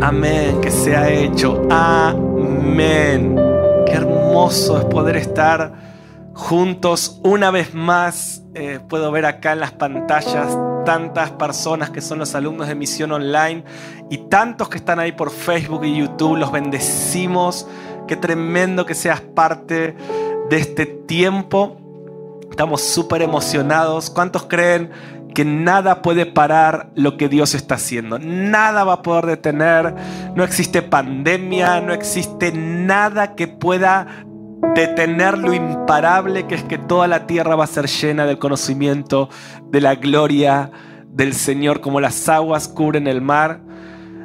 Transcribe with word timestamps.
Amén, 0.00 0.60
que 0.60 0.70
se 0.70 0.94
ha 0.94 1.10
hecho. 1.10 1.66
Amén. 1.68 3.34
Qué 3.86 3.94
hermoso 3.94 4.78
es 4.78 4.84
poder 4.84 5.16
estar 5.16 5.72
juntos 6.32 7.20
una 7.24 7.50
vez 7.50 7.74
más. 7.74 8.44
Eh, 8.54 8.78
puedo 8.88 9.10
ver 9.10 9.26
acá 9.26 9.54
en 9.54 9.58
las 9.58 9.72
pantallas 9.72 10.56
tantas 10.84 11.30
personas 11.32 11.90
que 11.90 12.00
son 12.00 12.18
los 12.18 12.34
alumnos 12.34 12.68
de 12.68 12.74
Misión 12.74 13.12
Online 13.12 13.64
y 14.08 14.18
tantos 14.18 14.68
que 14.68 14.78
están 14.78 14.98
ahí 14.98 15.12
por 15.12 15.30
Facebook 15.30 15.84
y 15.84 15.96
YouTube. 15.96 16.36
Los 16.36 16.52
bendecimos. 16.52 17.66
Qué 18.06 18.16
tremendo 18.16 18.86
que 18.86 18.94
seas 18.94 19.20
parte 19.20 19.96
de 20.48 20.56
este 20.56 20.86
tiempo. 20.86 21.76
Estamos 22.50 22.82
súper 22.82 23.22
emocionados. 23.22 24.10
¿Cuántos 24.10 24.44
creen 24.44 24.90
que 25.34 25.44
nada 25.44 26.02
puede 26.02 26.26
parar 26.26 26.90
lo 26.94 27.16
que 27.16 27.28
Dios 27.28 27.54
está 27.54 27.76
haciendo? 27.76 28.18
Nada 28.18 28.84
va 28.84 28.94
a 28.94 29.02
poder 29.02 29.26
detener. 29.26 29.94
No 30.34 30.42
existe 30.42 30.82
pandemia, 30.82 31.80
no 31.80 31.92
existe 31.92 32.52
nada 32.52 33.34
que 33.36 33.46
pueda 33.46 34.24
detener 34.74 35.38
lo 35.38 35.52
imparable 35.52 36.46
que 36.46 36.54
es 36.54 36.64
que 36.64 36.78
toda 36.78 37.06
la 37.06 37.26
tierra 37.26 37.56
va 37.56 37.64
a 37.64 37.68
ser 37.68 37.86
llena 37.86 38.26
del 38.26 38.38
conocimiento 38.38 39.28
de 39.70 39.80
la 39.80 39.94
gloria 39.96 40.70
del 41.08 41.34
Señor, 41.34 41.80
como 41.80 42.00
las 42.00 42.28
aguas 42.28 42.68
cubren 42.68 43.06
el 43.06 43.20
mar. 43.20 43.60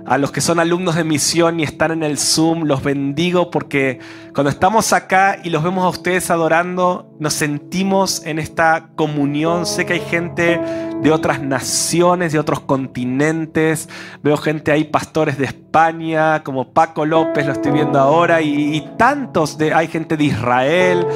A 0.08 0.20
los 0.20 0.32
que 0.32 0.40
son 0.40 0.60
alumnos 0.60 0.94
de 0.94 1.04
misión 1.04 1.60
y 1.60 1.64
están 1.64 1.92
en 1.92 2.04
el 2.04 2.20
Zoom, 2.20 2.66
los 2.66 2.84
bendigo 2.84 3.50
porque 3.50 3.98
cuando 4.36 4.52
estamos 4.52 4.94
acá 4.94 5.40
y 5.44 5.50
los 5.50 5.64
vemos 5.64 5.84
a 5.84 5.90
ustedes 5.90 6.30
adorando, 6.30 7.12
nos 7.20 7.34
sentimos 7.34 8.24
en 8.24 8.38
esta 8.38 8.90
comunión. 8.96 9.66
Sé 9.66 9.88
que 9.88 9.94
hay 9.94 10.02
gente 10.02 10.62
de 11.02 11.12
otras 11.12 11.42
naciones, 11.42 12.34
de 12.34 12.38
otros 12.38 12.60
continentes. 12.60 13.90
Veo 14.22 14.38
gente 14.38 14.72
ahí, 14.72 14.84
pastores 14.84 15.40
de 15.40 15.46
España, 15.46 16.44
como 16.44 16.72
Paco 16.72 17.04
López, 17.08 17.48
lo 17.48 17.54
estoy 17.54 17.72
viendo 17.72 18.00
ahora, 18.00 18.44
y, 18.44 18.76
y 18.76 18.82
tantos, 18.98 19.58
de, 19.58 19.74
hay 19.74 19.88
gente 19.88 20.18
de 20.18 20.26
Israel, 20.26 21.08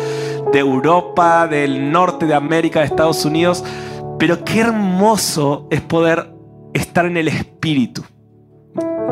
de 0.51 0.57
Europa, 0.57 1.47
del 1.47 1.91
norte 1.91 2.25
de 2.25 2.33
América, 2.33 2.79
de 2.79 2.87
Estados 2.87 3.23
Unidos. 3.23 3.63
Pero 4.17 4.43
qué 4.43 4.61
hermoso 4.61 5.67
es 5.69 5.81
poder 5.81 6.33
estar 6.73 7.05
en 7.05 7.17
el 7.17 7.27
Espíritu. 7.27 8.03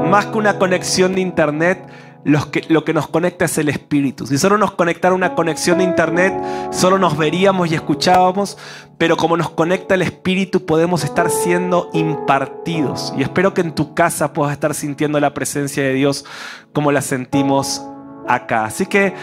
Más 0.10 0.28
que 0.28 0.38
una 0.38 0.58
conexión 0.58 1.16
de 1.16 1.22
Internet, 1.22 1.88
lo 2.24 2.84
que, 2.84 2.94
nos 2.94 3.08
conecta 3.08 3.46
es 3.46 3.58
el 3.58 3.70
Espíritu. 3.70 4.28
Si 4.28 4.38
solo 4.38 4.58
nos 4.58 4.72
conectara 4.72 5.16
una 5.16 5.34
conexión 5.34 5.78
de 5.78 5.86
Internet, 5.86 6.34
solo 6.72 6.98
nos 7.00 7.18
veríamos 7.18 7.72
y 7.72 7.76
escuchábamos, 7.76 8.58
pero 8.98 9.16
como 9.16 9.38
nos 9.38 9.50
conecta 9.50 9.96
el 9.96 10.02
Espíritu, 10.02 10.66
podemos 10.66 11.04
estar 11.04 11.30
siendo 11.30 11.90
impartidos. 11.94 13.14
Y 13.18 13.22
espero 13.22 13.54
que 13.54 13.62
en 13.62 13.74
tu 13.74 13.94
casa 13.94 14.34
puedas 14.34 14.54
estar 14.54 14.74
sintiendo 14.74 15.20
la 15.20 15.34
presencia 15.34 15.84
de 15.84 15.94
Dios 15.94 16.26
como 16.74 16.92
la 16.92 17.02
sentimos 17.02 17.82
acá. 18.28 18.66
Así 18.66 18.86
que 18.86 19.14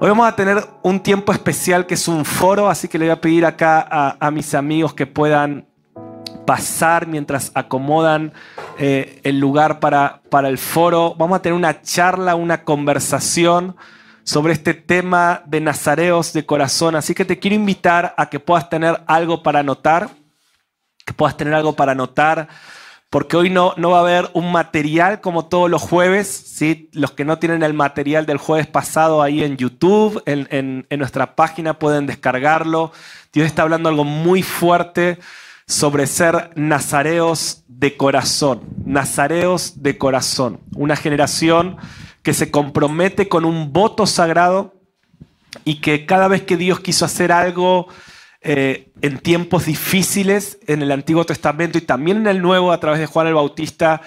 hoy 0.00 0.08
vamos 0.10 0.28
a 0.28 0.36
tener 0.36 0.62
un 0.82 1.00
tiempo 1.00 1.32
especial 1.32 1.86
que 1.86 1.94
es 1.94 2.06
un 2.06 2.26
foro, 2.26 2.68
así 2.68 2.86
que 2.86 2.98
le 2.98 3.06
voy 3.06 3.12
a 3.12 3.20
pedir 3.20 3.46
acá 3.46 4.16
a 4.20 4.30
mis 4.30 4.54
amigos 4.54 4.92
que 4.92 5.06
puedan 5.06 5.71
pasar 6.44 7.06
mientras 7.06 7.52
acomodan 7.54 8.32
eh, 8.78 9.20
el 9.24 9.38
lugar 9.38 9.80
para, 9.80 10.22
para 10.30 10.48
el 10.48 10.58
foro. 10.58 11.14
Vamos 11.16 11.36
a 11.36 11.42
tener 11.42 11.56
una 11.56 11.82
charla, 11.82 12.34
una 12.34 12.64
conversación 12.64 13.76
sobre 14.24 14.52
este 14.52 14.74
tema 14.74 15.42
de 15.46 15.60
nazareos 15.60 16.32
de 16.32 16.46
corazón. 16.46 16.96
Así 16.96 17.14
que 17.14 17.24
te 17.24 17.38
quiero 17.38 17.56
invitar 17.56 18.14
a 18.16 18.28
que 18.28 18.40
puedas 18.40 18.68
tener 18.68 19.02
algo 19.06 19.42
para 19.42 19.60
anotar, 19.60 20.10
que 21.04 21.12
puedas 21.12 21.36
tener 21.36 21.54
algo 21.54 21.74
para 21.74 21.92
anotar, 21.92 22.48
porque 23.10 23.36
hoy 23.36 23.50
no, 23.50 23.74
no 23.76 23.90
va 23.90 23.98
a 23.98 24.02
haber 24.02 24.30
un 24.32 24.52
material 24.52 25.20
como 25.20 25.46
todos 25.46 25.68
los 25.68 25.82
jueves. 25.82 26.28
¿sí? 26.28 26.88
Los 26.92 27.12
que 27.12 27.24
no 27.24 27.38
tienen 27.38 27.62
el 27.62 27.74
material 27.74 28.24
del 28.24 28.38
jueves 28.38 28.66
pasado 28.66 29.22
ahí 29.22 29.44
en 29.44 29.56
YouTube, 29.56 30.22
en, 30.24 30.48
en, 30.50 30.86
en 30.88 30.98
nuestra 30.98 31.34
página 31.34 31.78
pueden 31.78 32.06
descargarlo. 32.06 32.92
Dios 33.32 33.46
está 33.46 33.62
hablando 33.62 33.88
algo 33.88 34.04
muy 34.04 34.42
fuerte 34.42 35.18
sobre 35.66 36.06
ser 36.06 36.50
nazareos 36.54 37.64
de 37.68 37.96
corazón, 37.96 38.62
nazareos 38.84 39.82
de 39.82 39.98
corazón, 39.98 40.60
una 40.74 40.96
generación 40.96 41.76
que 42.22 42.34
se 42.34 42.50
compromete 42.50 43.28
con 43.28 43.44
un 43.44 43.72
voto 43.72 44.06
sagrado 44.06 44.74
y 45.64 45.80
que 45.80 46.06
cada 46.06 46.28
vez 46.28 46.42
que 46.42 46.56
Dios 46.56 46.80
quiso 46.80 47.04
hacer 47.04 47.32
algo 47.32 47.88
eh, 48.40 48.92
en 49.02 49.18
tiempos 49.18 49.66
difíciles 49.66 50.58
en 50.66 50.82
el 50.82 50.92
Antiguo 50.92 51.24
Testamento 51.24 51.78
y 51.78 51.82
también 51.82 52.18
en 52.18 52.26
el 52.26 52.42
Nuevo 52.42 52.72
a 52.72 52.80
través 52.80 53.00
de 53.00 53.06
Juan 53.06 53.26
el 53.26 53.34
Bautista, 53.34 54.02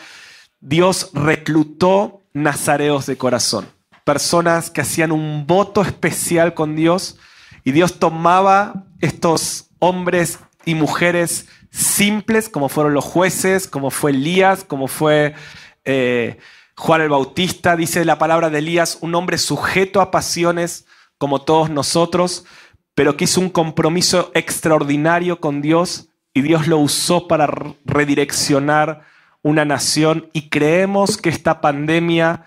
Dios 0.60 1.12
reclutó 1.14 2.22
nazareos 2.34 3.06
de 3.06 3.18
corazón, 3.18 3.68
personas 4.04 4.70
que 4.70 4.82
hacían 4.82 5.12
un 5.12 5.46
voto 5.48 5.82
especial 5.82 6.54
con 6.54 6.76
Dios 6.76 7.18
y 7.64 7.72
Dios 7.72 8.00
tomaba 8.00 8.86
estos 9.00 9.70
hombres 9.80 10.40
y 10.66 10.76
mujeres 10.76 11.48
simples, 11.72 12.50
como 12.50 12.70
fueron 12.70 12.94
los 12.94 13.06
jueces, 13.06 13.68
como 13.68 13.92
fue 13.92 14.12
Elías, 14.12 14.64
como 14.64 14.88
fue 14.88 15.36
eh, 15.84 16.38
Juan 16.76 17.02
el 17.02 17.10
Bautista. 17.10 17.76
Dice 17.76 18.06
la 18.06 18.18
palabra 18.18 18.50
de 18.50 18.60
Elías, 18.60 18.98
un 19.02 19.16
hombre 19.16 19.38
sujeto 19.38 20.02
a 20.02 20.12
pasiones 20.12 20.86
como 21.18 21.42
todos 21.42 21.70
nosotros, 21.70 22.46
pero 22.94 23.18
que 23.18 23.26
hizo 23.26 23.42
un 23.42 23.50
compromiso 23.50 24.32
extraordinario 24.34 25.40
con 25.40 25.62
Dios 25.62 26.10
y 26.34 26.42
Dios 26.42 26.68
lo 26.68 26.78
usó 26.80 27.28
para 27.28 27.48
redireccionar 27.86 29.06
una 29.42 29.64
nación 29.64 30.30
y 30.34 30.50
creemos 30.50 31.18
que 31.18 31.30
esta 31.30 31.62
pandemia 31.62 32.46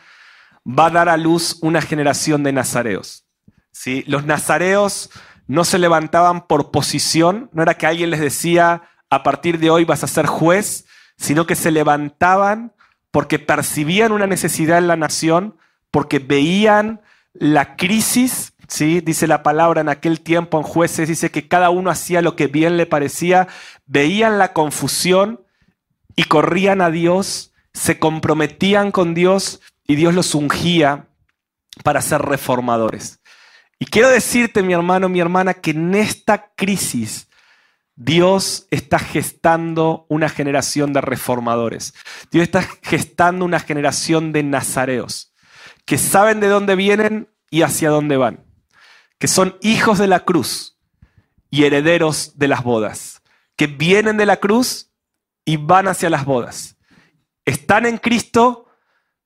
va 0.67 0.87
a 0.87 0.91
dar 0.91 1.09
a 1.09 1.17
luz 1.17 1.59
una 1.63 1.81
generación 1.81 2.43
de 2.43 2.53
nazareos. 2.53 3.25
¿sí? 3.71 4.05
Los 4.07 4.27
nazareos 4.27 5.11
no 5.49 5.65
se 5.65 5.79
levantaban 5.79 6.47
por 6.47 6.71
posición, 6.71 7.51
no 7.53 7.63
era 7.63 7.75
que 7.75 7.87
alguien 7.87 8.11
les 8.11 8.21
decía, 8.21 8.83
a 9.11 9.23
partir 9.23 9.59
de 9.59 9.71
hoy 9.71 9.85
vas 9.85 10.05
a 10.05 10.07
ser 10.07 10.27
juez, 10.27 10.85
sino 11.17 11.47
que 11.47 11.57
se 11.57 11.73
levantaban 11.73 12.73
porque 13.11 13.39
percibían 13.39 14.13
una 14.13 14.27
necesidad 14.27 14.79
en 14.79 14.87
la 14.87 14.97
nación, 14.97 15.57
porque 15.91 16.19
veían 16.19 17.01
la 17.33 17.77
crisis, 17.77 18.53
¿sí? 18.69 19.01
dice 19.01 19.27
la 19.27 19.43
palabra 19.43 19.81
en 19.81 19.89
aquel 19.89 20.21
tiempo 20.21 20.59
en 20.59 20.65
jueces, 20.65 21.09
dice 21.09 21.31
que 21.31 21.49
cada 21.49 21.71
uno 21.71 21.91
hacía 21.91 22.21
lo 22.21 22.37
que 22.37 22.47
bien 22.47 22.77
le 22.77 22.85
parecía, 22.85 23.49
veían 23.87 24.39
la 24.39 24.53
confusión 24.53 25.43
y 26.15 26.25
corrían 26.25 26.83
a 26.83 26.91
Dios, 26.91 27.55
se 27.73 27.99
comprometían 27.99 28.91
con 28.91 29.15
Dios 29.15 29.61
y 29.87 29.95
Dios 29.95 30.15
los 30.15 30.35
ungía 30.35 31.07
para 31.83 32.03
ser 32.03 32.21
reformadores. 32.21 33.21
Y 33.79 33.87
quiero 33.87 34.09
decirte, 34.09 34.63
mi 34.63 34.73
hermano, 34.73 35.09
mi 35.09 35.21
hermana, 35.21 35.55
que 35.55 35.71
en 35.71 35.95
esta 35.95 36.53
crisis 36.57 37.29
Dios 37.95 38.67
está 38.71 38.99
gestando 38.99 40.07
una 40.09 40.29
generación 40.29 40.93
de 40.93 41.01
reformadores. 41.01 41.95
Dios 42.31 42.45
está 42.45 42.63
gestando 42.83 43.45
una 43.45 43.61
generación 43.61 44.33
de 44.33 44.43
nazareos 44.43 45.33
que 45.85 45.99
saben 45.99 46.39
de 46.39 46.49
dónde 46.49 46.77
vienen 46.77 47.29
y 47.51 47.63
hacia 47.63 47.91
dónde 47.91 48.17
van. 48.17 48.45
Que 49.19 49.27
son 49.27 49.57
hijos 49.63 49.99
de 49.99 50.07
la 50.07 50.21
cruz 50.21 50.79
y 51.51 51.65
herederos 51.65 52.39
de 52.39 52.47
las 52.47 52.63
bodas. 52.63 53.23
Que 53.57 53.67
vienen 53.67 54.17
de 54.17 54.27
la 54.27 54.37
cruz 54.37 54.93
y 55.45 55.57
van 55.57 55.89
hacia 55.89 56.11
las 56.11 56.25
bodas. 56.25 56.77
Están 57.47 57.87
en 57.87 57.99
Cristo, 57.99 58.67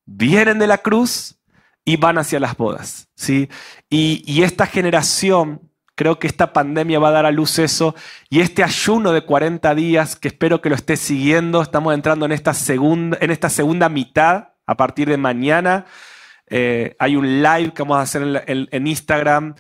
vienen 0.07 0.59
de 0.59 0.67
la 0.67 0.79
cruz 0.79 1.42
y 1.85 1.97
van 1.97 2.19
hacia 2.19 2.41
las 2.41 2.57
bodas. 2.57 3.09
¿sí? 3.15 3.49
Y, 3.89 4.43
esta 4.43 4.67
generación 4.67 5.69
Creo 5.95 6.19
que 6.19 6.27
esta 6.27 6.55
pandemia 6.55 6.99
va 6.99 7.09
a 7.09 7.13
dar 7.13 7.27
a 7.27 7.31
luz 7.31 7.59
eso. 7.59 7.95
Y 8.31 8.41
este 8.41 8.65
ayuno 8.65 9.13
de 9.13 9.27
40 9.27 9.75
días, 9.75 10.17
que 10.17 10.29
espero 10.29 10.63
que 10.63 10.71
lo 10.71 10.75
estés 10.75 11.01
siguiendo, 11.01 11.61
estamos 11.61 11.93
entrando 11.93 12.25
en 12.25 12.33
esta 12.33 12.55
segunda, 12.55 13.19
en 13.21 13.31
esta 13.31 13.51
segunda 13.51 13.91
mitad 13.91 14.55
a 14.67 14.77
partir 14.77 15.07
de 15.11 15.19
mañana. 15.19 15.85
Eh, 16.49 16.97
hay 16.99 17.15
un 17.15 17.43
live 17.43 17.73
que 17.75 17.83
vamos 17.83 17.99
a 17.99 18.01
hacer 18.01 18.45
en, 18.47 18.87
Instagram 18.87 19.55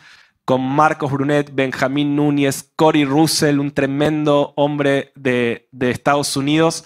con 0.45 0.63
Marcos 0.63 1.13
Brunet, 1.13 1.55
Benjamín 1.55 2.17
Núñez, 2.17 2.73
Cory 2.77 3.05
Russell, 3.05 3.59
un 3.59 3.71
tremendo 3.71 4.55
hombre 4.57 5.13
de, 5.15 5.69
de 5.71 5.91
Estados 5.91 6.37
Unidos, 6.37 6.85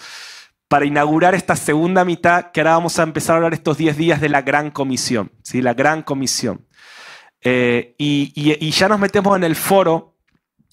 para 0.67 0.85
inaugurar 0.85 1.33
esta 1.35 1.55
segunda 1.55 2.03
mitad 2.03 2.51
que 2.51 2.61
ahora 2.61 2.73
vamos 2.73 2.99
a 2.99 3.03
empezar 3.03 3.33
a 3.33 3.37
hablar 3.37 3.53
estos 3.53 3.77
10 3.77 3.97
días 3.97 4.21
de 4.21 4.29
la 4.29 4.41
Gran 4.41 4.71
Comisión. 4.71 5.31
¿sí? 5.41 5.61
La 5.61 5.73
Gran 5.73 6.01
Comisión. 6.01 6.65
Eh, 7.41 7.95
y, 7.97 8.71
ya 8.71 8.89
nos 8.89 8.99
metemos 8.99 9.35
en 9.37 9.43
el 9.43 9.55
foro. 9.55 10.15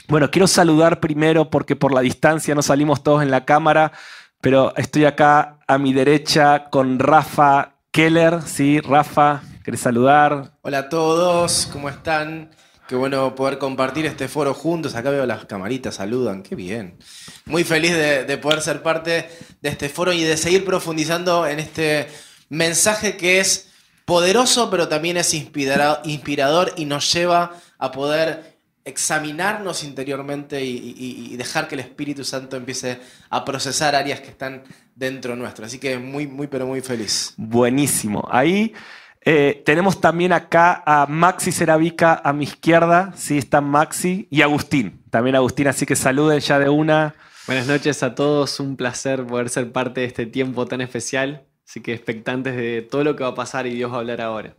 Bueno, 0.08 0.30
quiero 0.30 0.46
saludar 0.46 1.00
primero 1.00 1.48
porque 1.48 1.76
por 1.76 1.94
la 1.94 2.00
distancia 2.00 2.54
no 2.54 2.62
salimos 2.62 3.02
todos 3.02 3.22
en 3.22 3.30
la 3.30 3.44
cámara, 3.44 3.92
pero 4.40 4.74
estoy 4.76 5.04
acá 5.04 5.58
a 5.66 5.78
mi 5.78 5.92
derecha 5.92 6.68
con 6.70 6.98
Rafa, 6.98 7.76
Keller, 7.90 8.42
sí, 8.42 8.80
Rafa, 8.80 9.42
¿querés 9.62 9.80
saludar? 9.80 10.58
Hola 10.62 10.78
a 10.78 10.88
todos, 10.88 11.70
¿cómo 11.72 11.88
están? 11.88 12.50
Qué 12.88 12.96
bueno 12.96 13.34
poder 13.34 13.58
compartir 13.58 14.04
este 14.06 14.28
foro 14.28 14.52
juntos. 14.52 14.94
Acá 14.94 15.10
veo 15.10 15.24
las 15.24 15.46
camaritas, 15.46 15.94
saludan, 15.94 16.42
qué 16.42 16.54
bien. 16.54 16.98
Muy 17.46 17.64
feliz 17.64 17.92
de, 17.92 18.24
de 18.24 18.38
poder 18.38 18.60
ser 18.60 18.82
parte 18.82 19.28
de 19.62 19.68
este 19.68 19.88
foro 19.88 20.12
y 20.12 20.22
de 20.22 20.36
seguir 20.36 20.64
profundizando 20.64 21.46
en 21.46 21.60
este 21.60 22.08
mensaje 22.50 23.16
que 23.16 23.40
es 23.40 23.70
poderoso, 24.04 24.70
pero 24.70 24.88
también 24.88 25.16
es 25.16 25.32
inspirador 25.34 26.72
y 26.76 26.84
nos 26.84 27.12
lleva 27.12 27.56
a 27.78 27.90
poder 27.90 28.54
examinarnos 28.84 29.82
interiormente 29.82 30.62
y, 30.62 31.34
dejar 31.36 31.68
que 31.68 31.74
el 31.74 31.80
Espíritu 31.80 32.22
Santo 32.22 32.56
empiece 32.56 33.00
a 33.30 33.44
procesar 33.44 33.94
áreas 33.94 34.20
que 34.20 34.28
están 34.28 34.62
dentro 34.94 35.34
nuestro. 35.36 35.64
Así 35.64 35.78
que 35.78 35.98
muy, 35.98 36.26
muy, 36.26 36.46
pero 36.48 36.66
muy 36.66 36.82
feliz. 36.82 37.32
Buenísimo. 37.36 38.28
Ahí 38.30 38.74
eh, 39.24 39.62
tenemos 39.64 40.00
también 40.00 40.32
acá 40.32 40.82
a 40.84 41.06
Maxi 41.06 41.50
Ceravica 41.50 42.20
a 42.22 42.32
mi 42.32 42.44
izquierda. 42.44 43.12
Sí, 43.16 43.38
está 43.38 43.60
Maxi 43.60 44.28
y 44.30 44.42
Agustín. 44.42 45.02
También 45.10 45.36
Agustín, 45.36 45.66
así 45.66 45.86
que 45.86 45.96
saluden 45.96 46.40
ya 46.40 46.58
de 46.58 46.68
una. 46.68 47.14
Buenas 47.46 47.66
noches 47.66 48.02
a 48.02 48.14
todos. 48.14 48.60
Un 48.60 48.76
placer 48.76 49.24
poder 49.24 49.48
ser 49.48 49.72
parte 49.72 50.02
de 50.02 50.06
este 50.06 50.26
tiempo 50.26 50.66
tan 50.66 50.80
especial. 50.80 51.44
Así 51.66 51.80
que 51.80 51.94
expectantes 51.94 52.54
de 52.56 52.82
todo 52.82 53.04
lo 53.04 53.16
que 53.16 53.24
va 53.24 53.30
a 53.30 53.34
pasar 53.34 53.66
y 53.66 53.74
Dios 53.74 53.90
va 53.90 53.96
a 53.96 53.98
hablar 54.00 54.20
ahora. 54.20 54.54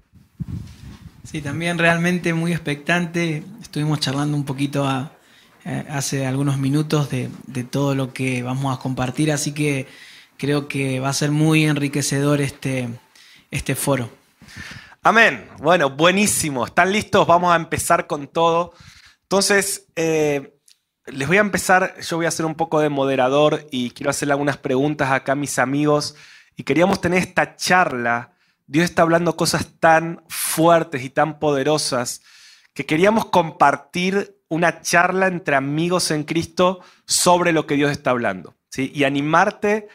Sí, 1.24 1.42
también 1.42 1.78
realmente 1.78 2.34
muy 2.34 2.52
expectante. 2.52 3.44
Estuvimos 3.62 4.00
charlando 4.00 4.36
un 4.36 4.46
poquito 4.46 4.88
eh, 5.66 5.86
hace 5.90 6.26
algunos 6.26 6.58
minutos 6.58 7.10
de, 7.10 7.30
todo 7.70 7.96
lo 7.96 8.14
que 8.14 8.44
vamos 8.44 8.76
a 8.76 8.80
compartir, 8.80 9.32
así 9.32 9.52
que 9.52 9.88
creo 10.38 10.68
que 10.68 11.00
va 11.00 11.10
a 11.10 11.14
ser 11.14 11.32
muy 11.32 11.66
enriquecedor 11.66 12.42
este, 12.42 12.90
este 13.52 13.76
foro. 13.76 14.10
Amén. 15.02 15.50
Bueno, 15.60 15.90
buenísimo. 15.90 16.66
¿Están 16.66 16.92
listos? 16.92 17.28
Vamos 17.28 17.54
a 17.54 17.56
empezar 17.56 18.08
con 18.08 18.28
todo. 18.28 18.74
Entonces, 19.24 19.88
eh, 19.96 20.60
les 21.06 21.28
voy 21.28 21.38
a 21.38 21.42
empezar, 21.42 22.00
yo 22.02 22.18
voy 22.18 22.26
a 22.26 22.32
ser 22.32 22.46
un 22.46 22.56
poco 22.56 22.80
de 22.80 22.90
moderador 22.90 23.68
y 23.72 23.92
quiero 23.92 24.10
hacerle 24.10 24.34
algunas 24.34 24.58
preguntas 24.58 25.12
acá 25.12 25.34
a 25.34 25.36
mis 25.36 25.60
amigos. 25.60 26.16
Y 26.56 26.64
queríamos 26.64 27.02
tener 27.02 27.20
esta 27.20 27.56
charla 27.56 28.36
Dios 28.68 28.86
está 28.86 29.04
hablando 29.04 29.36
cosas 29.36 29.68
tan 29.80 30.24
fuertes 30.28 31.04
y 31.04 31.10
tan 31.10 31.40
poderosas 31.40 32.22
que 32.74 32.86
queríamos 32.86 33.26
compartir 33.26 34.42
una 34.48 34.82
charla 34.82 35.28
entre 35.28 35.56
amigos 35.56 36.12
en 36.12 36.24
Cristo 36.24 36.82
sobre 37.06 37.54
lo 37.54 37.68
que 37.68 37.76
Dios 37.76 37.92
está 37.92 38.10
hablando. 38.10 38.56
¿sí? 38.70 38.92
Y 38.94 39.04
animarte 39.04 39.88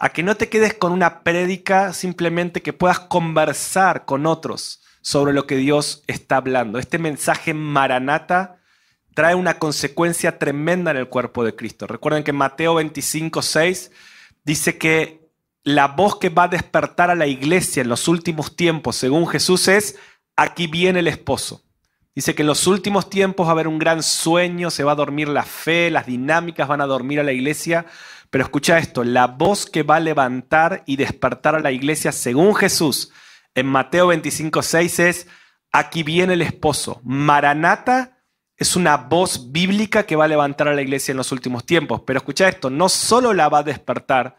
a 0.00 0.08
que 0.08 0.22
no 0.22 0.34
te 0.34 0.48
quedes 0.48 0.72
con 0.72 0.92
una 0.92 1.22
prédica, 1.22 1.92
simplemente 1.92 2.62
que 2.62 2.72
puedas 2.72 3.00
conversar 3.00 4.06
con 4.06 4.24
otros 4.24 4.80
sobre 5.02 5.34
lo 5.34 5.46
que 5.46 5.56
Dios 5.56 6.02
está 6.06 6.38
hablando. 6.38 6.78
Este 6.78 6.98
mensaje 6.98 7.52
maranata 7.52 8.56
trae 9.14 9.34
una 9.34 9.58
consecuencia 9.58 10.38
tremenda 10.38 10.90
en 10.90 10.96
el 10.96 11.10
cuerpo 11.10 11.44
de 11.44 11.54
Cristo. 11.54 11.86
Recuerden 11.86 12.24
que 12.24 12.32
Mateo 12.32 12.76
25, 12.76 13.42
6 13.42 13.90
dice 14.42 14.78
que 14.78 15.28
la 15.64 15.88
voz 15.88 16.16
que 16.16 16.30
va 16.30 16.44
a 16.44 16.48
despertar 16.48 17.10
a 17.10 17.14
la 17.14 17.26
iglesia 17.26 17.82
en 17.82 17.90
los 17.90 18.08
últimos 18.08 18.56
tiempos, 18.56 18.96
según 18.96 19.28
Jesús, 19.28 19.68
es, 19.68 19.98
aquí 20.34 20.66
viene 20.66 21.00
el 21.00 21.08
esposo. 21.08 21.62
Dice 22.14 22.34
que 22.34 22.40
en 22.40 22.48
los 22.48 22.66
últimos 22.66 23.10
tiempos 23.10 23.46
va 23.46 23.50
a 23.50 23.52
haber 23.52 23.68
un 23.68 23.78
gran 23.78 24.02
sueño, 24.02 24.70
se 24.70 24.82
va 24.82 24.92
a 24.92 24.96
dormir 24.96 25.28
la 25.28 25.44
fe, 25.44 25.90
las 25.90 26.06
dinámicas 26.06 26.68
van 26.68 26.80
a 26.80 26.86
dormir 26.86 27.20
a 27.20 27.22
la 27.22 27.32
iglesia. 27.32 27.84
Pero 28.30 28.44
escucha 28.44 28.78
esto, 28.78 29.02
la 29.02 29.26
voz 29.26 29.66
que 29.66 29.82
va 29.82 29.96
a 29.96 30.00
levantar 30.00 30.84
y 30.86 30.96
despertar 30.96 31.56
a 31.56 31.60
la 31.60 31.72
iglesia, 31.72 32.12
según 32.12 32.54
Jesús, 32.54 33.12
en 33.54 33.66
Mateo 33.66 34.06
25, 34.06 34.62
6 34.62 34.98
es, 35.00 35.26
aquí 35.72 36.04
viene 36.04 36.34
el 36.34 36.42
esposo. 36.42 37.00
Maranata 37.04 38.18
es 38.56 38.76
una 38.76 38.96
voz 38.96 39.50
bíblica 39.50 40.04
que 40.04 40.16
va 40.16 40.26
a 40.26 40.28
levantar 40.28 40.68
a 40.68 40.74
la 40.74 40.82
iglesia 40.82 41.12
en 41.12 41.18
los 41.18 41.32
últimos 41.32 41.66
tiempos. 41.66 42.02
Pero 42.06 42.18
escucha 42.18 42.48
esto, 42.48 42.70
no 42.70 42.88
solo 42.88 43.32
la 43.32 43.48
va 43.48 43.58
a 43.58 43.64
despertar, 43.64 44.36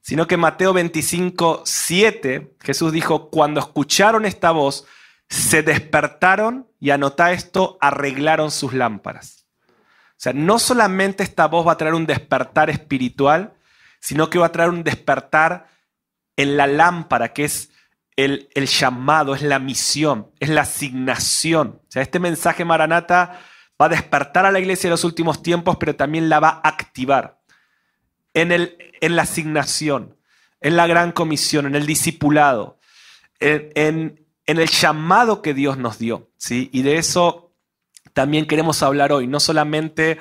sino 0.00 0.26
que 0.26 0.36
Mateo 0.36 0.72
25, 0.72 1.62
7, 1.64 2.56
Jesús 2.60 2.92
dijo, 2.92 3.30
cuando 3.30 3.60
escucharon 3.60 4.24
esta 4.24 4.50
voz, 4.50 4.86
se 5.28 5.62
despertaron 5.62 6.66
y 6.80 6.90
anota 6.90 7.32
esto, 7.32 7.76
arreglaron 7.80 8.50
sus 8.50 8.72
lámparas. 8.72 9.37
O 10.18 10.20
sea, 10.20 10.32
no 10.32 10.58
solamente 10.58 11.22
esta 11.22 11.46
voz 11.46 11.64
va 11.64 11.72
a 11.72 11.76
traer 11.76 11.94
un 11.94 12.04
despertar 12.04 12.70
espiritual, 12.70 13.54
sino 14.00 14.28
que 14.28 14.40
va 14.40 14.46
a 14.46 14.52
traer 14.52 14.70
un 14.70 14.82
despertar 14.82 15.68
en 16.36 16.56
la 16.56 16.66
lámpara, 16.66 17.32
que 17.32 17.44
es 17.44 17.70
el, 18.16 18.48
el 18.54 18.66
llamado, 18.66 19.36
es 19.36 19.42
la 19.42 19.60
misión, 19.60 20.32
es 20.40 20.48
la 20.48 20.62
asignación. 20.62 21.80
O 21.82 21.90
sea, 21.90 22.02
este 22.02 22.18
mensaje 22.18 22.64
Maranata 22.64 23.38
va 23.80 23.86
a 23.86 23.90
despertar 23.90 24.44
a 24.44 24.50
la 24.50 24.58
iglesia 24.58 24.88
en 24.88 24.92
los 24.92 25.04
últimos 25.04 25.40
tiempos, 25.40 25.76
pero 25.78 25.94
también 25.94 26.28
la 26.28 26.40
va 26.40 26.48
a 26.48 26.68
activar 26.68 27.40
en, 28.34 28.50
el, 28.50 28.76
en 29.00 29.14
la 29.14 29.22
asignación, 29.22 30.16
en 30.60 30.74
la 30.74 30.88
gran 30.88 31.12
comisión, 31.12 31.66
en 31.66 31.76
el 31.76 31.86
discipulado, 31.86 32.80
en, 33.38 34.26
en, 34.46 34.58
el 34.58 34.68
llamado 34.68 35.42
que 35.42 35.54
Dios 35.54 35.78
nos 35.78 35.98
dio. 35.98 36.32
¿sí? 36.38 36.70
Y 36.72 36.82
de 36.82 36.96
eso 36.96 37.47
también 38.18 38.46
queremos 38.46 38.82
hablar 38.82 39.12
hoy, 39.12 39.28
no 39.28 39.38
solamente 39.38 40.18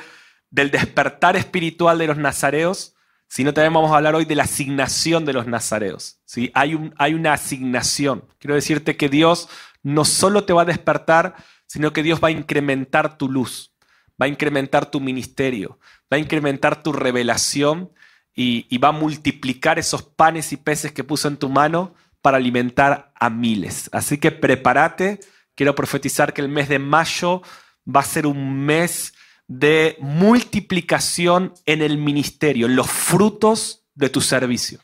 del 0.52 0.70
despertar 0.70 1.36
espiritual 1.36 1.98
de 1.98 2.06
los 2.06 2.18
nazareos, 2.18 2.94
sino 3.28 3.56
también 3.56 3.74
vamos 3.74 3.92
a 3.92 3.96
hablar 3.96 4.14
hoy 4.14 4.26
de 4.26 4.36
la 4.36 4.44
asignación 4.44 5.26
de 5.26 5.34
los 5.34 5.48
nazareos. 5.48 6.20
¿sí? 6.24 6.52
Hay, 6.54 6.76
un, 6.76 6.94
hay 7.00 7.16
una 7.16 7.34
asignación. 7.34 8.24
Quiero 8.38 8.54
decirte 8.54 8.98
que 8.98 9.10
Dios 9.10 9.50
no 9.82 10.06
solo 10.06 10.44
te 10.44 10.54
va 10.54 10.62
a 10.62 10.66
despertar, 10.66 11.38
sino 11.66 11.92
que 11.92 12.04
Dios 12.04 12.20
va 12.24 12.28
a 12.28 12.32
incrementar 12.40 13.18
tu 13.18 13.32
luz, 13.32 13.74
va 14.22 14.28
a 14.28 14.30
incrementar 14.30 14.92
tu 14.92 15.00
ministerio, 15.00 15.80
va 16.14 16.18
a 16.18 16.20
incrementar 16.20 16.84
tu 16.84 16.94
revelación 16.94 17.92
y, 18.36 18.78
va 18.78 18.90
a 18.90 18.92
multiplicar 18.92 19.80
esos 19.80 20.04
panes 20.04 20.54
y 20.54 20.58
peces 20.58 20.92
que 20.92 21.04
puso 21.04 21.30
en 21.30 21.38
tu 21.38 21.50
mano 21.50 21.96
para 22.22 22.38
alimentar 22.38 23.12
a 23.16 23.32
miles. 23.32 23.90
Así 23.92 24.20
que 24.20 24.30
prepárate. 24.32 25.20
Quiero 25.56 25.74
profetizar 25.74 26.34
que 26.34 26.42
el 26.42 26.50
mes 26.50 26.70
de 26.70 26.78
mayo 26.78 27.42
va 27.88 28.02
a 28.02 28.06
ser 28.06 28.28
un 28.28 28.66
mes 28.66 29.14
de 29.48 29.98
multiplicación 30.00 31.54
en 31.66 31.82
el 31.82 31.98
ministerio, 31.98 32.68
los 32.68 32.90
frutos 32.90 33.86
de 33.96 34.10
tu 34.10 34.22
servicio. 34.22 34.80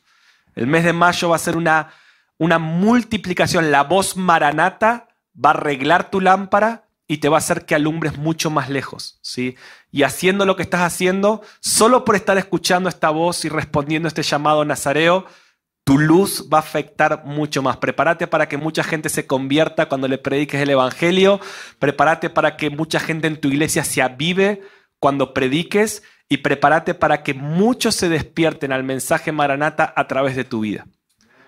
El 0.55 0.67
mes 0.67 0.83
de 0.83 0.93
mayo 0.93 1.29
va 1.29 1.35
a 1.35 1.39
ser 1.39 1.57
una, 1.57 1.91
una 2.37 2.59
multiplicación. 2.59 3.71
La 3.71 3.83
voz 3.83 4.15
maranata 4.15 5.07
va 5.33 5.49
a 5.49 5.53
arreglar 5.53 6.09
tu 6.09 6.21
lámpara 6.21 6.87
y 7.07 7.17
te 7.17 7.29
va 7.29 7.37
a 7.37 7.39
hacer 7.39 7.65
que 7.65 7.75
alumbres 7.75 8.17
mucho 8.17 8.49
más 8.49 8.69
lejos, 8.69 9.19
¿sí? 9.21 9.55
Y 9.91 10.03
haciendo 10.03 10.45
lo 10.45 10.55
que 10.55 10.63
estás 10.63 10.81
haciendo, 10.81 11.41
solo 11.59 12.05
por 12.05 12.15
estar 12.15 12.37
escuchando 12.37 12.89
esta 12.89 13.09
voz 13.09 13.43
y 13.45 13.49
respondiendo 13.49 14.07
a 14.07 14.09
este 14.09 14.23
llamado 14.23 14.63
nazareo, 14.63 15.25
tu 15.83 15.97
luz 15.97 16.47
va 16.51 16.57
a 16.57 16.61
afectar 16.61 17.23
mucho 17.25 17.61
más. 17.61 17.77
Prepárate 17.77 18.27
para 18.27 18.47
que 18.47 18.57
mucha 18.57 18.83
gente 18.83 19.09
se 19.09 19.27
convierta 19.27 19.87
cuando 19.87 20.07
le 20.07 20.17
prediques 20.17 20.61
el 20.61 20.69
Evangelio. 20.69 21.39
Prepárate 21.79 22.29
para 22.29 22.55
que 22.55 22.69
mucha 22.69 22.99
gente 22.99 23.27
en 23.27 23.39
tu 23.39 23.49
iglesia 23.49 23.83
se 23.83 24.01
avive 24.01 24.61
cuando 24.99 25.33
prediques. 25.33 26.03
Y 26.29 26.37
prepárate 26.37 26.93
para 26.93 27.21
que 27.21 27.33
muchos 27.33 27.95
se 27.95 28.09
despierten 28.09 28.71
al 28.71 28.83
mensaje 28.83 29.31
Maranata 29.31 29.93
a 29.95 30.07
través 30.07 30.35
de 30.35 30.45
tu 30.45 30.61
vida. 30.61 30.87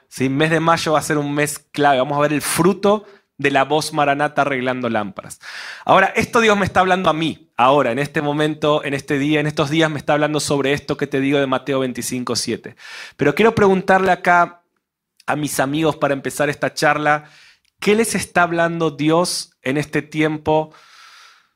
¿Sí? 0.10 0.30
Mes 0.30 0.52
de 0.52 0.60
mayo 0.60 0.94
va 0.94 1.00
a 1.00 1.04
ser 1.04 1.18
un 1.18 1.34
mes 1.34 1.60
clave. 1.72 2.00
Vamos 2.00 2.18
a 2.18 2.22
ver 2.22 2.34
el 2.34 2.42
fruto 2.42 3.06
de 3.38 3.52
la 3.52 3.64
voz 3.64 3.94
maranata 3.94 4.42
arreglando 4.44 4.90
lámparas. 4.90 5.40
Ahora, 5.84 6.08
esto 6.16 6.40
Dios 6.40 6.58
me 6.58 6.66
está 6.66 6.80
hablando 6.80 7.10
a 7.10 7.14
mí, 7.14 7.45
ahora, 7.58 7.92
en 7.92 8.00
este 8.00 8.22
momento, 8.22 8.84
en 8.84 8.94
este 8.94 9.18
día, 9.18 9.40
en 9.40 9.48
estos 9.48 9.70
días 9.70 9.90
me 9.90 9.98
está 9.98 10.14
hablando 10.14 10.40
sobre 10.40 10.74
esto 10.74 10.98
que 10.98 11.08
te 11.08 11.20
digo 11.20 11.40
de 11.40 11.48
Mateo 11.48 11.80
25, 11.80 12.36
7. 12.36 12.76
Pero 13.18 13.36
quiero 13.36 13.56
preguntarle 13.56 14.12
acá 14.12 14.64
a 15.26 15.36
mis 15.36 15.60
amigos 15.60 15.96
para 15.96 16.14
empezar 16.14 16.50
esta 16.50 16.74
charla, 16.74 17.26
¿qué 17.80 17.96
les 17.96 18.16
está 18.16 18.44
hablando 18.44 18.92
Dios 18.92 19.52
en 19.62 19.78
este 19.78 20.02
tiempo 20.02 20.74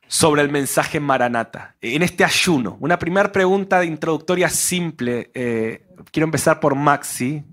sobre 0.07 0.41
el 0.41 0.49
mensaje 0.49 0.99
maranata, 0.99 1.75
en 1.81 2.01
este 2.01 2.23
ayuno? 2.23 2.77
Una 2.79 2.97
primera 2.97 3.31
pregunta 3.31 3.79
de 3.79 3.85
introductoria 3.85 4.49
simple. 4.49 5.31
Eh, 5.33 5.85
quiero 6.11 6.25
empezar 6.25 6.59
por 6.59 6.75
Maxi. 6.75 7.43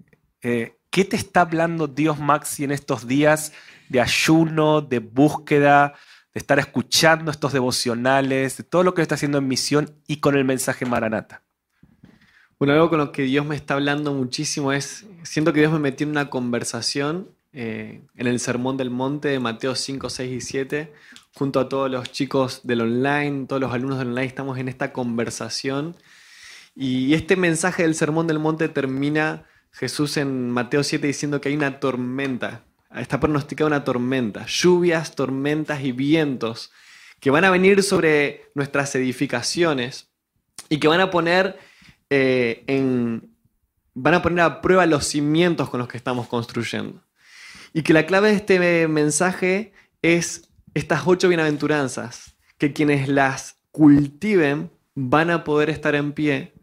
Eh, 0.41 0.77
¿Qué 0.91 1.05
te 1.05 1.17
está 1.17 1.43
hablando 1.43 1.89
Dios, 1.89 2.19
Maxi, 2.19 2.65
en 2.65 2.71
estos 2.71 3.07
días 3.07 3.53
de 3.89 4.01
ayuno, 4.01 4.81
de 4.81 5.01
búsqueda, 5.01 5.95
de 6.37 6.41
estar 6.41 6.59
escuchando 6.59 7.31
estos 7.31 7.55
devocionales, 7.55 8.59
de 8.59 8.63
todo 8.63 8.83
lo 8.83 8.93
que 8.93 9.01
está 9.01 9.15
haciendo 9.15 9.39
en 9.39 9.49
misión 9.49 9.95
y 10.07 10.19
con 10.19 10.37
el 10.37 10.45
mensaje 10.45 10.85
Maranata. 10.85 11.43
Bueno, 12.59 12.75
algo 12.75 12.91
con 12.91 12.99
lo 12.99 13.11
que 13.11 13.23
Dios 13.23 13.47
me 13.47 13.57
está 13.57 13.73
hablando 13.73 14.13
muchísimo 14.13 14.71
es, 14.71 15.07
siento 15.23 15.55
que 15.55 15.61
Dios 15.61 15.73
me 15.73 15.79
metió 15.79 16.05
en 16.05 16.11
una 16.11 16.29
conversación 16.29 17.31
eh, 17.55 18.03
en 18.17 18.27
el 18.27 18.39
Sermón 18.39 18.77
del 18.77 18.91
Monte 18.91 19.29
de 19.29 19.41
Mateo 19.41 19.75
5, 19.75 20.11
6 20.11 20.31
y 20.31 20.41
7, 20.43 20.93
junto 21.33 21.59
a 21.59 21.71
todos 21.71 21.91
los 21.91 22.13
chicos 22.13 22.61
del 22.65 22.83
online, 22.83 23.47
todos 23.47 23.63
los 23.63 23.73
alumnos 23.73 23.99
del 23.99 24.09
online, 24.09 24.27
estamos 24.27 24.59
en 24.59 24.69
esta 24.69 24.93
conversación. 24.93 25.97
Y 26.75 27.15
este 27.15 27.37
mensaje 27.37 27.83
del 27.85 27.95
Sermón 27.95 28.27
del 28.27 28.41
Monte 28.41 28.69
termina 28.69 29.47
Jesús 29.73 30.19
en 30.19 30.51
Mateo 30.51 30.85
7 30.85 31.07
diciendo 31.07 31.41
que 31.41 31.49
hay 31.49 31.57
una 31.57 31.81
tormenta, 31.81 32.63
está 32.97 33.21
pronosticada 33.21 33.69
una 33.69 33.85
tormenta, 33.85 34.47
lluvias, 34.47 35.15
tormentas 35.15 35.83
y 35.83 35.93
vientos 35.93 36.73
que 37.21 37.31
van 37.31 37.45
a 37.45 37.51
venir 37.51 37.83
sobre 37.83 38.51
nuestras 38.55 38.95
edificaciones 38.95 40.09
y 40.69 40.79
que 40.79 40.89
van 40.89 41.01
a 41.01 41.11
poner 41.11 41.59
eh, 42.11 42.65
van 43.95 44.15
a 44.15 44.23
poner 44.23 44.41
a 44.41 44.61
prueba 44.61 44.87
los 44.87 45.07
cimientos 45.07 45.71
con 45.71 45.81
los 45.81 45.89
que 45.89 45.97
estamos 45.97 46.29
construyendo. 46.29 47.03
Y 47.73 47.83
que 47.83 47.93
la 47.93 48.07
clave 48.07 48.29
de 48.29 48.37
este 48.37 48.89
mensaje 48.89 49.73
es 50.03 50.49
estas 50.75 51.03
ocho 51.07 51.29
bienaventuranzas, 51.29 52.37
que 52.59 52.73
quienes 52.73 53.09
las 53.09 53.59
cultiven 53.71 54.71
van 54.95 55.31
a 55.31 55.45
poder 55.45 55.71
estar 55.71 55.95
en 55.95 56.13
pie 56.13 56.55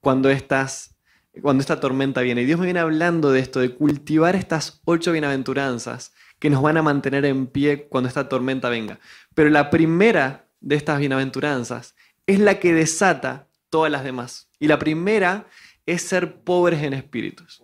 cuando, 0.00 0.30
estas, 0.30 0.96
cuando 1.40 1.60
esta 1.60 1.80
tormenta 1.80 2.20
viene. 2.20 2.42
Y 2.42 2.44
Dios 2.44 2.58
me 2.58 2.66
viene 2.66 2.80
hablando 2.80 3.30
de 3.30 3.40
esto, 3.40 3.60
de 3.60 3.74
cultivar 3.74 4.36
estas 4.36 4.80
ocho 4.84 5.12
bienaventuranzas 5.12 6.12
que 6.38 6.50
nos 6.50 6.62
van 6.62 6.76
a 6.76 6.82
mantener 6.82 7.24
en 7.24 7.46
pie 7.46 7.88
cuando 7.88 8.08
esta 8.08 8.28
tormenta 8.28 8.68
venga. 8.68 8.98
Pero 9.34 9.50
la 9.50 9.70
primera 9.70 10.46
de 10.60 10.76
estas 10.76 10.98
bienaventuranzas 10.98 11.94
es 12.26 12.38
la 12.38 12.58
que 12.58 12.74
desata 12.74 13.48
todas 13.70 13.90
las 13.90 14.04
demás. 14.04 14.48
Y 14.58 14.68
la 14.68 14.78
primera 14.78 15.46
es 15.86 16.02
ser 16.02 16.42
pobres 16.42 16.82
en 16.82 16.92
espíritus. 16.92 17.62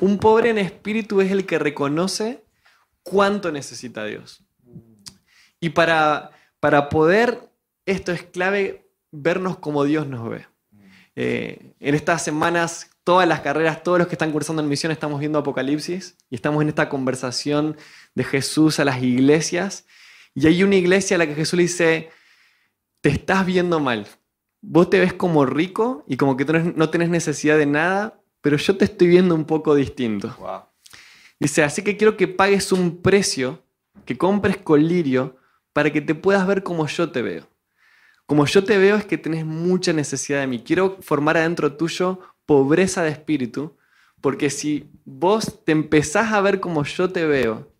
Un 0.00 0.18
pobre 0.18 0.50
en 0.50 0.58
espíritu 0.58 1.20
es 1.20 1.30
el 1.30 1.44
que 1.44 1.58
reconoce 1.58 2.44
cuánto 3.02 3.50
necesita 3.50 4.04
Dios. 4.04 4.44
Y 5.60 5.70
para, 5.70 6.30
para 6.60 6.88
poder, 6.88 7.50
esto 7.86 8.12
es 8.12 8.22
clave, 8.22 8.88
vernos 9.10 9.58
como 9.58 9.84
Dios 9.84 10.06
nos 10.06 10.28
ve. 10.28 10.46
Eh, 11.14 11.74
en 11.80 11.94
estas 11.94 12.24
semanas, 12.24 12.90
todas 13.04 13.28
las 13.28 13.40
carreras, 13.40 13.82
todos 13.82 13.98
los 13.98 14.08
que 14.08 14.14
están 14.14 14.32
cursando 14.32 14.62
en 14.62 14.68
misión, 14.68 14.92
estamos 14.92 15.20
viendo 15.20 15.38
Apocalipsis 15.38 16.16
y 16.30 16.36
estamos 16.36 16.62
en 16.62 16.68
esta 16.68 16.88
conversación 16.88 17.76
de 18.14 18.24
Jesús 18.24 18.80
a 18.80 18.84
las 18.84 19.02
iglesias. 19.02 19.86
Y 20.34 20.46
hay 20.46 20.62
una 20.62 20.76
iglesia 20.76 21.16
a 21.16 21.18
la 21.18 21.26
que 21.26 21.34
Jesús 21.34 21.56
le 21.56 21.64
dice, 21.64 22.10
te 23.00 23.10
estás 23.10 23.44
viendo 23.44 23.80
mal, 23.80 24.06
vos 24.62 24.88
te 24.88 25.00
ves 25.00 25.12
como 25.12 25.44
rico 25.44 26.04
y 26.06 26.16
como 26.16 26.36
que 26.36 26.44
no 26.44 26.88
tenés 26.90 27.08
necesidad 27.10 27.58
de 27.58 27.66
nada, 27.66 28.20
pero 28.40 28.56
yo 28.56 28.76
te 28.76 28.84
estoy 28.86 29.08
viendo 29.08 29.34
un 29.34 29.44
poco 29.44 29.74
distinto. 29.74 30.34
Dice, 31.38 31.64
así 31.64 31.82
que 31.82 31.96
quiero 31.96 32.16
que 32.16 32.28
pagues 32.28 32.72
un 32.72 33.02
precio, 33.02 33.62
que 34.04 34.16
compres 34.16 34.56
colirio, 34.58 35.36
para 35.72 35.92
que 35.92 36.00
te 36.00 36.14
puedas 36.14 36.46
ver 36.46 36.62
como 36.62 36.86
yo 36.86 37.10
te 37.10 37.22
veo. 37.22 37.51
Como 38.26 38.46
yo 38.46 38.64
te 38.64 38.78
veo 38.78 38.96
es 38.96 39.04
que 39.04 39.18
tenés 39.18 39.44
mucha 39.44 39.92
necesidad 39.92 40.40
de 40.40 40.46
mí. 40.46 40.60
Quiero 40.60 40.98
formar 41.00 41.36
adentro 41.36 41.76
tuyo 41.76 42.20
pobreza 42.46 43.02
de 43.02 43.10
espíritu, 43.10 43.76
porque 44.20 44.50
si 44.50 44.90
vos 45.04 45.64
te 45.64 45.72
empezás 45.72 46.32
a 46.32 46.40
ver 46.40 46.60
como 46.60 46.84
yo 46.84 47.10
te 47.10 47.26
veo, 47.26 47.72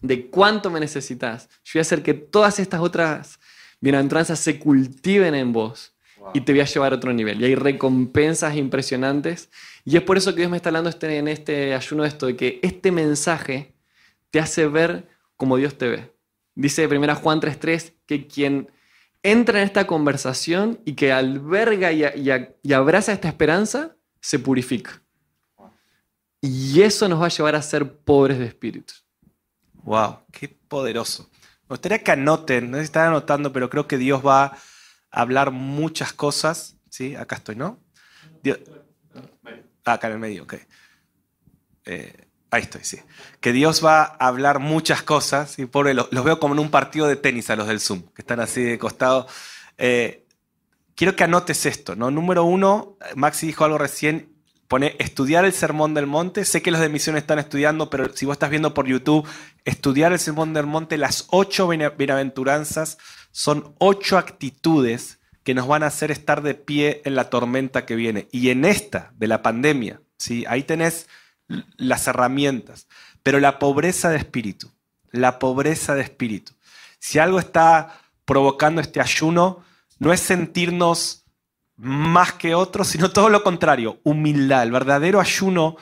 de 0.00 0.28
cuánto 0.28 0.70
me 0.70 0.80
necesitas, 0.80 1.48
yo 1.64 1.72
voy 1.74 1.80
a 1.80 1.82
hacer 1.82 2.02
que 2.02 2.12
todas 2.12 2.58
estas 2.58 2.80
otras 2.80 3.40
bienaventuranzas 3.80 4.38
se 4.38 4.58
cultiven 4.58 5.34
en 5.34 5.52
vos 5.52 5.94
y 6.32 6.40
te 6.40 6.52
voy 6.52 6.60
a 6.60 6.66
llevar 6.66 6.92
a 6.92 6.96
otro 6.96 7.12
nivel. 7.12 7.40
Y 7.40 7.44
hay 7.44 7.54
recompensas 7.54 8.56
impresionantes. 8.56 9.50
Y 9.84 9.96
es 9.96 10.02
por 10.02 10.16
eso 10.16 10.32
que 10.34 10.40
Dios 10.40 10.50
me 10.50 10.56
está 10.56 10.70
hablando 10.70 10.90
este, 10.90 11.18
en 11.18 11.28
este 11.28 11.74
ayuno 11.74 12.04
esto, 12.04 12.26
de 12.26 12.36
que 12.36 12.60
este 12.62 12.92
mensaje 12.92 13.74
te 14.30 14.40
hace 14.40 14.66
ver 14.66 15.08
como 15.36 15.56
Dios 15.56 15.76
te 15.76 15.88
ve. 15.88 16.12
Dice 16.54 16.86
1 16.86 17.14
Juan 17.16 17.40
3.3 17.40 17.92
que 18.06 18.26
quien 18.26 18.70
entra 19.24 19.58
en 19.58 19.64
esta 19.64 19.88
conversación 19.88 20.78
y 20.84 20.94
que 20.94 21.12
alberga 21.12 21.90
y, 21.90 22.04
y 22.62 22.72
abraza 22.72 23.12
esta 23.12 23.26
esperanza, 23.26 23.96
se 24.20 24.38
purifica. 24.38 25.02
Y 26.40 26.82
eso 26.82 27.08
nos 27.08 27.20
va 27.20 27.26
a 27.26 27.30
llevar 27.30 27.56
a 27.56 27.62
ser 27.62 27.96
pobres 27.96 28.38
de 28.38 28.46
espíritu. 28.46 28.94
Wow, 29.82 30.18
qué 30.30 30.48
poderoso. 30.48 31.28
Me 31.62 31.74
gustaría 31.74 31.98
que 31.98 32.12
anoten, 32.12 32.70
no 32.70 32.76
sé 32.76 32.82
si 32.82 32.84
están 32.84 33.08
anotando, 33.08 33.52
pero 33.52 33.68
creo 33.68 33.88
que 33.88 33.98
Dios 33.98 34.24
va 34.24 34.56
hablar 35.14 35.50
muchas 35.50 36.12
cosas. 36.12 36.76
¿Sí? 36.90 37.16
Acá 37.16 37.36
estoy, 37.36 37.56
¿no? 37.56 37.80
Ah, 39.84 39.94
acá 39.94 40.06
en 40.06 40.12
el 40.14 40.18
medio, 40.18 40.44
ok. 40.44 40.54
Eh, 41.86 42.28
ahí 42.54 42.62
estoy, 42.62 42.84
sí. 42.84 42.98
Que 43.40 43.52
Dios 43.52 43.84
va 43.84 44.02
a 44.02 44.26
hablar 44.28 44.58
muchas 44.58 45.02
cosas. 45.02 45.58
Y 45.58 45.66
pobre, 45.66 45.94
los, 45.94 46.08
veo 46.10 46.38
como 46.40 46.54
en 46.54 46.60
un 46.60 46.70
partido 46.70 47.06
de 47.06 47.16
tenis 47.16 47.50
a 47.50 47.56
los 47.56 47.66
del 47.66 47.80
Zoom, 47.80 48.02
que 48.14 48.22
están 48.22 48.40
así 48.40 48.62
de 48.62 48.78
costado. 48.78 49.26
Eh, 49.78 50.26
quiero 50.94 51.16
que 51.16 51.24
anotes 51.24 51.66
esto, 51.66 51.96
¿no? 51.96 52.10
Número 52.10 52.44
uno, 52.44 52.96
Maxi 53.16 53.46
dijo 53.46 53.64
algo 53.64 53.78
recién, 53.78 54.32
pone 54.68 54.96
estudiar 54.98 55.44
el 55.44 55.52
Sermón 55.52 55.94
del 55.94 56.06
Monte. 56.06 56.44
Sé 56.44 56.62
que 56.62 56.70
los 56.70 56.80
de 56.80 56.88
misión 56.88 57.16
están 57.16 57.38
estudiando, 57.38 57.90
pero 57.90 58.14
si 58.14 58.26
vos 58.26 58.34
estás 58.34 58.50
viendo 58.50 58.74
por 58.74 58.86
YouTube, 58.86 59.28
estudiar 59.64 60.12
el 60.12 60.18
Sermón 60.18 60.54
del 60.54 60.66
Monte, 60.66 60.98
las 60.98 61.26
ocho 61.30 61.68
bienaventuranzas 61.68 62.98
son 63.30 63.74
ocho 63.78 64.16
actitudes 64.16 65.18
que 65.42 65.54
nos 65.54 65.66
van 65.66 65.82
a 65.82 65.88
hacer 65.88 66.10
estar 66.10 66.42
de 66.42 66.54
pie 66.54 67.02
en 67.04 67.14
la 67.14 67.28
tormenta 67.28 67.84
que 67.84 67.96
viene. 67.96 68.28
Y 68.32 68.50
en 68.50 68.64
esta 68.64 69.12
de 69.16 69.28
la 69.28 69.42
pandemia, 69.42 70.00
¿sí? 70.16 70.44
ahí 70.48 70.62
tenés 70.62 71.06
las 71.76 72.06
herramientas. 72.06 72.86
Pero 73.22 73.40
la 73.40 73.58
pobreza 73.58 74.10
de 74.10 74.18
espíritu, 74.18 74.70
la 75.10 75.38
pobreza 75.38 75.94
de 75.94 76.02
espíritu. 76.02 76.52
Si 76.98 77.18
algo 77.18 77.38
está 77.38 78.00
provocando 78.24 78.80
este 78.80 79.00
ayuno, 79.00 79.64
no 79.98 80.12
es 80.12 80.20
sentirnos 80.20 81.24
más 81.76 82.32
que 82.34 82.54
otros, 82.54 82.88
sino 82.88 83.10
todo 83.10 83.28
lo 83.28 83.42
contrario, 83.42 84.00
humildad. 84.04 84.62
El 84.62 84.72
verdadero 84.72 85.20
ayuno 85.20 85.76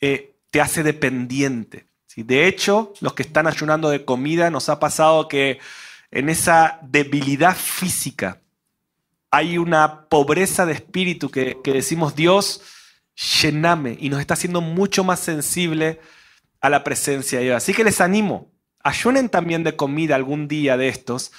eh, 0.00 0.34
te 0.50 0.60
hace 0.60 0.82
dependiente. 0.82 1.86
De 2.16 2.46
hecho, 2.46 2.92
los 3.00 3.14
que 3.14 3.22
están 3.22 3.46
ayunando 3.46 3.88
de 3.88 4.04
comida, 4.04 4.50
nos 4.50 4.68
ha 4.68 4.78
pasado 4.80 5.28
que 5.28 5.58
en 6.10 6.28
esa 6.28 6.78
debilidad 6.82 7.56
física, 7.56 8.40
hay 9.30 9.58
una 9.58 10.06
pobreza 10.08 10.66
de 10.66 10.72
espíritu 10.72 11.30
que, 11.30 11.56
decimos, 11.64 12.16
Dios, 12.16 12.62
llename, 13.14 13.96
y 14.00 14.08
nos 14.08 14.20
está 14.20 14.34
haciendo 14.34 14.60
mucho 14.60 15.04
más 15.04 15.20
sensible 15.20 16.00
a 16.60 16.70
la 16.70 16.84
presencia 16.84 17.38
de 17.38 17.46
Dios. 17.46 17.56
Así 17.56 17.74
que 17.74 17.84
les 17.84 18.00
animo, 18.00 18.50
ayunen 18.82 19.28
también 19.28 19.62
de 19.62 19.76
comida 19.76 20.14
algún 20.14 20.48
día 20.48 20.76
de 20.76 20.88
estos, 20.88 21.32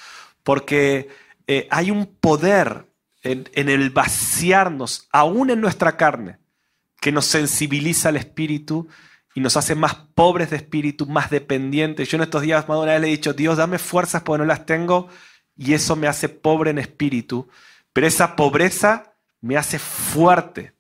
porque 0.44 1.10
eh, 1.48 1.68
hay 1.72 1.92
un 1.92 2.06
poder 2.06 2.88
en, 3.24 3.50
en, 3.54 3.70
el 3.70 3.90
vaciarnos, 3.90 5.08
aún 5.12 5.50
en 5.50 5.62
nuestra 5.62 5.98
carne, 5.98 6.38
que 7.00 7.12
nos 7.12 7.26
sensibiliza 7.26 8.10
al 8.10 8.18
espíritu 8.18 8.88
y 9.34 9.40
nos 9.40 9.58
hace 9.58 9.76
más 9.76 9.96
pobres 10.16 10.50
de 10.50 10.58
espíritu, 10.58 11.06
más 11.06 11.30
dependientes. 11.30 12.10
Yo 12.10 12.18
en 12.18 12.24
estos 12.24 12.42
días 12.42 12.68
más 12.68 12.78
de 12.78 12.84
una 12.84 12.92
vez 12.94 13.02
le 13.02 13.08
he 13.08 13.12
dicho, 13.12 13.34
Dios, 13.34 13.58
dame 13.58 13.80
fuerzas 13.80 14.24
porque 14.24 14.40
no 14.40 14.46
las 14.46 14.66
tengo 14.66 15.08
y 15.56 15.74
eso 15.74 15.96
me 15.96 16.08
hace 16.08 16.30
pobre 16.30 16.72
en 16.72 16.80
espíritu, 16.80 17.48
pero 17.94 18.08
esa 18.08 18.36
pobreza 18.36 19.14
me 19.42 19.58
hace 19.58 19.80
fuerte 19.80 20.74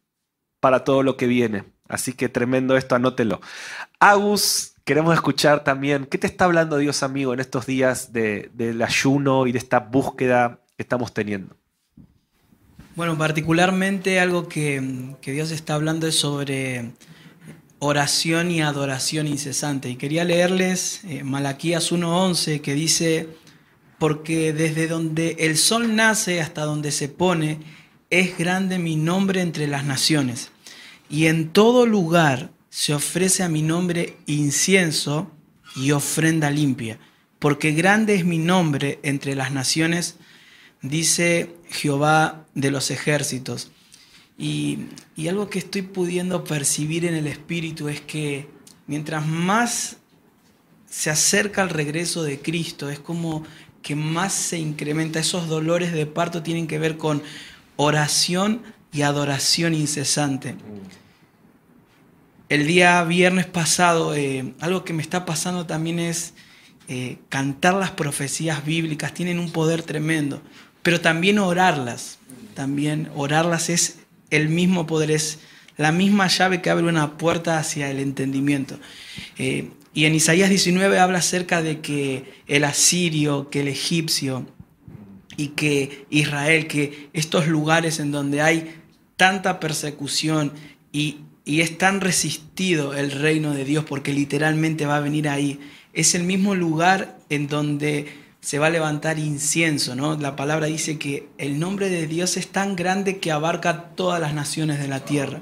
para 0.62 0.86
todo 0.86 1.03
lo 1.03 1.18
que 1.18 1.27
viene. 1.27 1.65
Así 1.89 2.13
que 2.13 2.30
tremendo 2.30 2.77
esto, 2.77 2.96
anótelo. 2.96 3.41
Agus, 4.00 4.75
queremos 4.86 5.13
escuchar 5.13 5.65
también, 5.65 6.06
¿qué 6.06 6.18
te 6.18 6.27
está 6.27 6.46
hablando 6.46 6.77
Dios 6.77 7.03
amigo 7.03 7.34
en 7.34 7.41
estos 7.41 7.65
días 7.65 8.13
del 8.13 8.82
ayuno 8.82 9.46
y 9.48 9.51
de 9.51 9.58
esta 9.58 9.80
búsqueda 9.80 10.62
que 10.77 10.84
estamos 10.84 11.13
teniendo? 11.13 11.58
Bueno, 12.96 13.18
particularmente 13.18 14.22
algo 14.22 14.48
que, 14.48 15.15
que 15.20 15.34
Dios 15.34 15.51
está 15.51 15.75
hablando 15.75 16.08
es 16.08 16.18
sobre 16.18 16.91
oración 17.80 18.51
y 18.51 18.62
adoración 18.62 19.27
incesante. 19.27 19.89
Y 19.89 19.96
quería 19.96 20.24
leerles 20.24 21.01
eh, 21.06 21.24
Malaquías 21.24 21.91
1.11 21.91 22.62
que 22.62 22.74
dice, 22.74 23.27
porque 23.98 24.53
desde 24.53 24.88
donde 24.88 25.36
el 25.39 25.58
sol 25.58 25.96
nace 25.96 26.41
hasta 26.41 26.62
donde 26.62 26.91
se 26.91 27.10
pone, 27.10 27.60
es 28.12 28.38
grande 28.38 28.77
mi 28.77 28.96
nombre 28.96 29.41
entre 29.41 29.65
las 29.68 29.86
naciones. 29.86 30.51
Y 31.10 31.25
en 31.25 31.50
todo 31.50 31.86
lugar 31.86 32.51
se 32.70 32.94
ofrece 32.94 33.44
a 33.44 33.50
mi 33.50 33.62
nombre 33.62 34.18
incienso 34.27 35.32
y 35.75 35.91
ofrenda 35.91 36.51
limpia, 36.51 37.00
porque 37.39 37.72
grande 37.72 38.15
es 38.15 38.25
mi 38.25 38.38
nombre 38.38 39.00
entre 39.03 39.36
las 39.36 39.51
naciones, 39.51 40.18
dice 40.82 41.56
Jehová 41.70 42.46
de 42.53 42.72
los 42.72 42.91
ejércitos. 42.91 43.72
Y, 44.38 44.88
algo 45.30 45.50
que 45.50 45.60
estoy 45.60 45.84
pudiendo 45.84 46.44
percibir 46.44 47.06
en 47.06 47.13
el 47.13 47.27
espíritu 47.27 47.89
es 47.89 48.01
que 48.01 48.48
mientras 48.88 49.25
más 49.25 49.98
se 50.89 51.10
acerca 51.10 51.62
el 51.62 51.70
regreso 51.70 52.24
de 52.24 52.39
Cristo, 52.41 52.89
es 52.89 53.00
como 53.00 53.46
que 53.82 53.96
más 53.96 54.34
se 54.34 54.58
incrementa. 54.58 55.20
Esos 55.20 55.48
dolores 55.48 55.94
de 55.94 56.06
parto 56.06 56.44
tienen 56.44 56.68
que 56.68 56.80
ver 56.80 56.98
con 56.98 57.22
oración 57.81 58.61
y 58.93 59.01
adoración 59.01 59.73
incesante. 59.73 60.55
El 62.47 62.67
día 62.67 63.03
viernes 63.03 63.47
pasado, 63.47 64.13
eh, 64.13 64.53
algo 64.59 64.83
que 64.83 64.93
me 64.93 65.01
está 65.01 65.25
pasando 65.25 65.65
también 65.65 65.97
es 65.97 66.33
eh, 66.88 67.17
cantar 67.29 67.73
las 67.73 67.91
profecías 67.91 68.63
bíblicas, 68.65 69.13
tienen 69.13 69.39
un 69.39 69.51
poder 69.51 69.81
tremendo, 69.81 70.41
pero 70.83 71.01
también 71.01 71.39
orarlas. 71.39 72.19
También 72.53 73.09
orarlas 73.15 73.69
es 73.69 74.00
el 74.29 74.50
mismo 74.50 74.85
poder 74.85 75.09
es 75.09 75.39
la 75.77 75.91
misma 75.91 76.27
llave 76.27 76.61
que 76.61 76.69
abre 76.69 76.85
una 76.85 77.17
puerta 77.17 77.57
hacia 77.57 77.89
el 77.89 78.00
entendimiento. 78.00 78.79
Eh, 79.38 79.71
y 79.93 80.05
en 80.05 80.13
Isaías 80.13 80.50
19 80.50 81.00
habla 81.00 81.19
acerca 81.19 81.61
de 81.63 81.79
que 81.79 82.41
el 82.47 82.63
asirio, 82.63 83.50
que 83.50 83.61
el 83.61 83.69
egipcio 83.69 84.45
y 85.38 85.50
que 85.50 86.05
Israel, 86.09 86.67
que 86.67 87.09
estos 87.13 87.47
lugares 87.47 88.00
en 88.00 88.11
donde 88.11 88.41
hay 88.41 88.75
tanta 89.15 89.59
persecución 89.59 90.51
y, 90.91 91.19
y 91.45 91.61
es 91.61 91.77
tan 91.77 92.01
resistido 92.01 92.93
el 92.93 93.11
reino 93.11 93.53
de 93.53 93.65
Dios, 93.65 93.85
porque 93.85 94.13
literalmente 94.13 94.85
va 94.85 94.97
a 94.97 95.01
venir 95.01 95.29
ahí, 95.29 95.59
es 95.93 96.15
el 96.15 96.23
mismo 96.23 96.55
lugar 96.55 97.19
en 97.29 97.47
donde 97.47 98.07
se 98.41 98.57
va 98.57 98.67
a 98.67 98.71
levantar 98.71 99.19
incienso, 99.19 99.95
¿no? 99.95 100.17
La 100.17 100.35
palabra 100.35 100.65
dice 100.65 100.97
que 100.97 101.27
el 101.38 101.59
nombre 101.59 101.89
de 101.89 102.07
Dios 102.07 102.38
es 102.38 102.47
tan 102.47 102.75
grande 102.75 103.19
que 103.19 103.31
abarca 103.31 103.89
todas 103.95 104.19
las 104.19 104.33
naciones 104.33 104.79
de 104.79 104.88
la 104.88 105.05
tierra. 105.05 105.41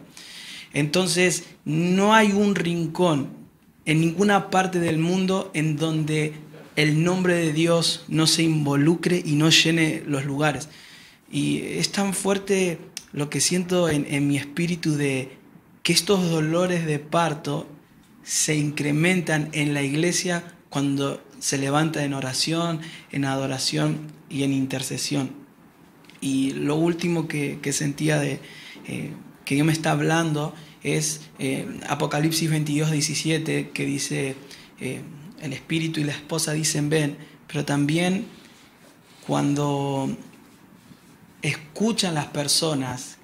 Entonces, 0.74 1.46
no 1.63 2.13
hay 2.13 2.31
un 2.34 2.55
rincón 2.55 3.29
en 3.86 4.01
ninguna 4.01 4.50
parte 4.50 4.79
del 4.79 5.00
mundo 5.00 5.50
en 5.53 5.77
donde 5.77 6.34
el 6.80 7.04
nombre 7.04 7.34
de 7.34 7.52
Dios 7.52 8.06
no 8.08 8.26
se 8.26 8.42
involucre 8.44 9.22
y 9.26 9.34
no 9.34 9.50
llene 9.50 10.02
los 10.08 10.24
lugares. 10.24 10.70
Y 11.30 11.58
es 11.58 11.92
tan 11.92 12.14
fuerte 12.14 12.80
lo 13.12 13.30
que 13.30 13.42
siento 13.42 13.90
en, 13.90 14.28
mi 14.30 14.38
espíritu 14.38 14.94
de 14.94 15.30
que 15.84 15.92
estos 15.92 16.32
dolores 16.32 16.86
de 16.86 17.00
parto 17.00 17.68
se 18.24 18.56
incrementan 18.56 19.50
en 19.52 19.74
la 19.74 19.84
iglesia 19.84 20.56
cuando 20.70 21.22
se 21.40 21.58
levanta 21.58 22.06
en 22.06 22.14
oración, 22.14 22.80
en 23.12 23.26
adoración 23.26 23.98
y 24.30 24.44
en 24.44 24.54
intercesión. 24.54 25.32
Y 26.22 26.52
lo 26.52 26.78
último 26.78 27.28
que, 27.28 27.60
sentía 27.74 28.20
de 28.20 28.40
eh, 28.88 29.12
que 29.44 29.56
Dios 29.56 29.68
me 29.68 29.74
está 29.74 29.92
hablando 29.92 30.56
es 30.82 31.24
eh, 31.40 31.68
Apocalipsis 31.90 32.50
22, 32.50 32.92
17, 32.92 33.72
que 33.72 33.86
dice, 33.86 34.38
eh, 34.80 35.02
el 35.41 35.53
espíritu 35.53 36.00
y 36.00 36.03
la 36.03 36.13
esposa 36.13 36.53
dicen 36.53 36.89
ven, 36.89 37.17
pero 37.48 37.65
también 37.65 38.27
cuando 39.25 40.15
escuchan 41.41 42.15
las 42.15 42.27
personas, 42.27 43.17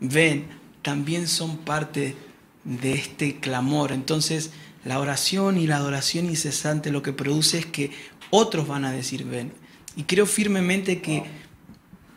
ven, 0.00 0.46
también 0.82 1.28
son 1.28 1.58
parte 1.58 2.16
de 2.64 2.92
este 2.92 3.36
clamor. 3.36 3.92
Entonces, 3.92 4.50
la 4.84 4.98
oración 4.98 5.58
y 5.58 5.66
la 5.66 5.76
adoración 5.76 6.26
incesante 6.26 6.90
lo 6.90 7.02
que 7.02 7.12
produce 7.12 7.58
es 7.58 7.66
que 7.66 7.90
otros 8.30 8.66
van 8.66 8.84
a 8.84 8.92
decir 8.92 9.24
ven. 9.24 9.52
Y 9.96 10.04
creo 10.04 10.26
firmemente 10.26 11.00
que 11.00 11.24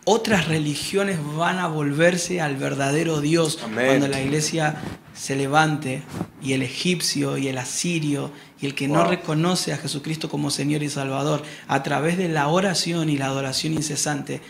otras 0.05 0.47
religiones 0.47 1.19
van 1.35 1.57
a 1.57 1.67
volverse 1.67 2.39
al 2.39 2.55
verdadero 2.57 3.21
Dios 3.21 3.57
cuando 3.57 4.07
la 4.07 4.21
iglesia 4.21 4.75
se 5.13 5.35
levante 5.35 6.03
y 6.41 6.53
el 6.53 6.61
egipcio 6.61 7.37
y 7.37 7.47
el 7.47 7.57
asirio 7.57 8.31
y 8.61 8.67
el 8.67 8.75
que 8.75 8.87
no 8.87 9.03
reconoce 9.05 9.73
a 9.73 9.77
Jesucristo 9.77 10.29
como 10.29 10.51
Señor 10.51 10.83
y 10.83 10.89
Salvador 10.89 11.41
a 11.67 11.83
través 11.83 12.17
de 12.17 12.29
la 12.29 12.47
oración 12.47 13.09
y 13.09 13.17
la 13.17 13.27
adoración 13.27 13.73
incesante 13.73 14.41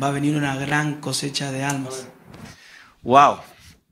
va 0.00 0.08
a 0.08 0.12
venir 0.12 0.36
una 0.36 0.56
gran 0.56 1.00
cosecha 1.00 1.52
de 1.52 1.64
almas. 1.64 2.08
Wow, 3.02 3.38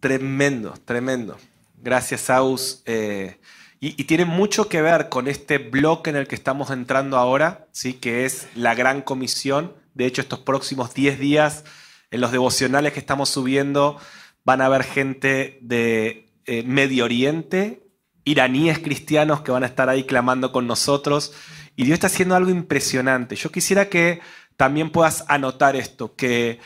tremendo, 0.00 0.74
tremendo. 0.84 1.38
Gracias, 1.82 2.22
Saus. 2.22 2.82
Eh, 2.84 3.38
y, 3.78 4.04
tiene 4.04 4.24
mucho 4.24 4.68
que 4.68 4.82
ver 4.82 5.08
con 5.08 5.28
este 5.28 5.58
bloque 5.58 6.10
en 6.10 6.16
el 6.16 6.26
que 6.26 6.34
estamos 6.34 6.70
entrando 6.70 7.18
ahora, 7.18 7.66
¿sí? 7.72 7.92
que 7.92 8.24
es 8.24 8.48
la 8.54 8.74
gran 8.74 9.02
comisión. 9.02 9.72
De 9.96 10.04
hecho, 10.04 10.20
estos 10.20 10.40
próximos 10.40 10.92
10 10.92 11.18
días, 11.18 11.64
en 12.10 12.20
los 12.20 12.30
devocionales 12.30 12.92
que 12.92 13.00
estamos 13.00 13.30
subiendo, 13.30 13.98
van 14.44 14.60
a 14.60 14.66
haber 14.66 14.84
gente 14.84 15.58
de 15.62 16.28
eh, 16.44 16.62
Medio 16.64 17.06
Oriente, 17.06 17.82
iraníes 18.22 18.78
cristianos 18.78 19.40
que 19.40 19.52
van 19.52 19.62
a 19.62 19.66
estar 19.66 19.88
ahí 19.88 20.04
clamando 20.04 20.52
con 20.52 20.66
nosotros. 20.66 21.32
Y 21.76 21.84
Dios 21.84 21.94
está 21.94 22.08
haciendo 22.08 22.36
algo 22.36 22.50
impresionante. 22.50 23.36
Yo 23.36 23.50
quisiera 23.50 23.88
que 23.88 24.20
también 24.58 24.90
puedas 24.90 25.24
anotar 25.28 25.76
esto, 25.76 26.14
que 26.14 26.60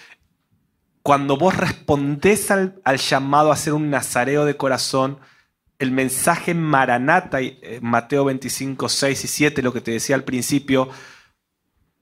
cuando 1.02 1.36
vos 1.36 1.56
respondés 1.56 2.50
al, 2.50 2.80
al 2.82 2.98
llamado 2.98 3.52
a 3.52 3.56
ser 3.56 3.74
un 3.74 3.90
nazareo 3.90 4.44
de 4.44 4.56
corazón, 4.56 5.20
el 5.78 5.92
mensaje 5.92 6.52
Maranata, 6.52 7.40
eh, 7.40 7.78
Mateo 7.80 8.24
25, 8.24 8.88
6 8.88 9.24
y 9.24 9.28
7, 9.28 9.62
lo 9.62 9.72
que 9.72 9.80
te 9.80 9.92
decía 9.92 10.16
al 10.16 10.24
principio, 10.24 10.90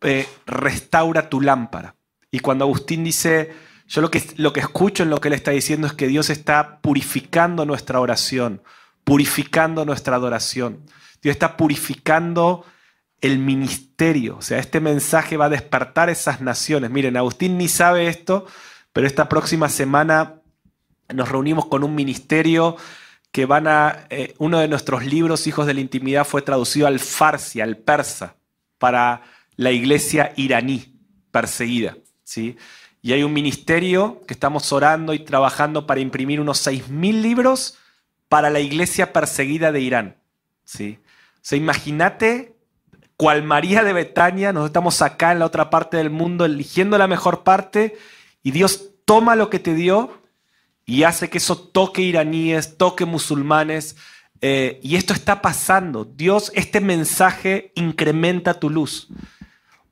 eh, 0.03 0.29
restaura 0.47 1.29
tu 1.29 1.41
lámpara. 1.41 1.95
Y 2.31 2.41
cuando 2.41 2.65
Agustín 2.65 3.05
dice, 3.05 3.53
yo 3.87 4.01
lo 4.01 4.11
que, 4.11 4.23
lo 4.37 4.53
que 4.53 4.61
escucho 4.61 5.03
en 5.03 5.11
lo 5.11 5.21
que 5.21 5.29
él 5.29 5.35
está 5.35 5.51
diciendo 5.51 5.87
es 5.87 5.93
que 5.95 6.07
Dios 6.07 6.31
está 6.31 6.81
purificando 6.81 7.65
nuestra 7.65 8.01
oración, 8.01 8.63
purificando 9.05 9.85
nuestra 9.85 10.17
adoración. 10.17 10.85
Dios 11.23 11.33
está 11.33 11.57
purificando 11.57 12.65
el 13.21 13.39
ministerio. 13.39 14.37
O 14.37 14.43
sea, 14.43 14.59
este 14.59 14.81
mensaje 14.81 15.37
va 15.37 15.47
a 15.47 15.51
despertar 15.51 16.11
esas 16.11 16.41
naciones. 16.41 16.91
Miren, 16.91 17.17
Agustín 17.17 17.59
ni 17.59 17.69
sabe 17.69 18.09
esto, 18.09 18.47
pero 18.93 19.07
esta 19.07 19.29
próxima 19.29 19.69
semana 19.69 20.35
nos 21.13 21.29
reunimos 21.29 21.67
con 21.67 21.83
un 21.83 21.95
ministerio 21.95 22.77
que 23.33 23.47
van 23.47 23.67
a... 23.67 24.07
Eh, 24.11 24.35
uno 24.39 24.59
de 24.59 24.69
nuestros 24.69 25.05
libros, 25.05 25.47
Hijos 25.47 25.67
de 25.67 25.75
la 25.75 25.81
Intimidad, 25.81 26.25
fue 26.25 26.43
traducido 26.43 26.87
al 26.87 27.01
farsi, 27.01 27.61
al 27.61 27.77
persa, 27.77 28.37
para 28.79 29.23
la 29.59 29.73
iglesia 29.73 30.33
iraní 30.37 30.94
perseguida. 31.31 31.99
¿sí? 32.25 32.57
Y 33.03 33.12
hay 33.12 33.25
un 33.25 33.33
ministerio 33.35 34.23
que 34.27 34.33
estamos 34.33 34.73
orando 34.73 35.12
y 35.12 35.18
trabajando 35.18 35.87
para 35.87 36.01
imprimir 36.01 36.40
unos 36.40 36.66
6.000 36.66 37.21
libros 37.21 37.77
para 38.29 38.49
la 38.51 38.61
iglesia 38.61 39.12
perseguida 39.12 39.73
de 39.73 39.81
Irán. 39.81 40.16
¿sí? 40.64 41.01
O 41.03 41.38
sea, 41.42 41.59
imagínate 41.59 42.55
cual 43.16 43.42
María 43.42 43.83
de 43.83 43.92
Betania, 43.92 44.53
nos 44.53 44.66
estamos 44.66 45.03
acá 45.03 45.33
en 45.33 45.40
la 45.40 45.47
otra 45.47 45.71
parte 45.71 45.97
del 45.97 46.11
mundo 46.11 46.44
eligiendo 46.44 46.97
la 46.97 47.09
mejor 47.09 47.42
parte 47.42 47.99
y 48.44 48.53
Dios 48.53 48.90
toma 49.05 49.35
lo 49.35 49.51
que 49.51 49.59
te 49.59 49.75
dio 49.75 50.23
y 50.87 51.03
hace 51.03 51.29
que 51.29 51.38
eso 51.38 51.59
toque 51.59 52.03
iraníes, 52.03 52.79
toque 52.79 53.05
musulmanes. 53.05 53.97
Eh, 54.40 54.79
y 54.85 54.94
esto 54.94 55.14
está 55.14 55.42
pasando. 55.42 56.05
Dios, 56.05 56.53
este 56.55 56.81
mensaje 56.81 57.73
incrementa 57.75 58.55
tu 58.55 58.71
luz. 58.71 59.09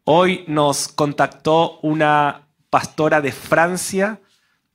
Hoy 0.08 0.44
nos 0.46 0.86
contactó 0.86 1.80
una 1.80 2.46
pastora 2.70 3.20
de 3.20 3.32
Francia, 3.32 4.20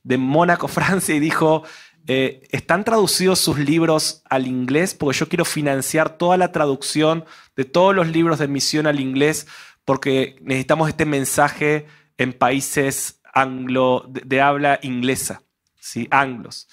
de 0.02 0.18
Mónaco, 0.18 0.68
Francia, 0.68 1.14
y 1.14 1.20
dijo, 1.20 1.62
eh, 2.06 2.46
¿están 2.50 2.84
traducidos 2.84 3.38
sus 3.38 3.58
libros 3.58 4.22
al 4.28 4.46
inglés? 4.46 4.92
Porque 4.92 5.18
yo 5.18 5.30
quiero 5.30 5.46
financiar 5.46 6.18
toda 6.18 6.36
la 6.36 6.52
traducción 6.52 7.24
de 7.56 7.64
todos 7.64 7.94
los 7.94 8.08
libros 8.08 8.40
de 8.40 8.46
misión 8.46 8.86
al 8.86 9.00
inglés, 9.00 9.46
porque 9.86 10.36
necesitamos 10.42 10.90
este 10.90 11.06
mensaje 11.06 11.86
en 12.18 12.34
países 12.34 13.22
anglo, 13.32 14.04
de 14.10 14.38
habla 14.42 14.80
inglesa. 14.82 15.44
¿sí? 15.80 16.08
anglos. 16.10 16.68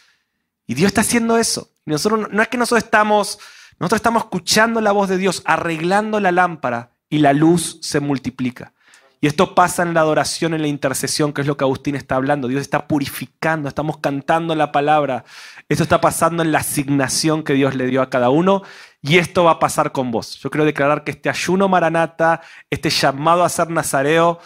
Y 0.68 0.74
Dios 0.74 0.90
está 0.90 1.00
haciendo 1.00 1.38
eso. 1.38 1.72
nosotros, 1.86 2.28
no 2.30 2.42
es 2.42 2.50
que 2.50 2.58
nosotros 2.58 2.84
estamos, 2.84 3.40
nosotros 3.80 4.00
estamos 4.00 4.24
escuchando 4.24 4.82
la 4.82 4.92
voz 4.92 5.08
de 5.08 5.18
Dios, 5.18 5.44
arreglando 5.46 6.20
la 6.20 6.34
lámpara 6.34 6.99
y 7.10 7.20
la 7.20 7.34
luz 7.34 7.80
se 7.82 8.00
multiplica. 8.00 8.74
Y 9.22 9.28
esto 9.28 9.54
pasa 9.54 9.84
en 9.84 9.94
la 9.94 10.00
adoración, 10.00 10.54
en 10.54 10.62
la 10.62 10.70
intercesión, 10.70 11.34
que 11.34 11.42
es 11.42 11.48
lo 11.48 11.58
que 11.58 11.66
Agustín 11.66 11.96
está 11.96 12.16
hablando. 12.16 12.48
Dios 12.48 12.62
está 12.62 12.88
purificando, 12.88 13.68
estamos 13.68 13.98
cantando 13.98 14.56
la 14.56 14.72
palabra. 14.72 15.26
Esto 15.68 15.84
está 15.84 16.00
pasando 16.00 16.42
en 16.42 16.54
la 16.54 16.60
asignación 16.60 17.44
que 17.44 17.54
Dios 17.54 17.76
le 17.76 17.88
dio 17.88 18.02
a 18.02 18.10
cada 18.10 18.30
uno 18.30 18.64
y 19.02 19.18
esto 19.18 19.44
va 19.44 19.52
a 19.52 19.60
pasar 19.60 19.92
con 19.92 20.12
vos. 20.12 20.40
Yo 20.40 20.50
quiero 20.50 20.64
declarar 20.64 21.04
que 21.04 21.12
este 21.12 21.30
ayuno 21.30 21.68
maranata, 21.68 22.42
este 22.70 22.90
llamado 22.90 23.44
a 23.44 23.50
ser 23.50 23.70
nazareo, 23.70 24.40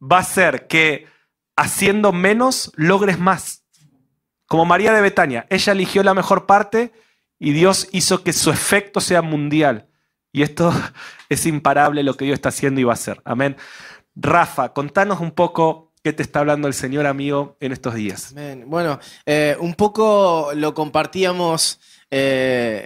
va 0.00 0.18
a 0.18 0.24
ser 0.24 0.66
que 0.68 1.06
haciendo 1.54 2.12
menos 2.12 2.72
logres 2.76 3.18
más. 3.18 3.64
Como 4.46 4.64
María 4.64 4.92
de 4.92 5.02
Betania, 5.02 5.46
ella 5.50 5.72
eligió 5.72 6.02
la 6.02 6.14
mejor 6.14 6.46
parte 6.46 6.92
y 7.38 7.52
Dios 7.52 7.88
hizo 7.92 8.22
que 8.22 8.32
su 8.32 8.50
efecto 8.50 9.00
sea 9.00 9.20
mundial. 9.20 9.88
Y 10.34 10.42
esto 10.42 10.70
es 11.30 11.46
imparable 11.46 12.02
lo 12.02 12.14
que 12.14 12.26
Dios 12.26 12.34
está 12.34 12.50
haciendo 12.50 12.80
y 12.80 12.84
va 12.84 12.92
a 12.92 12.94
hacer. 12.94 13.22
Amén. 13.24 13.56
Rafa, 14.16 14.74
contanos 14.74 15.20
un 15.20 15.30
poco 15.30 15.92
qué 16.02 16.12
te 16.12 16.22
está 16.22 16.40
hablando 16.40 16.68
el 16.68 16.74
Señor 16.74 17.06
amigo 17.06 17.56
en 17.60 17.72
estos 17.72 17.94
días. 17.94 18.32
Amén. 18.32 18.64
Bueno, 18.66 18.98
eh, 19.24 19.56
un 19.60 19.74
poco 19.74 20.50
lo 20.54 20.74
compartíamos 20.74 21.80
eh, 22.10 22.82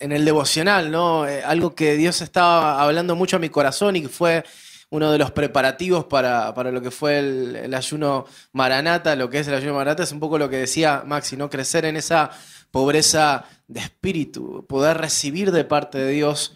en 0.00 0.12
el 0.12 0.24
devocional, 0.24 0.90
¿no? 0.90 1.28
Eh, 1.28 1.42
algo 1.44 1.74
que 1.74 1.96
Dios 1.96 2.20
estaba 2.22 2.82
hablando 2.82 3.14
mucho 3.14 3.36
a 3.36 3.38
mi 3.38 3.48
corazón 3.48 3.94
y 3.94 4.02
que 4.02 4.08
fue 4.08 4.44
uno 4.90 5.12
de 5.12 5.18
los 5.18 5.30
preparativos 5.30 6.06
para, 6.06 6.52
lo 6.52 6.82
que 6.82 6.90
fue 6.90 7.20
el, 7.20 7.72
ayuno 7.72 8.26
maranata, 8.52 9.14
lo 9.14 9.30
que 9.30 9.38
es 9.38 9.46
el 9.46 9.54
ayuno 9.54 9.74
maranata, 9.74 10.02
es 10.02 10.10
un 10.10 10.18
poco 10.18 10.38
lo 10.38 10.50
que 10.50 10.56
decía 10.56 11.04
Maxi, 11.06 11.36
¿no? 11.36 11.48
Crecer 11.48 11.84
en 11.84 11.96
esa 11.96 12.30
pobreza 12.72 13.44
de 13.70 13.80
espíritu, 13.80 14.66
poder 14.68 14.98
recibir 14.98 15.52
de 15.52 15.64
parte 15.64 15.98
de 15.98 16.10
Dios 16.10 16.52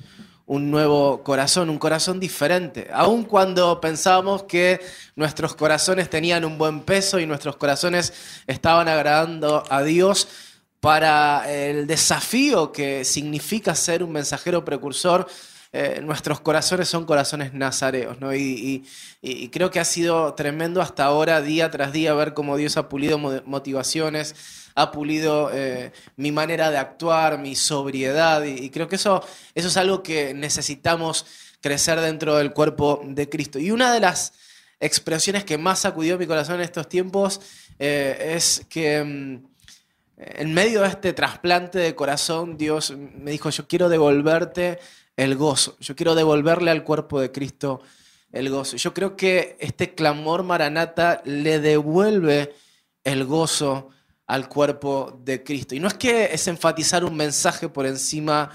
un 0.47 0.71
nuevo 0.71 1.23
corazón, 1.23 1.71
un 1.71 1.79
corazón 1.79 2.19
diferente. 2.21 2.89
Aun 2.93 3.25
cuando 3.25 3.81
pensábamos 3.81 4.43
que 4.43 4.81
nuestros 5.15 5.55
corazones 5.55 6.11
tenían 6.11 6.45
un 6.45 6.59
buen 6.59 6.81
peso 6.81 7.19
y 7.19 7.27
nuestros 7.27 7.57
corazones 7.57 8.13
estaban 8.47 8.89
agradando 8.89 9.63
a 9.71 9.83
Dios 9.83 10.29
para 10.81 11.51
el 11.51 11.87
desafío 11.87 12.73
que 12.73 13.05
significa 13.05 13.75
ser 13.75 14.03
un 14.03 14.13
mensajero 14.13 14.65
precursor, 14.65 15.27
eh, 15.73 16.01
nuestros 16.03 16.41
corazones 16.41 16.89
son 16.89 17.05
corazones 17.05 17.55
nazareos, 17.55 18.21
¿no? 18.21 18.35
Y, 18.35 18.85
creo 19.51 19.71
que 19.71 19.81
ha 19.81 19.85
sido 19.85 20.35
tremendo 20.35 20.83
hasta 20.83 21.05
ahora, 21.05 21.41
día 21.41 21.71
tras 21.71 21.93
día, 21.93 22.13
ver 22.15 22.35
cómo 22.35 22.57
Dios 22.57 22.77
ha 22.77 22.89
pulido 22.89 23.19
motivaciones, 23.19 24.37
ha 24.75 24.91
pulido 24.91 25.51
eh, 25.53 25.93
mi 26.17 26.33
manera 26.33 26.71
de 26.71 26.79
actuar, 26.79 27.39
mi 27.39 27.55
sobriedad, 27.55 28.45
y, 28.45 28.71
creo 28.71 28.89
que 28.89 28.97
eso, 28.97 29.25
eso 29.55 29.69
es 29.69 29.77
algo 29.77 30.03
que 30.03 30.35
necesitamos 30.35 31.27
crecer 31.61 32.01
dentro 32.01 32.37
del 32.37 32.53
cuerpo 32.53 33.01
de 33.05 33.29
Cristo. 33.29 33.59
Y 33.59 33.71
una 33.71 33.93
de 33.93 34.01
las 34.01 34.33
expresiones 34.81 35.45
que 35.45 35.59
más 35.59 35.81
sacudió 35.81 36.19
mi 36.19 36.27
corazón 36.27 36.57
en 36.57 36.63
estos 36.63 36.89
tiempos 36.89 37.41
eh, 37.79 38.35
es 38.37 38.67
que 38.69 39.03
mm, 39.03 39.47
en 40.17 40.55
medio 40.55 40.83
de 40.83 40.89
este 40.89 41.13
trasplante 41.13 41.79
de 41.79 41.95
corazón, 41.95 42.57
Dios 42.57 42.91
me 42.91 43.31
dijo, 43.31 43.51
yo 43.51 43.67
quiero 43.67 43.89
devolverte 43.89 44.79
el 45.17 45.37
gozo, 45.37 45.77
yo 45.81 45.95
quiero 45.95 46.15
devolverle 46.15 46.71
al 46.71 46.85
cuerpo 46.85 47.21
de 47.21 47.31
Cristo 47.31 47.81
el 48.33 48.51
gozo. 48.51 48.77
Yo 48.77 48.93
creo 48.93 49.17
que 49.17 49.57
este 49.61 49.95
clamor 49.95 50.43
maranata 50.43 51.23
le 51.25 51.61
devuelve 51.61 52.55
el 53.05 53.25
gozo 53.25 53.91
al 54.27 54.49
cuerpo 54.49 55.21
de 55.25 55.43
Cristo. 55.43 55.75
Y 55.75 55.81
no 55.81 55.89
es 55.89 55.95
que 55.95 56.27
es 56.33 56.49
enfatizar 56.49 57.05
un 57.05 57.17
mensaje 57.17 57.69
por 57.69 57.87
encima 57.87 58.51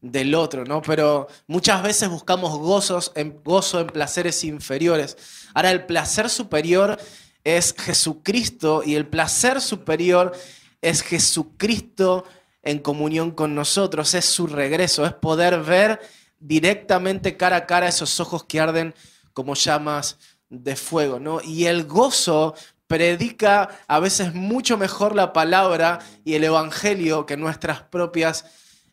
del 0.00 0.34
otro, 0.34 0.64
¿no? 0.64 0.80
Pero 0.82 1.28
muchas 1.46 1.82
veces 1.82 2.08
buscamos 2.08 2.58
gozos 2.58 3.12
en, 3.14 3.42
gozo 3.42 3.80
en 3.80 3.88
placeres 3.88 4.44
inferiores. 4.44 5.16
Ahora, 5.54 5.70
el 5.70 5.84
placer 5.84 6.30
superior 6.30 6.98
es 7.44 7.74
Jesucristo 7.76 8.82
y 8.84 8.94
el 8.94 9.06
placer 9.06 9.60
superior 9.60 10.32
es 10.80 11.02
Jesucristo 11.02 12.24
en 12.62 12.78
comunión 12.78 13.30
con 13.30 13.54
nosotros, 13.54 14.14
es 14.14 14.24
su 14.24 14.46
regreso, 14.46 15.04
es 15.06 15.12
poder 15.14 15.60
ver 15.62 16.00
directamente 16.38 17.36
cara 17.36 17.56
a 17.56 17.66
cara 17.66 17.88
esos 17.88 18.20
ojos 18.20 18.44
que 18.44 18.60
arden 18.60 18.94
como 19.32 19.54
llamas 19.54 20.18
de 20.48 20.76
fuego, 20.76 21.20
¿no? 21.20 21.40
Y 21.42 21.66
el 21.66 21.84
gozo 21.84 22.54
predica 22.90 23.68
a 23.86 24.00
veces 24.00 24.34
mucho 24.34 24.76
mejor 24.76 25.14
la 25.14 25.32
palabra 25.32 26.00
y 26.24 26.34
el 26.34 26.42
evangelio 26.42 27.24
que 27.24 27.36
nuestras 27.36 27.82
propias 27.82 28.46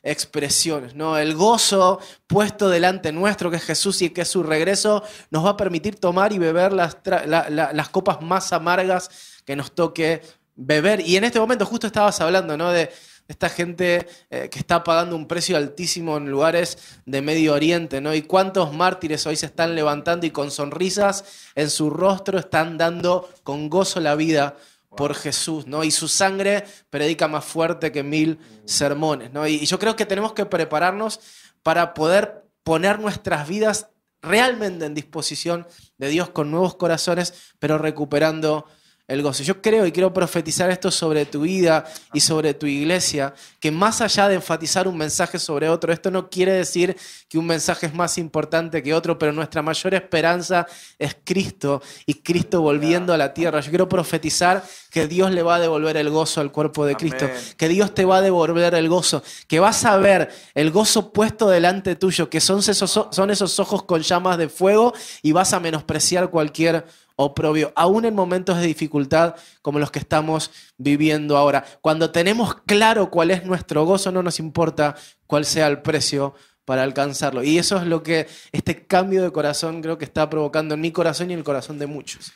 expresiones, 0.03 0.93
¿no? 0.93 1.17
El 1.17 1.33
gozo 1.33 1.99
puesto 2.27 2.69
delante 2.69 3.11
nuestro, 3.11 3.49
que 3.49 3.57
es 3.57 3.63
Jesús 3.63 4.03
y 4.03 4.11
que 4.11 4.21
es 4.21 4.27
su 4.27 4.43
regreso, 4.43 5.01
nos 5.31 5.43
va 5.43 5.49
a 5.49 5.57
permitir 5.57 5.95
tomar 5.95 6.31
y 6.31 6.37
beber 6.37 6.73
las, 6.73 6.99
las 7.25 7.89
copas 7.89 8.21
más 8.21 8.53
amargas 8.53 9.09
que 9.43 9.55
nos 9.55 9.73
toque 9.73 10.21
beber. 10.55 10.99
Y 11.01 11.17
en 11.17 11.23
este 11.23 11.39
momento 11.39 11.65
justo 11.65 11.87
estabas 11.87 12.21
hablando, 12.21 12.55
¿no? 12.55 12.71
De, 12.71 12.91
esta 13.27 13.49
gente 13.49 14.07
eh, 14.29 14.49
que 14.49 14.59
está 14.59 14.83
pagando 14.83 15.15
un 15.15 15.27
precio 15.27 15.57
altísimo 15.57 16.17
en 16.17 16.29
lugares 16.29 16.77
de 17.05 17.21
Medio 17.21 17.53
Oriente, 17.53 18.01
¿no? 18.01 18.13
Y 18.13 18.21
cuántos 18.21 18.73
mártires 18.73 19.25
hoy 19.27 19.35
se 19.35 19.47
están 19.47 19.75
levantando 19.75 20.25
y 20.25 20.31
con 20.31 20.51
sonrisas 20.51 21.25
en 21.55 21.69
su 21.69 21.89
rostro 21.89 22.39
están 22.39 22.77
dando 22.77 23.29
con 23.43 23.69
gozo 23.69 23.99
la 23.99 24.15
vida 24.15 24.55
por 24.97 25.13
Jesús, 25.13 25.67
¿no? 25.67 25.83
Y 25.83 25.91
su 25.91 26.07
sangre 26.07 26.65
predica 26.89 27.27
más 27.27 27.45
fuerte 27.45 27.91
que 27.91 28.03
mil 28.03 28.39
sermones, 28.65 29.31
¿no? 29.31 29.47
Y, 29.47 29.65
yo 29.65 29.79
creo 29.79 29.95
que 29.95 30.05
tenemos 30.05 30.33
que 30.33 30.45
prepararnos 30.45 31.19
para 31.63 31.93
poder 31.93 32.43
poner 32.63 32.99
nuestras 32.99 33.47
vidas 33.47 33.89
realmente 34.21 34.85
en 34.85 34.93
disposición 34.93 35.67
de 35.97 36.09
Dios 36.09 36.29
con 36.29 36.49
nuevos 36.49 36.75
corazones, 36.75 37.53
pero 37.59 37.77
recuperando 37.77 38.65
el 39.07 39.21
gozo. 39.21 39.43
Yo 39.43 39.61
creo 39.61 39.85
y 39.85 39.91
quiero 39.91 40.13
profetizar 40.13 40.69
esto 40.69 40.91
sobre 40.91 41.25
tu 41.25 41.41
vida 41.41 41.85
y 42.13 42.19
sobre 42.19 42.53
tu 42.53 42.65
iglesia, 42.65 43.33
que 43.59 43.71
más 43.71 44.01
allá 44.01 44.27
de 44.27 44.35
enfatizar 44.35 44.87
un 44.87 44.97
mensaje 44.97 45.39
sobre 45.39 45.69
otro, 45.69 45.93
esto 45.93 46.11
no 46.11 46.29
quiere 46.29 46.51
decir 46.51 46.97
que 47.29 47.37
un 47.37 47.45
mensaje 47.45 47.85
es 47.85 47.93
más 47.93 48.17
importante 48.17 48.83
que 48.83 48.93
otro, 48.93 49.17
pero 49.17 49.31
nuestra 49.31 49.61
mayor 49.61 49.93
esperanza 49.93 50.67
es 50.99 51.15
Cristo 51.23 51.81
y 52.05 52.15
Cristo 52.15 52.61
volviendo 52.61 53.13
a 53.13 53.17
la 53.17 53.33
tierra. 53.33 53.61
Yo 53.61 53.69
quiero 53.69 53.87
profetizar 53.87 54.63
que 54.91 55.07
Dios 55.07 55.31
le 55.31 55.41
va 55.41 55.55
a 55.55 55.59
devolver 55.59 55.95
el 55.95 56.09
gozo 56.09 56.41
al 56.41 56.51
cuerpo 56.51 56.85
de 56.85 56.95
Cristo, 56.95 57.29
que 57.55 57.69
Dios 57.69 57.93
te 57.93 58.03
va 58.03 58.17
a 58.17 58.21
devolver 58.21 58.75
el 58.75 58.89
gozo, 58.89 59.23
que 59.47 59.59
vas 59.59 59.85
a 59.85 59.95
ver 59.97 60.29
el 60.53 60.71
gozo 60.71 61.13
puesto 61.13 61.47
delante 61.49 61.95
tuyo, 61.95 62.29
que 62.29 62.41
son 62.41 62.59
esos, 62.59 62.91
son 63.11 63.31
esos 63.31 63.59
ojos 63.59 63.83
con 63.83 64.01
llamas 64.01 64.37
de 64.37 64.49
fuego 64.49 64.93
y 65.21 65.31
vas 65.31 65.53
a 65.53 65.59
menospreciar 65.61 66.29
cualquier 66.29 66.85
oprobio, 67.17 67.73
aún 67.75 68.05
en 68.05 68.15
momentos 68.15 68.57
de 68.57 68.67
dificultad 68.67 69.35
como 69.61 69.79
los 69.79 69.91
que 69.91 69.99
estamos 69.99 70.51
viviendo 70.77 71.35
ahora. 71.35 71.65
Cuando 71.81 72.11
tenemos 72.11 72.55
claro 72.65 73.09
cuál 73.09 73.31
es 73.31 73.43
nuestro 73.43 73.83
gozo, 73.83 74.11
no 74.11 74.23
nos 74.23 74.39
importa 74.39 74.95
cuál 75.25 75.43
sea 75.43 75.67
el 75.67 75.81
precio 75.81 76.35
para 76.63 76.83
alcanzarlo. 76.83 77.43
Y 77.43 77.57
eso 77.57 77.77
es 77.77 77.83
lo 77.85 78.03
que 78.03 78.27
este 78.51 78.85
cambio 78.85 79.23
de 79.23 79.31
corazón 79.31 79.81
creo 79.81 79.97
que 79.97 80.05
está 80.05 80.29
provocando 80.29 80.75
en 80.75 80.81
mi 80.81 80.91
corazón 80.91 81.29
y 81.29 81.33
en 81.33 81.39
el 81.39 81.45
corazón 81.45 81.79
de 81.79 81.87
muchos. 81.87 82.31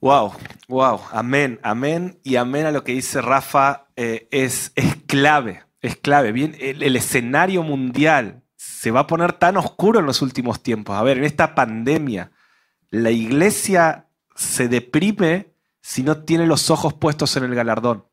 Wow, 0.00 0.32
wow, 0.68 1.00
amén, 1.12 1.60
amén 1.62 2.18
y 2.22 2.36
amén 2.36 2.66
a 2.66 2.72
lo 2.72 2.84
que 2.84 2.92
dice 2.92 3.20
Rafa 3.20 3.88
eh, 3.96 4.28
es, 4.30 4.72
es 4.74 4.96
clave, 5.06 5.64
es 5.82 5.96
clave. 5.96 6.32
Bien, 6.32 6.56
el 6.58 6.96
escenario 6.96 7.62
mundial 7.62 8.42
se 8.56 8.90
va 8.90 9.00
a 9.00 9.06
poner 9.06 9.32
tan 9.34 9.56
oscuro 9.56 9.98
en 9.98 10.06
los 10.06 10.22
últimos 10.22 10.62
tiempos. 10.62 10.96
A 10.96 11.02
ver, 11.02 11.18
en 11.18 11.24
esta 11.24 11.54
pandemia, 11.54 12.30
la 12.90 13.10
iglesia 13.10 14.06
se 14.34 14.68
deprime 14.68 15.52
si 15.80 16.02
no 16.02 16.18
tiene 16.18 16.46
los 16.46 16.70
ojos 16.70 16.94
puestos 16.94 17.36
en 17.36 17.44
el 17.44 17.54
galardón. 17.54 18.04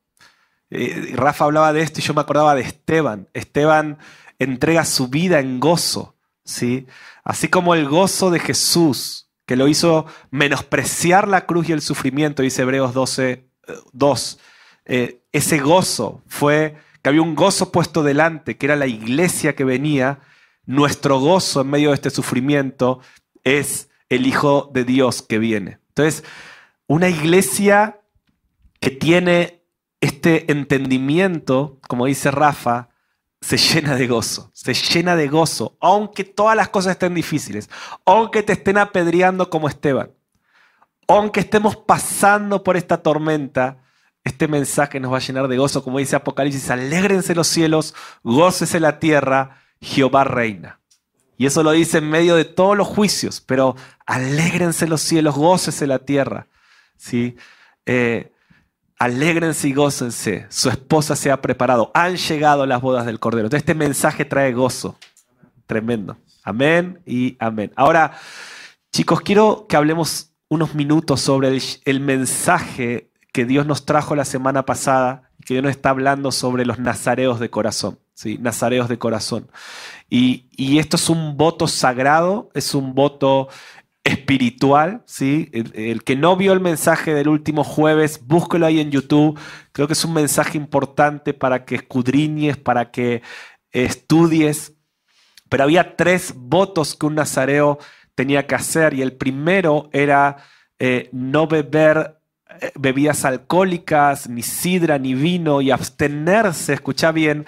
Eh, 0.70 1.12
Rafa 1.14 1.46
hablaba 1.46 1.74
de 1.74 1.82
esto 1.82 2.00
y 2.00 2.04
yo 2.04 2.14
me 2.14 2.22
acordaba 2.22 2.56
de 2.56 2.62
Esteban. 2.62 3.30
Esteban 3.34 3.98
entrega 4.40 4.86
su 4.86 5.08
vida 5.08 5.40
en 5.40 5.60
gozo, 5.60 6.16
¿sí? 6.44 6.88
Así 7.24 7.48
como 7.48 7.76
el 7.76 7.88
gozo 7.88 8.32
de 8.32 8.40
Jesús, 8.40 9.30
que 9.46 9.56
lo 9.56 9.68
hizo 9.68 10.06
menospreciar 10.32 11.28
la 11.28 11.46
cruz 11.46 11.70
y 11.70 11.74
el 11.74 11.82
sufrimiento, 11.82 12.44
dice 12.44 12.64
Hebreos 12.64 12.94
12, 12.94 13.48
2. 13.94 14.40
Eh, 14.86 14.94
eh, 14.98 15.22
ese 15.32 15.60
gozo 15.60 16.22
fue 16.28 16.78
que 17.02 17.10
había 17.10 17.22
un 17.22 17.36
gozo 17.36 17.72
puesto 17.72 18.04
delante, 18.04 18.58
que 18.58 18.66
era 18.66 18.76
la 18.76 18.88
iglesia 18.88 19.56
que 19.56 19.64
venía. 19.64 20.20
Nuestro 20.66 21.20
gozo 21.20 21.62
en 21.62 21.70
medio 21.70 21.90
de 21.90 21.96
este 21.96 22.10
sufrimiento 22.10 23.00
es 23.44 23.90
el 24.10 24.28
Hijo 24.28 24.70
de 24.74 24.84
Dios 24.84 25.22
que 25.22 25.40
viene. 25.40 25.80
Entonces, 25.90 26.24
una 26.88 27.10
iglesia 27.10 28.02
que 28.80 28.92
tiene 28.92 29.64
este 30.02 30.52
entendimiento, 30.52 31.80
como 31.88 32.06
dice 32.06 32.32
Rafa, 32.32 32.90
se 33.42 33.58
llena 33.58 33.96
de 33.96 34.08
gozo, 34.08 34.50
se 34.54 34.74
llena 34.74 35.16
de 35.16 35.28
gozo, 35.28 35.78
aunque 35.80 36.24
todas 36.24 36.56
las 36.56 36.70
cosas 36.70 36.94
estén 36.94 37.14
difíciles, 37.14 37.70
aunque 38.06 38.44
te 38.44 38.54
estén 38.54 38.78
apedreando 38.78 39.50
como 39.50 39.68
Esteban, 39.68 40.12
aunque 41.08 41.42
estemos 41.42 41.76
pasando 41.76 42.64
por 42.64 42.78
esta 42.78 42.98
tormenta, 43.02 43.78
este 44.24 44.48
mensaje 44.48 45.00
nos 45.00 45.14
va 45.14 45.18
a 45.18 45.22
llenar 45.22 45.48
de 45.48 45.58
gozo, 45.58 45.84
como 45.84 46.00
dice 46.00 46.16
Apocalipsis, 46.16 46.72
alégrense 46.72 47.36
los 47.36 47.48
cielos, 47.48 47.94
gócese 48.24 48.80
la 48.80 48.98
tierra, 49.00 49.62
Jehová 49.80 50.24
reina. 50.24 50.80
Y 51.38 51.46
eso 51.46 51.64
lo 51.64 51.72
dice 51.72 51.98
en 51.98 52.10
medio 52.10 52.36
de 52.36 52.46
todos 52.46 52.78
los 52.78 52.88
juicios, 52.88 53.42
pero 53.42 53.76
alégrense 54.06 54.88
los 54.88 55.02
cielos, 55.02 55.36
gócese 55.36 55.86
la 55.88 56.00
tierra. 56.00 56.48
¿sí? 56.98 57.36
Eh, 57.86 58.32
alégrense 58.98 59.68
y 59.68 59.74
gócense, 59.74 60.46
su 60.50 60.70
esposa 60.70 61.16
se 61.16 61.32
ha 61.32 61.42
preparado, 61.42 61.92
han 61.94 62.16
llegado 62.16 62.66
las 62.66 62.82
bodas 62.82 63.06
del 63.06 63.20
Cordero. 63.20 63.48
Entonces 63.48 63.64
este 63.64 63.76
mensaje 63.76 64.26
trae 64.26 64.54
gozo, 64.54 64.98
tremendo. 65.66 66.18
Amén 66.44 67.02
y 67.06 67.36
amén. 67.40 67.72
Ahora, 67.76 68.18
chicos, 68.92 69.22
quiero 69.22 69.66
que 69.68 69.76
hablemos 69.76 70.32
unos 70.48 70.76
minutos 70.76 71.22
sobre 71.22 71.50
el, 71.50 71.62
el 71.86 72.00
mensaje 72.00 73.10
que 73.34 73.46
Dios 73.46 73.66
nos 73.66 73.86
trajo 73.86 74.16
la 74.16 74.26
semana 74.26 74.66
pasada, 74.66 75.30
que 75.44 75.56
Dios 75.56 75.64
nos 75.64 75.72
está 75.72 75.90
hablando 75.90 76.32
sobre 76.32 76.66
los 76.66 76.80
nazareos 76.80 77.40
de 77.40 77.50
corazón. 77.50 78.00
¿Sí? 78.16 78.40
nazareos 78.40 78.90
de 78.90 78.98
corazón. 78.98 79.52
Y, 80.10 80.48
esto 80.80 80.96
es 80.96 81.10
un 81.10 81.38
voto 81.38 81.68
sagrado, 81.68 82.50
es 82.56 82.74
un 82.74 82.96
voto 82.96 83.50
espiritual, 84.04 85.04
¿sí? 85.06 85.50
El, 85.52 86.04
que 86.04 86.16
no 86.16 86.36
vio 86.36 86.54
el 86.54 86.60
mensaje 86.60 87.14
del 87.14 87.28
último 87.28 87.64
jueves, 87.64 88.22
búsquelo 88.26 88.66
ahí 88.66 88.80
en 88.80 88.92
YouTube. 88.92 89.40
Creo 89.72 89.88
que 89.88 89.94
es 89.94 90.06
un 90.06 90.14
mensaje 90.14 90.58
importante 90.58 91.34
para 91.34 91.66
que 91.66 91.76
escudriñes, 91.76 92.58
para 92.58 92.92
que 92.92 93.22
estudies. 93.72 94.74
Pero 95.50 95.64
había 95.64 95.96
tres 95.96 96.34
votos 96.36 96.96
que 96.96 97.06
un 97.06 97.16
nazareo 97.16 97.80
tenía 98.16 98.48
que 98.48 98.56
hacer 98.56 98.94
y 98.94 99.02
el 99.02 99.14
primero 99.14 99.90
era 99.92 100.38
eh, 100.80 101.10
no 101.12 101.48
beber 101.48 102.20
eh, 102.62 102.72
bebidas 102.76 103.26
alcohólicas, 103.26 104.30
ni 104.30 104.44
sidra, 104.44 104.98
ni 105.00 105.14
vino 105.14 105.62
y 105.62 105.72
abstenerse, 105.72 106.74
escucha 106.74 107.12
bien, 107.12 107.46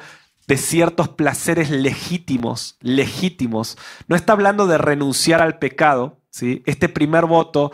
de 0.47 0.57
ciertos 0.57 1.09
placeres 1.09 1.69
legítimos, 1.69 2.77
legítimos. 2.81 3.77
No 4.07 4.15
está 4.15 4.33
hablando 4.33 4.65
de 4.65 4.77
renunciar 4.77 5.41
al 5.41 5.59
pecado, 5.59 6.21
¿sí? 6.29 6.63
Este 6.65 6.87
primer 6.87 7.25
voto 7.25 7.71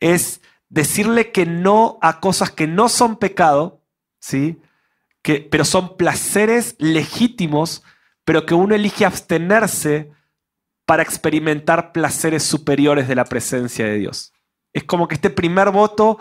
es 0.00 0.40
decirle 0.68 1.30
que 1.30 1.46
no 1.46 1.98
a 2.00 2.20
cosas 2.20 2.50
que 2.50 2.66
no 2.66 2.88
son 2.88 3.16
pecado, 3.16 3.82
¿sí? 4.18 4.60
Que, 5.22 5.40
pero 5.40 5.64
son 5.64 5.96
placeres 5.96 6.74
legítimos, 6.78 7.82
pero 8.24 8.46
que 8.46 8.54
uno 8.54 8.74
elige 8.74 9.04
abstenerse 9.04 10.10
para 10.86 11.02
experimentar 11.02 11.92
placeres 11.92 12.44
superiores 12.44 13.08
de 13.08 13.14
la 13.14 13.24
presencia 13.24 13.84
de 13.84 13.98
Dios. 13.98 14.32
Es 14.72 14.84
como 14.84 15.06
que 15.06 15.16
este 15.16 15.30
primer 15.30 15.70
voto 15.70 16.18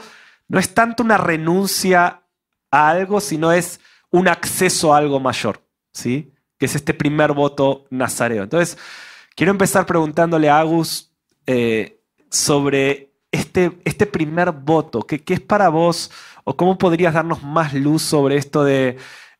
no 0.48 0.60
es 0.60 0.74
tanto 0.74 1.04
una 1.04 1.18
renuncia 1.18 2.24
a 2.72 2.90
algo, 2.90 3.22
sino 3.22 3.52
es 3.52 3.80
un 4.12 4.28
acceso 4.28 4.94
a 4.94 4.98
algo 4.98 5.20
mayor. 5.20 5.65
¿Sí? 5.96 6.32
que 6.58 6.66
es 6.66 6.76
este 6.76 6.94
primer 6.94 7.34
voto 7.34 7.86
nazareo. 7.90 8.44
Entonces, 8.44 8.78
quiero 9.36 9.52
empezar 9.52 9.86
preguntándole 9.86 10.50
a 10.50 10.60
Agus 10.60 11.12
eh, 11.48 12.02
sobre 12.30 13.14
este, 13.32 13.78
este, 13.84 14.06
primer 14.06 14.52
voto. 14.52 15.02
¿Qué, 15.02 15.24
¿Qué 15.24 15.34
es 15.34 15.42
para 15.42 15.70
vos 15.70 16.12
o 16.44 16.56
cómo 16.56 16.78
podrías 16.78 17.14
darnos 17.14 17.44
más 17.44 17.74
luz 17.74 18.02
sobre 18.02 18.38
esto 18.38 18.64
de 18.64 18.98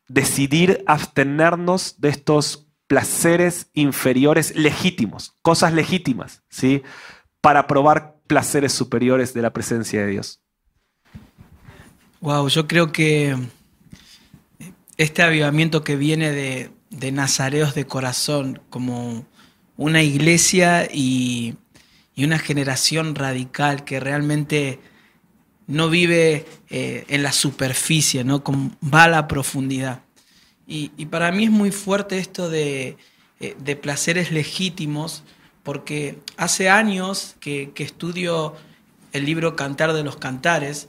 decidir 0.08 0.82
abstenernos 0.86 2.00
de 2.00 2.10
estos 2.10 2.68
placeres 2.86 3.70
inferiores 3.72 4.54
legítimos, 4.54 5.34
cosas 5.42 5.72
legítimas, 5.72 6.42
¿sí? 6.48 6.82
Para 7.40 7.66
probar 7.66 8.16
placeres 8.28 8.72
superiores 8.72 9.34
de 9.34 9.42
la 9.42 9.52
presencia 9.52 10.02
de 10.02 10.06
Dios. 10.08 10.40
Wow, 12.20 12.48
yo 12.48 12.66
creo 12.68 12.92
que 12.92 13.36
este 14.96 15.22
avivamiento 15.22 15.84
que 15.84 15.96
viene 15.96 16.32
de, 16.32 16.70
nazareos 17.12 17.74
de 17.74 17.86
corazón, 17.86 18.60
como 18.70 19.26
una 19.76 20.02
iglesia 20.02 20.88
y, 20.92 21.56
una 22.16 22.38
generación 22.38 23.14
radical 23.14 23.84
que 23.84 24.00
realmente 24.00 24.80
no 25.66 25.90
vive 25.90 26.46
eh, 26.70 27.04
en 27.08 27.22
la 27.22 27.32
superficie, 27.32 28.24
¿no? 28.24 28.42
va 28.82 29.04
a 29.04 29.08
la 29.08 29.28
profundidad. 29.28 30.02
Y, 30.66 30.88
para 31.06 31.30
mí 31.30 31.44
es 31.44 31.50
muy 31.50 31.70
fuerte 31.70 32.18
esto 32.18 32.48
de, 32.48 32.96
eh, 33.40 33.76
placeres 33.76 34.32
legítimos, 34.32 35.24
porque 35.62 36.18
hace 36.36 36.70
años 36.70 37.36
que, 37.38 37.72
que 37.74 37.84
estudio 37.84 38.54
el 39.12 39.24
libro 39.24 39.56
Cantar 39.56 39.92
de 39.92 40.04
los 40.04 40.16
Cantares 40.16 40.88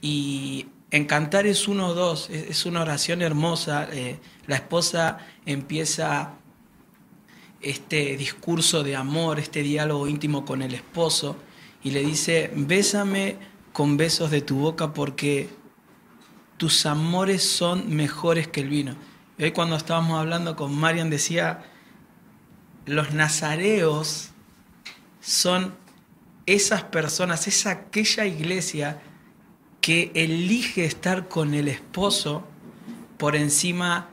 y 0.00 0.66
en 0.90 1.04
Cantares 1.04 1.68
1-2 1.68 2.30
es 2.30 2.66
una 2.66 2.82
oración 2.82 3.22
hermosa. 3.22 3.88
Eh, 3.92 4.18
la 4.46 4.56
esposa 4.56 5.18
empieza 5.46 6.34
este 7.60 8.16
discurso 8.16 8.82
de 8.82 8.96
amor, 8.96 9.38
este 9.38 9.62
diálogo 9.62 10.08
íntimo 10.08 10.44
con 10.44 10.62
el 10.62 10.74
esposo 10.74 11.36
y 11.82 11.90
le 11.92 12.00
dice, 12.00 12.50
bésame 12.56 13.36
con 13.72 13.96
besos 13.96 14.30
de 14.30 14.40
tu 14.40 14.56
boca 14.56 14.92
porque 14.92 15.48
tus 16.56 16.84
amores 16.86 17.42
son 17.42 17.94
mejores 17.94 18.48
que 18.48 18.60
el 18.60 18.68
vino. 18.68 18.96
Y 19.38 19.44
hoy 19.44 19.52
cuando 19.52 19.76
estábamos 19.76 20.18
hablando 20.18 20.56
con 20.56 20.74
Marian 20.74 21.08
decía, 21.08 21.64
los 22.86 23.12
nazareos 23.12 24.30
son 25.20 25.74
esas 26.46 26.82
personas, 26.82 27.46
es 27.46 27.66
aquella 27.66 28.26
iglesia 28.26 29.00
que 29.80 30.10
elige 30.14 30.84
estar 30.84 31.28
con 31.28 31.54
el 31.54 31.68
esposo 31.68 32.44
por 33.18 33.36
encima 33.36 34.08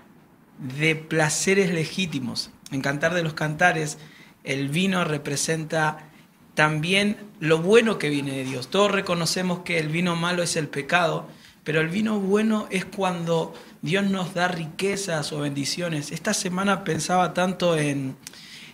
de 0.60 0.96
placeres 0.96 1.72
legítimos. 1.72 2.52
En 2.72 2.82
Cantar 2.82 3.14
de 3.14 3.24
los 3.24 3.34
Cantares, 3.34 3.98
el 4.44 4.70
vino 4.70 5.04
representa 5.04 6.10
también 6.56 7.18
lo 7.40 7.60
bueno 7.60 8.00
que 8.00 8.10
viene 8.10 8.32
de 8.32 8.44
Dios. 8.44 8.70
Todos 8.70 8.92
reconocemos 8.92 9.60
que 9.60 9.78
el 9.78 9.90
vino 9.90 10.16
malo 10.16 10.42
es 10.42 10.56
el 10.56 10.68
pecado, 10.68 11.28
pero 11.64 11.82
el 11.82 11.90
vino 11.90 12.20
bueno 12.20 12.68
es 12.72 12.86
cuando 12.86 13.54
Dios 13.82 14.06
nos 14.06 14.34
da 14.34 14.48
riquezas 14.48 15.32
o 15.34 15.40
bendiciones. 15.42 16.12
Esta 16.12 16.34
semana 16.34 16.84
pensaba 16.84 17.34
tanto 17.34 17.78
en, 17.78 18.16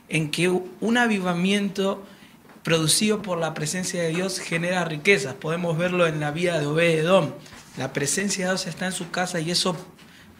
en 0.09 0.31
que 0.31 0.47
un 0.47 0.97
avivamiento 0.97 2.05
producido 2.63 3.21
por 3.21 3.37
la 3.37 3.53
presencia 3.53 4.01
de 4.01 4.09
Dios 4.09 4.39
genera 4.39 4.85
riquezas. 4.85 5.35
Podemos 5.35 5.77
verlo 5.77 6.07
en 6.07 6.19
la 6.19 6.31
vida 6.31 6.59
de 6.59 6.65
Obededón. 6.65 7.35
La 7.77 7.93
presencia 7.93 8.45
de 8.45 8.51
Dios 8.51 8.67
está 8.67 8.85
en 8.85 8.93
su 8.93 9.11
casa 9.11 9.39
y 9.39 9.51
eso 9.51 9.75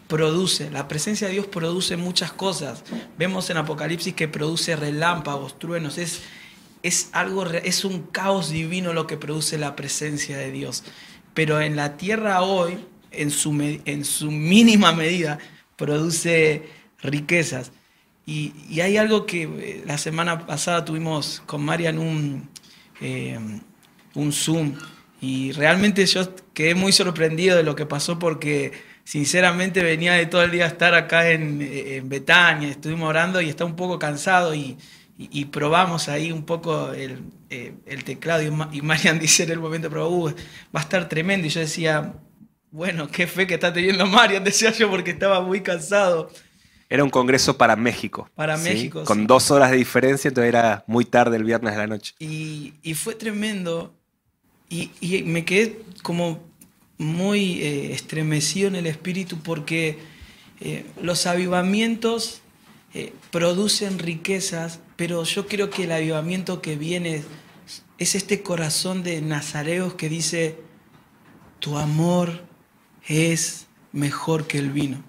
produce. 0.07 0.69
La 0.71 0.87
presencia 0.87 1.27
de 1.27 1.33
Dios 1.33 1.47
produce 1.47 1.97
muchas 1.97 2.31
cosas. 2.31 2.83
Vemos 3.17 3.49
en 3.49 3.57
Apocalipsis 3.57 4.13
que 4.13 4.27
produce 4.27 4.75
relámpagos, 4.75 5.59
truenos. 5.59 5.97
Es, 5.97 6.21
es 6.81 7.09
algo, 7.11 7.45
es 7.45 7.83
un 7.83 8.03
caos 8.03 8.49
divino 8.49 8.93
lo 8.93 9.05
que 9.05 9.17
produce 9.17 9.57
la 9.57 9.75
presencia 9.75 10.37
de 10.37 10.51
Dios. 10.51 10.83
Pero 11.33 11.61
en 11.61 11.75
la 11.75 11.97
tierra 11.97 12.41
hoy, 12.41 12.77
en 13.11 13.31
su, 13.31 13.51
en 13.85 14.05
su 14.05 14.31
mínima 14.31 14.93
medida, 14.93 15.39
produce 15.75 16.69
riquezas. 17.01 17.71
Y, 18.25 18.79
hay 18.79 18.97
algo 18.97 19.25
que 19.25 19.43
eh, 19.43 19.83
la 19.85 19.97
semana 19.97 20.45
pasada 20.45 20.85
tuvimos 20.85 21.43
con 21.45 21.63
Marian 21.63 21.97
un, 21.97 22.49
eh, 23.01 23.37
un 24.13 24.31
Zoom 24.31 24.75
y 25.19 25.51
realmente 25.51 26.05
yo 26.05 26.33
quedé 26.53 26.75
muy 26.75 26.91
sorprendido 26.91 27.57
de 27.57 27.63
lo 27.63 27.75
que 27.75 27.85
pasó 27.85 28.19
porque 28.19 28.71
sinceramente 29.03 29.83
venía 29.83 30.13
de 30.13 30.25
todo 30.25 30.43
el 30.43 30.51
día 30.51 30.65
estar 30.65 30.93
acá 30.95 31.29
en, 31.31 31.61
en 31.61 32.07
Betania, 32.09 32.69
estuvimos 32.69 33.09
orando 33.09 33.41
y 33.41 33.49
estaba 33.49 33.69
un 33.69 33.75
poco 33.75 33.99
cansado 33.99 34.53
y, 34.55 34.77
probamos 35.51 36.09
ahí 36.09 36.31
un 36.31 36.45
poco 36.45 36.91
el, 36.91 37.19
eh, 37.49 37.73
teclado 38.05 38.41
y, 38.41 38.81
Marian 38.81 39.19
dice 39.21 39.43
en 39.43 39.51
el 39.51 39.59
momento, 39.59 39.89
pero 39.89 40.09
uh, 40.09 40.29
va 40.75 40.79
a 40.79 40.83
estar 40.83 41.07
tremendo 41.07 41.47
y 41.47 41.49
yo 41.49 41.59
decía, 41.59 42.13
bueno, 42.71 43.07
qué 43.09 43.27
fe 43.27 43.45
que 43.47 43.53
está 43.53 43.71
teniendo 43.71 44.05
Marian, 44.05 44.43
decía 44.45 44.71
yo 44.71 44.89
porque 44.89 45.11
estaba 45.11 45.41
muy 45.41 45.61
cansado. 45.61 46.31
Era 46.93 47.03
un 47.03 47.09
congreso 47.09 47.57
para 47.57 47.75
México. 47.75 48.29
Para 48.35 48.55
México. 48.55 49.03
Con 49.03 49.25
dos 49.25 49.49
horas 49.49 49.71
de 49.71 49.77
diferencia, 49.77 50.27
entonces 50.27 50.49
era 50.49 50.83
muy 50.85 51.05
tarde 51.05 51.37
el 51.37 51.43
viernes 51.43 51.73
de 51.73 51.79
la 51.79 51.87
noche. 51.87 52.13
Y, 52.19 52.93
fue 52.93 53.15
tremendo. 53.15 53.95
Y, 54.69 55.23
me 55.23 55.43
quedé 55.43 55.81
como 56.03 56.43
muy 56.99 57.63
eh, 57.63 57.93
estremecido 57.93 58.67
en 58.67 58.75
el 58.75 58.85
espíritu 58.85 59.39
porque 59.39 59.97
eh, 60.61 60.85
los 61.01 61.25
avivamientos 61.25 62.41
eh, 62.93 63.11
producen 63.31 63.97
riquezas, 63.97 64.79
pero 64.95 65.23
yo 65.23 65.47
creo 65.47 65.71
que 65.71 65.85
el 65.85 65.93
avivamiento 65.93 66.61
que 66.61 66.75
viene 66.75 67.23
es 67.97 68.13
este 68.13 68.43
corazón 68.43 69.01
de 69.01 69.19
nazareos 69.19 69.95
que 69.95 70.09
dice, 70.09 70.59
tu 71.57 71.79
amor 71.79 72.43
es 73.07 73.65
mejor 73.91 74.45
que 74.45 74.59
el 74.59 74.69
vino. 74.69 75.03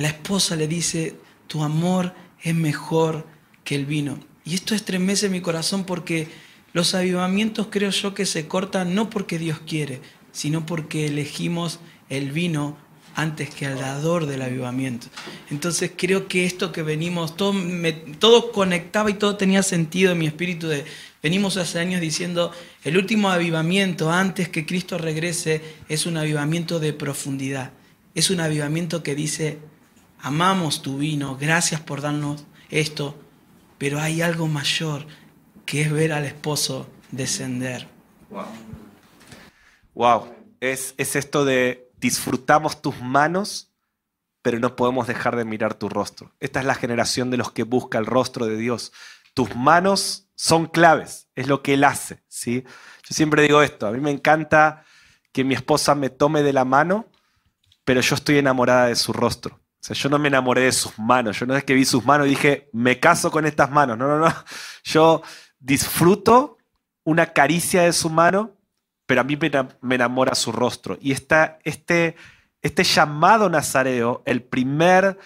La 0.00 0.08
esposa 0.08 0.56
le 0.56 0.66
dice, 0.66 1.14
tu 1.46 1.62
amor 1.62 2.14
es 2.42 2.54
mejor 2.54 3.26
que 3.64 3.74
el 3.74 3.84
vino. 3.84 4.18
Y 4.46 4.54
esto 4.54 4.74
estremece 4.74 5.28
mi 5.28 5.42
corazón 5.42 5.84
porque 5.84 6.26
los 6.72 6.94
avivamientos 6.94 7.66
creo 7.70 7.90
yo 7.90 8.14
que 8.14 8.24
se 8.24 8.48
cortan 8.48 8.94
no 8.94 9.10
porque 9.10 9.38
Dios 9.38 9.60
quiere, 9.66 10.00
sino 10.32 10.64
porque 10.64 11.06
elegimos 11.06 11.80
el 12.08 12.32
vino 12.32 12.78
antes 13.14 13.50
que 13.50 13.66
al 13.66 13.78
dador 13.78 14.24
del 14.24 14.40
avivamiento. 14.40 15.08
Entonces 15.50 15.90
creo 15.94 16.28
que 16.28 16.46
esto 16.46 16.72
que 16.72 16.82
venimos, 16.82 17.36
todo, 17.36 17.54
todo 18.18 18.52
conectaba 18.52 19.10
y 19.10 19.14
todo 19.14 19.36
tenía 19.36 19.62
sentido 19.62 20.12
en 20.12 20.18
mi 20.18 20.26
espíritu 20.28 20.66
de, 20.66 20.86
venimos 21.22 21.58
hace 21.58 21.78
años 21.78 22.00
diciendo, 22.00 22.52
el 22.84 22.96
último 22.96 23.28
avivamiento 23.28 24.10
antes 24.10 24.48
que 24.48 24.64
Cristo 24.64 24.96
regrese 24.96 25.60
es 25.90 26.06
un 26.06 26.16
avivamiento 26.16 26.80
de 26.80 26.94
profundidad, 26.94 27.72
es 28.14 28.30
un 28.30 28.40
avivamiento 28.40 29.02
que 29.02 29.14
dice, 29.14 29.58
amamos 30.22 30.82
tu 30.82 30.98
vino, 30.98 31.36
gracias 31.36 31.80
por 31.80 32.00
darnos 32.00 32.44
esto, 32.68 33.18
pero 33.78 34.00
hay 34.00 34.22
algo 34.22 34.46
mayor 34.46 35.06
que 35.66 35.82
es 35.82 35.92
ver 35.92 36.12
al 36.12 36.24
esposo 36.24 36.88
descender. 37.10 37.88
Wow. 39.94 40.34
Es, 40.60 40.94
es 40.98 41.16
esto 41.16 41.44
de 41.44 41.90
disfrutamos 41.96 42.82
tus 42.82 43.00
manos, 43.00 43.72
pero 44.42 44.58
no 44.58 44.76
podemos 44.76 45.06
dejar 45.06 45.36
de 45.36 45.44
mirar 45.44 45.74
tu 45.74 45.88
rostro. 45.88 46.34
Esta 46.40 46.60
es 46.60 46.66
la 46.66 46.74
generación 46.74 47.30
de 47.30 47.36
los 47.36 47.52
que 47.52 47.62
busca 47.62 47.98
el 47.98 48.06
rostro 48.06 48.46
de 48.46 48.56
Dios. 48.56 48.92
Tus 49.34 49.54
manos 49.54 50.28
son 50.34 50.66
claves, 50.66 51.28
es 51.34 51.46
lo 51.46 51.62
que 51.62 51.74
Él 51.74 51.84
hace. 51.84 52.22
¿sí? 52.28 52.64
Yo 53.08 53.14
siempre 53.14 53.42
digo 53.42 53.62
esto, 53.62 53.86
a 53.86 53.92
mí 53.92 54.00
me 54.00 54.10
encanta 54.10 54.84
que 55.32 55.44
mi 55.44 55.54
esposa 55.54 55.94
me 55.94 56.10
tome 56.10 56.42
de 56.42 56.52
la 56.52 56.64
mano, 56.64 57.06
pero 57.84 58.00
yo 58.00 58.14
estoy 58.14 58.38
enamorada 58.38 58.86
de 58.86 58.96
su 58.96 59.12
rostro. 59.12 59.59
O 59.80 59.82
sea, 59.82 59.96
yo 59.96 60.10
no 60.10 60.18
me 60.18 60.28
enamoré 60.28 60.62
de 60.62 60.72
sus 60.72 60.98
manos. 60.98 61.38
Yo 61.38 61.46
no 61.46 61.56
es 61.56 61.64
que 61.64 61.72
vi 61.72 61.86
sus 61.86 62.04
manos 62.04 62.26
y 62.26 62.30
dije, 62.30 62.68
me 62.72 63.00
caso 63.00 63.30
con 63.30 63.46
estas 63.46 63.70
manos. 63.70 63.96
No, 63.96 64.06
no, 64.06 64.18
no. 64.18 64.34
Yo 64.84 65.22
disfruto 65.58 66.58
una 67.02 67.32
caricia 67.32 67.82
de 67.82 67.92
su 67.94 68.10
mano, 68.10 68.56
pero 69.06 69.22
a 69.22 69.24
mí 69.24 69.38
me 69.80 69.94
enamora 69.94 70.34
su 70.34 70.52
rostro. 70.52 70.98
Y 71.00 71.12
está 71.12 71.58
este, 71.64 72.14
este 72.60 72.84
llamado 72.84 73.48
nazareo, 73.48 74.22
el 74.26 74.42
primer 74.42 75.18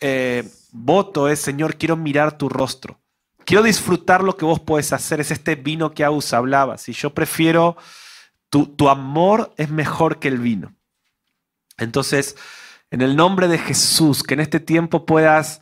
eh, 0.00 0.48
voto 0.72 1.28
es, 1.28 1.40
Señor, 1.40 1.76
quiero 1.76 1.96
mirar 1.96 2.36
tu 2.36 2.48
rostro. 2.48 2.98
Quiero 3.44 3.62
disfrutar 3.62 4.24
lo 4.24 4.36
que 4.36 4.44
vos 4.44 4.58
podés 4.58 4.92
hacer. 4.92 5.20
Es 5.20 5.30
este 5.30 5.54
vino 5.54 5.92
que 5.92 6.04
Aus 6.04 6.32
hablaba. 6.32 6.78
Si 6.78 6.92
yo 6.92 7.14
prefiero, 7.14 7.76
tu, 8.48 8.66
tu 8.66 8.88
amor 8.88 9.54
es 9.56 9.70
mejor 9.70 10.18
que 10.18 10.28
el 10.28 10.38
vino. 10.38 10.74
Entonces, 11.78 12.36
en 12.90 13.02
el 13.02 13.16
nombre 13.16 13.48
de 13.48 13.58
Jesús, 13.58 14.22
que 14.22 14.34
en 14.34 14.40
este 14.40 14.60
tiempo 14.60 15.06
puedas 15.06 15.60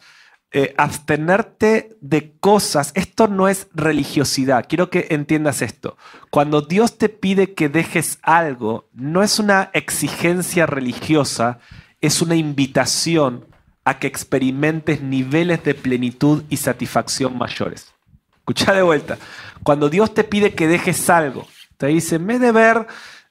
eh, 0.51 0.75
abstenerte 0.79 1.97
de 2.01 2.33
cosas. 2.41 2.93
Esto 2.95 3.29
no 3.29 3.49
es 3.49 3.69
religiosidad. 3.75 4.65
Quiero 4.67 4.89
que 4.89 5.09
entiendas 5.11 5.61
esto. 5.61 5.99
Cuando 6.31 6.63
Dios 6.63 6.97
te 6.97 7.11
pide 7.11 7.53
que 7.53 7.69
dejes 7.69 8.19
algo, 8.23 8.89
no 8.95 9.23
es 9.23 9.39
una 9.39 9.71
exigencia 9.75 10.65
religiosa, 10.65 11.59
es 12.01 12.23
una 12.23 12.35
invitación 12.35 13.45
a 13.85 13.99
que 13.99 14.07
experimentes 14.07 15.03
niveles 15.03 15.63
de 15.65 15.75
plenitud 15.75 16.45
y 16.49 16.57
satisfacción 16.57 17.37
mayores. 17.37 17.93
Escucha 18.37 18.73
de 18.73 18.83
vuelta. 18.83 19.19
Cuando 19.63 19.91
Dios 19.91 20.15
te 20.15 20.25
pide 20.25 20.55
que 20.55 20.67
dejes 20.67 21.11
algo, 21.11 21.47
te 21.77 21.89
dice, 21.89 22.17
en 22.17 22.27
vez 22.27 22.41
de 22.41 22.53
ver 22.53 22.87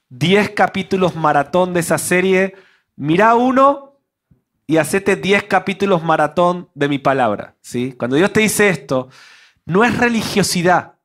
10 0.09 0.51
capítulos 0.51 1.15
maratón 1.15 1.73
de 1.73 1.79
esa 1.79 1.97
serie, 1.97 2.55
mira 2.95 3.33
uno 3.33 3.86
y 4.67 4.77
hacete 4.77 5.15
10 5.15 5.45
capítulos 5.45 6.03
maratón 6.03 6.69
de 6.75 6.89
mi 6.89 6.99
palabra. 6.99 7.55
¿sí? 7.61 7.93
Cuando 7.93 8.17
Dios 8.17 8.33
te 8.33 8.41
dice 8.41 8.69
esto, 8.69 9.07
no 9.65 9.85
es 9.85 9.97
religiosidad. 9.97 10.95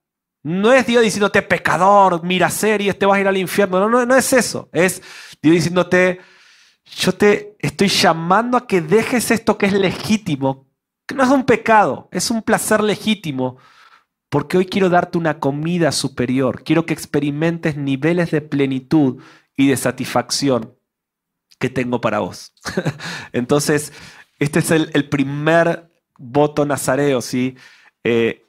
No 0.42 0.72
es 0.72 0.85
Dios 0.85 1.05
diciéndote 1.05 1.40
pecador, 1.42 2.25
mira 2.25 2.51
series, 2.51 2.98
te 2.98 3.07
vas 3.07 3.16
a 3.16 3.20
ir 3.20 3.29
al 3.29 3.37
infierno. 3.37 3.79
No, 3.79 3.88
no, 3.88 4.05
no 4.05 4.16
es 4.16 4.33
eso. 4.33 4.68
Es 4.72 5.01
Dios 5.40 5.55
diciéndote, 5.55 6.18
yo 6.85 7.14
te 7.14 7.57
estoy 7.61 7.87
llamando 7.87 8.57
a 8.57 8.66
que 8.66 8.81
dejes 8.81 9.31
esto 9.31 9.57
que 9.57 9.66
es 9.66 9.72
legítimo, 9.72 10.66
que 11.07 11.14
no 11.14 11.22
es 11.22 11.31
un 11.31 11.44
pecado, 11.44 12.09
es 12.11 12.29
un 12.33 12.42
placer 12.42 12.83
legítimo, 12.83 13.59
porque 14.29 14.59
hoy 14.59 14.66
quiero 14.66 14.88
darte 14.88 15.16
una 15.16 15.38
comida 15.38 15.92
superior, 15.92 16.64
quiero 16.64 16.87
que 16.87 16.94
experimentes 16.94 17.77
niveles 17.77 18.33
de 18.33 18.40
plenitud 18.40 19.22
y 19.57 19.68
de 19.68 19.77
satisfacción 19.77 20.75
que 21.62 21.70
tengo 21.70 22.01
para 22.01 22.18
vos. 22.18 22.53
Entonces, 23.33 23.92
este 24.40 24.59
es 24.59 24.72
el, 24.72 25.09
primer 25.09 25.88
voto 26.18 26.66
nazareo, 26.66 27.22
¿sí? 27.22 27.57
Eh, 28.03 28.44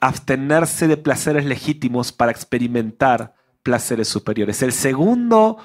abstenerse 0.00 0.88
de 0.88 0.96
placeres 0.96 1.44
legítimos 1.44 2.10
para 2.10 2.32
experimentar 2.32 3.34
placeres 3.62 4.08
superiores. 4.08 4.62
El 4.62 4.72
segundo 4.72 5.58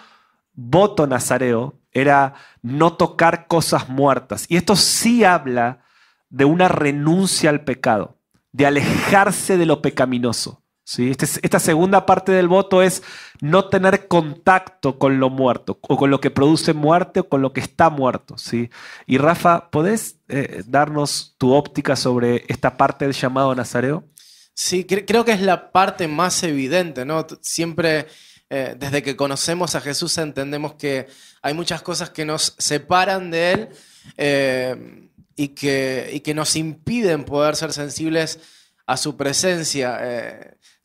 voto 0.52 1.08
nazareo 1.08 1.80
era 1.94 2.34
no 2.62 2.98
tocar 2.98 3.48
cosas 3.48 3.88
muertas. 3.88 4.46
Y 4.50 4.58
esto 4.58 4.76
sí 4.76 5.24
habla 5.24 5.86
de 6.30 6.44
una 6.44 6.68
renuncia 6.68 7.50
al 7.50 7.64
pecado, 7.64 8.18
de 8.52 8.66
alejarse 8.66 9.56
de 9.56 9.66
lo 9.66 9.82
pecaminoso. 9.82 10.64
¿Sí? 10.88 11.12
Este 11.12 11.26
esta 11.44 11.60
segunda 11.60 12.06
parte 12.06 12.32
del 12.32 12.48
voto 12.48 12.82
es 12.82 13.04
no 13.42 13.68
tener 13.68 14.08
contacto 14.08 14.98
con 14.98 15.20
lo 15.20 15.30
muerto, 15.30 15.80
o 15.82 15.98
con 15.98 16.10
lo 16.10 16.22
que 16.22 16.32
produce 16.32 16.74
muerte, 16.74 17.20
o 17.20 17.30
con 17.30 17.42
lo 17.42 17.52
que 17.52 17.60
está 17.60 17.90
muerto. 17.90 18.38
¿sí? 18.38 18.70
Y 19.06 19.18
Rafa, 19.18 19.70
¿podés 19.70 20.20
eh, 20.30 20.64
darnos 20.66 21.36
tu 21.38 21.54
óptica 21.54 21.98
sobre 21.98 22.46
esta 22.48 22.78
parte 22.78 23.06
del 23.06 23.14
llamado 23.14 23.54
nazareo? 23.54 24.06
Sí, 24.54 24.86
creo 24.86 25.26
que 25.26 25.34
es 25.34 25.42
la 25.42 25.72
parte 25.72 26.08
más 26.08 26.42
evidente, 26.42 27.06
¿no? 27.06 27.28
Siempre 27.42 28.08
eh, 28.50 28.76
desde 28.80 29.04
que 29.04 29.16
conocemos 29.16 29.76
a 29.76 29.82
Jesús 29.82 30.18
entendemos 30.18 30.76
que 30.76 31.08
hay 31.42 31.54
muchas 31.54 31.82
cosas 31.82 32.10
que 32.10 32.26
nos 32.26 32.56
separan 32.58 33.30
de 33.30 33.52
Él 33.52 33.70
eh, 34.16 35.10
y, 35.36 35.50
que, 35.50 36.22
que, 36.24 36.34
nos 36.34 36.56
impiden 36.56 37.24
poder 37.24 37.56
ser 37.56 37.72
sensibles 37.72 38.40
a 38.88 38.98
su 38.98 39.16
presencia. 39.16 40.00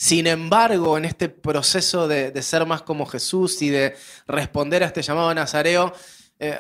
Sin 0.02 0.26
embargo, 0.26 0.98
en 0.98 1.04
este 1.04 1.28
proceso 1.28 2.08
de, 2.08 2.42
ser 2.42 2.66
más 2.66 2.82
como 2.82 3.06
Jesús 3.06 3.62
y 3.62 3.70
de 3.70 3.94
responder 4.26 4.82
a 4.82 4.86
este 4.86 5.00
llamado 5.00 5.32
Nazareo, 5.32 5.92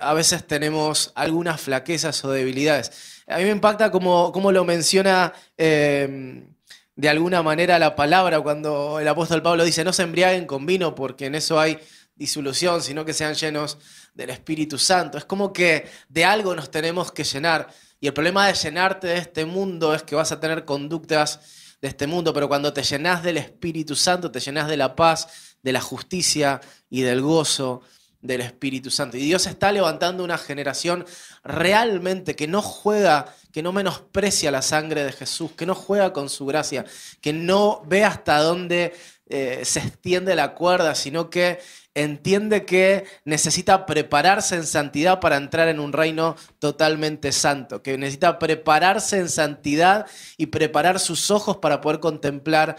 a 0.00 0.14
veces 0.14 0.46
tenemos 0.46 1.10
algunas 1.16 1.60
flaquezas 1.60 2.24
o 2.24 2.30
debilidades. 2.30 2.92
A 3.26 3.38
mí 3.38 3.42
me 3.42 3.50
impacta 3.50 3.90
como, 3.90 4.30
lo 4.52 4.64
menciona 4.64 5.32
de 5.56 7.08
alguna 7.08 7.42
manera 7.42 7.80
la 7.80 7.96
palabra 7.96 8.40
cuando 8.40 9.00
el 9.00 9.08
apóstol 9.08 9.42
Pablo 9.42 9.64
dice 9.64 9.82
no 9.82 9.92
se 9.92 10.04
embriaguen 10.04 10.46
con 10.46 10.64
vino 10.64 10.94
porque 10.94 11.26
en 11.26 11.34
eso 11.34 11.58
hay 11.58 11.80
disolución, 12.14 12.80
sino 12.80 13.04
que 13.04 13.12
sean 13.12 13.34
llenos 13.34 13.76
del 14.14 14.30
Espíritu 14.30 14.78
Santo. 14.78 15.18
Es 15.18 15.24
como 15.24 15.52
que 15.52 15.90
de 16.08 16.24
algo 16.24 16.54
nos 16.54 16.70
tenemos 16.70 17.10
que 17.10 17.24
llenar. 17.24 17.66
Y 17.98 18.06
el 18.06 18.12
problema 18.12 18.46
de 18.46 18.54
llenarte 18.54 19.08
de 19.08 19.18
este 19.18 19.46
mundo 19.46 19.96
es 19.96 20.04
que 20.04 20.14
vas 20.14 20.30
a 20.30 20.38
tener 20.38 20.64
conductas 20.64 21.40
de 21.82 21.88
este 21.88 22.06
mundo, 22.06 22.32
pero 22.32 22.48
cuando 22.48 22.72
te 22.72 22.84
llenas 22.84 23.24
del 23.24 23.36
Espíritu 23.36 23.96
Santo, 23.96 24.30
te 24.30 24.38
llenas 24.38 24.68
de 24.68 24.76
la 24.76 24.94
paz, 24.94 25.56
de 25.62 25.72
la 25.72 25.80
justicia 25.80 26.60
y 26.88 27.02
del 27.02 27.20
gozo 27.20 27.82
del 28.20 28.40
Espíritu 28.40 28.88
Santo. 28.88 29.16
Y 29.16 29.22
Dios 29.22 29.46
está 29.46 29.72
levantando 29.72 30.22
una 30.22 30.38
generación 30.38 31.04
realmente 31.42 32.36
que 32.36 32.46
no 32.46 32.62
juega, 32.62 33.34
que 33.50 33.64
no 33.64 33.72
menosprecia 33.72 34.52
la 34.52 34.62
sangre 34.62 35.02
de 35.02 35.10
Jesús, 35.10 35.50
que 35.52 35.66
no 35.66 35.74
juega 35.74 36.12
con 36.12 36.28
su 36.28 36.46
gracia, 36.46 36.86
que 37.20 37.32
no 37.32 37.82
ve 37.84 38.04
hasta 38.04 38.38
dónde 38.38 38.94
eh, 39.26 39.64
se 39.64 39.80
extiende 39.80 40.34
la 40.34 40.54
cuerda, 40.54 40.94
sino 40.94 41.30
que 41.30 41.60
entiende 41.94 42.64
que 42.64 43.04
necesita 43.24 43.86
prepararse 43.86 44.56
en 44.56 44.66
santidad 44.66 45.20
para 45.20 45.36
entrar 45.36 45.68
en 45.68 45.80
un 45.80 45.92
reino 45.92 46.36
totalmente 46.58 47.32
santo, 47.32 47.82
que 47.82 47.98
necesita 47.98 48.38
prepararse 48.38 49.18
en 49.18 49.28
santidad 49.28 50.06
y 50.36 50.46
preparar 50.46 50.98
sus 50.98 51.30
ojos 51.30 51.58
para 51.58 51.80
poder 51.80 52.00
contemplar 52.00 52.76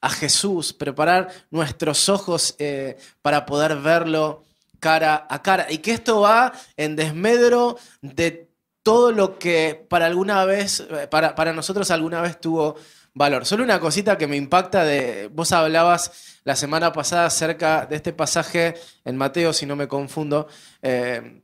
a 0.00 0.10
Jesús, 0.10 0.72
preparar 0.72 1.28
nuestros 1.50 2.08
ojos 2.08 2.54
eh, 2.58 2.98
para 3.22 3.46
poder 3.46 3.76
verlo 3.76 4.44
cara 4.80 5.26
a 5.30 5.42
cara. 5.42 5.66
Y 5.70 5.78
que 5.78 5.92
esto 5.92 6.20
va 6.20 6.52
en 6.76 6.96
desmedro 6.96 7.78
de 8.02 8.50
todo 8.82 9.12
lo 9.12 9.38
que 9.38 9.86
para 9.88 10.04
alguna 10.06 10.44
vez, 10.44 10.86
para, 11.10 11.34
para 11.34 11.54
nosotros 11.54 11.90
alguna 11.90 12.20
vez 12.20 12.38
tuvo 12.38 12.76
valor. 13.14 13.46
Solo 13.46 13.64
una 13.64 13.80
cosita 13.80 14.18
que 14.18 14.26
me 14.26 14.36
impacta 14.36 14.84
de. 14.84 15.28
Vos 15.32 15.52
hablabas 15.52 16.40
la 16.44 16.56
semana 16.56 16.92
pasada 16.92 17.26
acerca 17.26 17.86
de 17.86 17.96
este 17.96 18.12
pasaje 18.12 18.74
en 19.04 19.16
Mateo, 19.16 19.52
si 19.52 19.66
no 19.66 19.76
me 19.76 19.88
confundo. 19.88 20.48
Eh, 20.82 21.40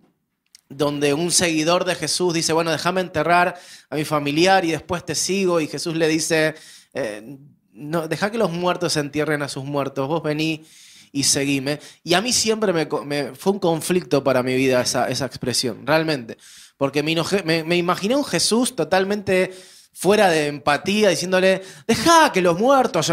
donde 0.69 1.15
un 1.15 1.33
seguidor 1.33 1.85
de 1.85 1.97
Jesús 1.97 2.33
dice, 2.33 2.53
bueno, 2.53 2.71
déjame 2.71 3.01
enterrar 3.01 3.59
a 3.91 3.97
mi 3.97 4.05
familiar 4.05 4.65
y 4.65 4.71
después 4.71 5.05
te 5.05 5.17
sigo. 5.17 5.61
Y 5.61 5.67
Jesús 5.67 5.97
le 5.97 6.07
dice, 6.07 6.55
eh, 6.95 7.39
no, 7.73 8.07
deja 8.07 8.31
que 8.31 8.39
los 8.39 8.53
muertos 8.53 8.97
entierren 8.97 9.43
a 9.43 9.49
sus 9.49 9.65
muertos, 9.65 10.07
vos 10.07 10.23
vení 10.23 10.65
y 11.13 11.25
seguime. 11.25 11.81
Y 12.05 12.15
a 12.15 12.21
mí 12.21 12.33
siempre 12.33 12.73
me, 12.73 13.35
fue 13.35 13.53
un 13.53 13.59
conflicto 13.59 14.23
para 14.23 14.43
mi 14.43 14.55
vida 14.55 14.81
esa, 14.81 15.09
esa 15.09 15.27
expresión, 15.27 15.87
realmente. 15.87 16.37
Porque 16.77 17.03
me, 17.03 17.65
me, 17.65 17.77
imaginé 17.77 18.17
un 18.17 18.25
Jesús 18.25 18.75
totalmente 18.77 19.53
fuera 19.93 20.31
de 20.31 20.47
empatía, 20.47 21.11
diciéndole, 21.11 21.63
deja 21.87 22.33
que 22.33 22.41
los 22.41 22.59
muertos, 22.59 23.13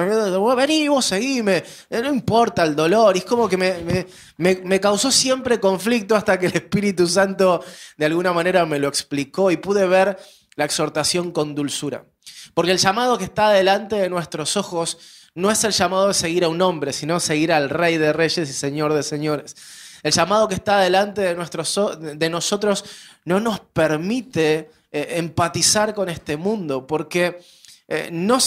vení 0.55 0.87
vos 0.87 1.05
seguime, 1.05 1.63
eh, 1.89 2.01
no 2.01 2.13
importa 2.13 2.63
el 2.63 2.75
dolor. 2.75 3.15
Y 3.15 3.19
es 3.19 3.25
como 3.25 3.49
que 3.49 3.57
me, 3.57 4.07
me, 4.37 4.79
causó 4.79 5.11
siempre 5.11 5.59
conflicto 5.59 6.15
hasta 6.15 6.39
que 6.39 6.45
el 6.45 6.53
Espíritu 6.53 7.07
Santo 7.07 7.63
de 7.97 8.05
alguna 8.05 8.31
manera 8.31 8.65
me 8.65 8.79
lo 8.79 8.87
explicó 8.87 9.51
y 9.51 9.57
pude 9.57 9.85
ver 9.85 10.17
la 10.55 10.65
exhortación 10.65 11.31
con 11.31 11.55
dulzura. 11.55 12.05
Porque 12.53 12.71
el 12.71 12.77
llamado 12.77 13.17
que 13.17 13.25
está 13.25 13.49
delante 13.49 13.97
de 13.97 14.09
nuestros 14.09 14.55
ojos 14.55 14.97
no 15.35 15.51
es 15.51 15.63
el 15.63 15.71
llamado 15.71 16.07
de 16.07 16.13
seguir 16.13 16.45
a 16.45 16.47
un 16.47 16.61
hombre, 16.61 16.93
sino 16.93 17.19
seguir 17.19 17.51
al 17.51 17.69
Rey 17.69 17.97
de 17.97 18.13
Reyes 18.13 18.49
y 18.49 18.53
Señor 18.53 18.93
de 18.93 19.03
Señores. 19.03 19.55
El 20.03 20.11
llamado 20.13 20.47
que 20.47 20.55
está 20.55 20.79
delante 20.79 21.21
de, 21.21 22.15
de 22.15 22.29
nosotros 22.29 22.85
no 23.25 23.39
nos 23.39 23.59
permite 23.59 24.69
eh, 24.91 25.15
empatizar 25.17 25.93
con 25.93 26.09
este 26.09 26.37
mundo, 26.37 26.87
porque 26.87 27.39
eh, 27.87 28.09
no, 28.11 28.37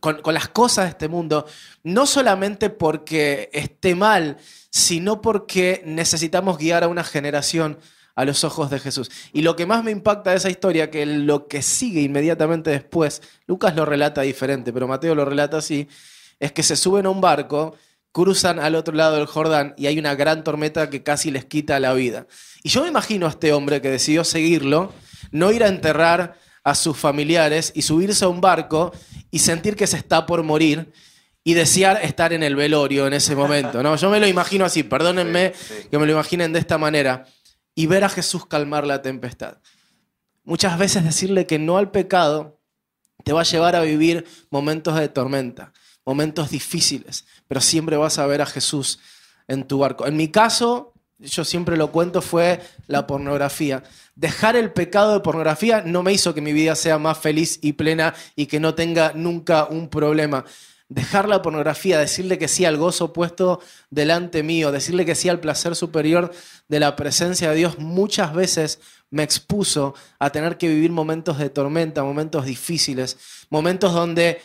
con, 0.00 0.20
con, 0.20 0.34
las 0.34 0.48
cosas 0.48 0.84
de 0.86 0.90
este 0.90 1.08
mundo, 1.08 1.46
no 1.82 2.06
solamente 2.06 2.70
porque 2.70 3.50
esté 3.52 3.94
mal, 3.94 4.36
sino 4.70 5.20
porque 5.20 5.82
necesitamos 5.86 6.58
guiar 6.58 6.84
a 6.84 6.88
una 6.88 7.04
generación 7.04 7.78
a 8.14 8.24
los 8.24 8.44
ojos 8.44 8.70
de 8.70 8.78
Jesús. 8.78 9.10
Y 9.32 9.42
lo 9.42 9.56
que 9.56 9.66
más 9.66 9.84
me 9.84 9.90
impacta 9.90 10.30
de 10.30 10.36
esa 10.36 10.50
historia, 10.50 10.90
que 10.90 11.04
lo 11.06 11.48
que 11.48 11.62
sigue 11.62 12.00
inmediatamente 12.00 12.70
después, 12.70 13.22
Lucas 13.46 13.74
lo 13.74 13.84
relata 13.84 14.22
diferente, 14.22 14.72
pero 14.72 14.88
Mateo 14.88 15.14
lo 15.14 15.24
relata 15.24 15.58
así, 15.58 15.88
es 16.38 16.52
que 16.52 16.62
se 16.62 16.76
suben 16.76 17.06
a 17.06 17.10
un 17.10 17.20
barco, 17.20 17.76
cruzan 18.12 18.60
al 18.60 18.76
otro 18.76 18.94
lado 18.94 19.16
del 19.16 19.26
Jordán 19.26 19.74
y 19.76 19.86
hay 19.86 19.98
una 19.98 20.14
gran 20.14 20.44
tormenta 20.44 20.88
que 20.88 21.02
casi 21.02 21.30
les 21.30 21.44
quita 21.44 21.80
la 21.80 21.94
vida. 21.94 22.26
Y 22.62 22.68
yo 22.68 22.82
me 22.82 22.88
imagino 22.88 23.26
a 23.26 23.30
este 23.30 23.52
hombre 23.52 23.80
que 23.80 23.90
decidió 23.90 24.24
seguirlo, 24.24 24.92
no 25.34 25.50
ir 25.50 25.64
a 25.64 25.68
enterrar 25.68 26.38
a 26.62 26.76
sus 26.76 26.96
familiares 26.96 27.72
y 27.74 27.82
subirse 27.82 28.24
a 28.24 28.28
un 28.28 28.40
barco 28.40 28.92
y 29.32 29.40
sentir 29.40 29.74
que 29.74 29.88
se 29.88 29.96
está 29.96 30.26
por 30.26 30.44
morir 30.44 30.92
y 31.42 31.54
desear 31.54 32.00
estar 32.02 32.32
en 32.32 32.44
el 32.44 32.54
velorio 32.54 33.08
en 33.08 33.14
ese 33.14 33.34
momento. 33.34 33.82
¿no? 33.82 33.96
Yo 33.96 34.10
me 34.10 34.20
lo 34.20 34.28
imagino 34.28 34.64
así, 34.64 34.84
perdónenme 34.84 35.52
que 35.90 35.98
me 35.98 36.06
lo 36.06 36.12
imaginen 36.12 36.52
de 36.52 36.60
esta 36.60 36.78
manera. 36.78 37.26
y 37.76 37.86
ver 37.86 38.04
a 38.04 38.08
Jesús 38.08 38.46
calmar 38.46 38.86
la 38.86 39.02
tempestad. 39.02 39.58
Muchas 40.44 40.78
veces 40.78 41.02
decirle 41.02 41.44
que 41.44 41.58
no 41.58 41.76
al 41.76 41.90
pecado 41.90 42.60
te 43.24 43.32
va 43.32 43.40
a 43.40 43.44
llevar 43.44 43.74
a 43.74 43.80
vivir 43.80 44.24
momentos 44.50 44.94
de 44.94 45.08
tormenta, 45.08 45.72
momentos 46.06 46.50
difíciles, 46.50 47.26
pero 47.48 47.60
siempre 47.60 47.96
vas 47.96 48.20
a 48.20 48.26
ver 48.26 48.40
a 48.40 48.46
Jesús 48.46 49.00
en 49.48 49.66
tu 49.66 49.78
barco. 49.78 50.06
En 50.06 50.16
mi 50.16 50.28
caso, 50.28 50.93
yo 51.18 51.44
siempre 51.44 51.76
lo 51.76 51.90
cuento, 51.92 52.22
fue 52.22 52.60
la 52.86 53.06
pornografía. 53.06 53.82
Dejar 54.14 54.56
el 54.56 54.72
pecado 54.72 55.12
de 55.12 55.20
pornografía 55.20 55.82
no 55.82 56.02
me 56.02 56.12
hizo 56.12 56.34
que 56.34 56.40
mi 56.40 56.52
vida 56.52 56.74
sea 56.76 56.98
más 56.98 57.18
feliz 57.18 57.58
y 57.62 57.74
plena 57.74 58.14
y 58.36 58.46
que 58.46 58.60
no 58.60 58.74
tenga 58.74 59.12
nunca 59.14 59.64
un 59.64 59.88
problema. 59.88 60.44
Dejar 60.88 61.28
la 61.28 61.40
pornografía, 61.40 61.98
decirle 61.98 62.38
que 62.38 62.46
sí 62.46 62.64
al 62.64 62.76
gozo 62.76 63.12
puesto 63.12 63.60
delante 63.90 64.42
mío, 64.42 64.70
decirle 64.70 65.06
que 65.06 65.14
sí 65.14 65.28
al 65.28 65.40
placer 65.40 65.74
superior 65.76 66.30
de 66.68 66.78
la 66.78 66.94
presencia 66.94 67.50
de 67.50 67.56
Dios, 67.56 67.78
muchas 67.78 68.34
veces 68.34 68.80
me 69.10 69.22
expuso 69.22 69.94
a 70.18 70.30
tener 70.30 70.58
que 70.58 70.68
vivir 70.68 70.90
momentos 70.90 71.38
de 71.38 71.48
tormenta, 71.48 72.04
momentos 72.04 72.44
difíciles, 72.44 73.16
momentos 73.48 73.94
donde 73.94 74.42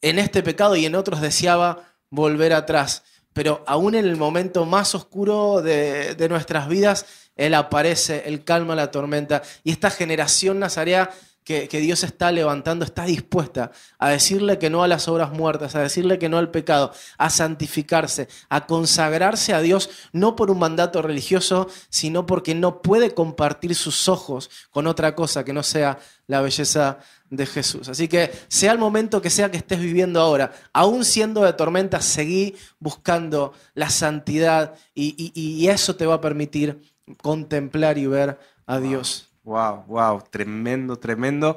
en 0.00 0.18
este 0.18 0.42
pecado 0.42 0.76
y 0.76 0.86
en 0.86 0.94
otros 0.94 1.20
deseaba 1.20 1.94
volver 2.10 2.52
atrás 2.52 3.04
pero 3.32 3.64
aún 3.66 3.94
en 3.94 4.04
el 4.04 4.16
momento 4.16 4.64
más 4.66 4.94
oscuro 4.94 5.62
de, 5.62 6.26
nuestras 6.28 6.68
vidas, 6.68 7.06
Él 7.36 7.54
aparece, 7.54 8.24
Él 8.26 8.44
calma 8.44 8.74
la 8.74 8.90
tormenta. 8.90 9.42
Y 9.64 9.72
esta 9.72 9.90
generación 9.90 10.58
nazarea 10.58 11.10
que, 11.44 11.66
que, 11.66 11.80
Dios 11.80 12.04
está 12.04 12.30
levantando 12.30 12.84
está 12.84 13.04
dispuesta 13.04 13.72
a 13.98 14.10
decirle 14.10 14.58
que 14.60 14.70
no 14.70 14.84
a 14.84 14.88
las 14.88 15.08
obras 15.08 15.32
muertas, 15.32 15.74
a 15.74 15.80
decirle 15.80 16.20
que 16.20 16.28
no 16.28 16.38
al 16.38 16.52
pecado, 16.52 16.92
a 17.18 17.30
santificarse, 17.30 18.28
a 18.48 18.66
consagrarse 18.66 19.52
a 19.52 19.60
Dios, 19.60 19.90
no 20.12 20.36
por 20.36 20.52
un 20.52 20.60
mandato 20.60 21.02
religioso, 21.02 21.68
sino 21.88 22.26
porque 22.26 22.54
no 22.54 22.80
puede 22.80 23.12
compartir 23.12 23.74
sus 23.74 24.08
ojos 24.08 24.50
con 24.70 24.86
otra 24.86 25.16
cosa 25.16 25.44
que 25.44 25.52
no 25.52 25.64
sea 25.64 25.98
la 26.28 26.42
belleza 26.42 27.00
de 27.32 27.46
Jesús. 27.46 27.88
Así 27.88 28.08
que 28.08 28.30
sea 28.48 28.72
el 28.72 28.78
momento 28.78 29.22
que 29.22 29.30
sea 29.30 29.50
que 29.50 29.56
estés 29.56 29.80
viviendo 29.80 30.20
ahora, 30.20 30.52
aún 30.74 31.04
siendo 31.04 31.42
de 31.42 31.54
tormenta, 31.54 32.02
seguí 32.02 32.54
buscando 32.78 33.54
la 33.74 33.88
santidad 33.88 34.74
y, 34.94 35.66
eso 35.66 35.96
te 35.96 36.04
va 36.04 36.14
a 36.14 36.20
permitir 36.20 36.82
contemplar 37.22 37.96
y 37.96 38.06
ver 38.06 38.38
a 38.66 38.78
Dios. 38.78 39.30
Wow, 39.44 39.84
wow, 39.86 40.22
tremendo, 40.30 40.98
tremendo. 40.98 41.56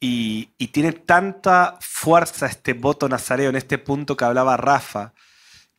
Y, 0.00 0.50
y, 0.58 0.68
tiene 0.68 0.92
tanta 0.92 1.78
fuerza 1.80 2.46
este 2.46 2.72
voto 2.72 3.08
nazareo 3.08 3.50
en 3.50 3.56
este 3.56 3.78
punto 3.78 4.16
que 4.16 4.24
hablaba 4.24 4.56
Rafa, 4.56 5.14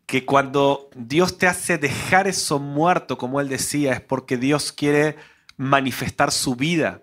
que 0.06 0.26
cuando 0.26 0.90
Dios 0.96 1.38
te 1.38 1.48
hace 1.48 1.78
dejar 1.78 2.28
eso 2.28 2.60
muerto, 2.60 3.18
como 3.18 3.42
él 3.42 3.50
decía, 3.50 3.92
es 3.92 4.02
porque 4.02 4.38
Dios 4.38 4.72
quiere 4.72 5.18
manifestar 5.58 6.32
su 6.32 6.56
vida 6.56 7.02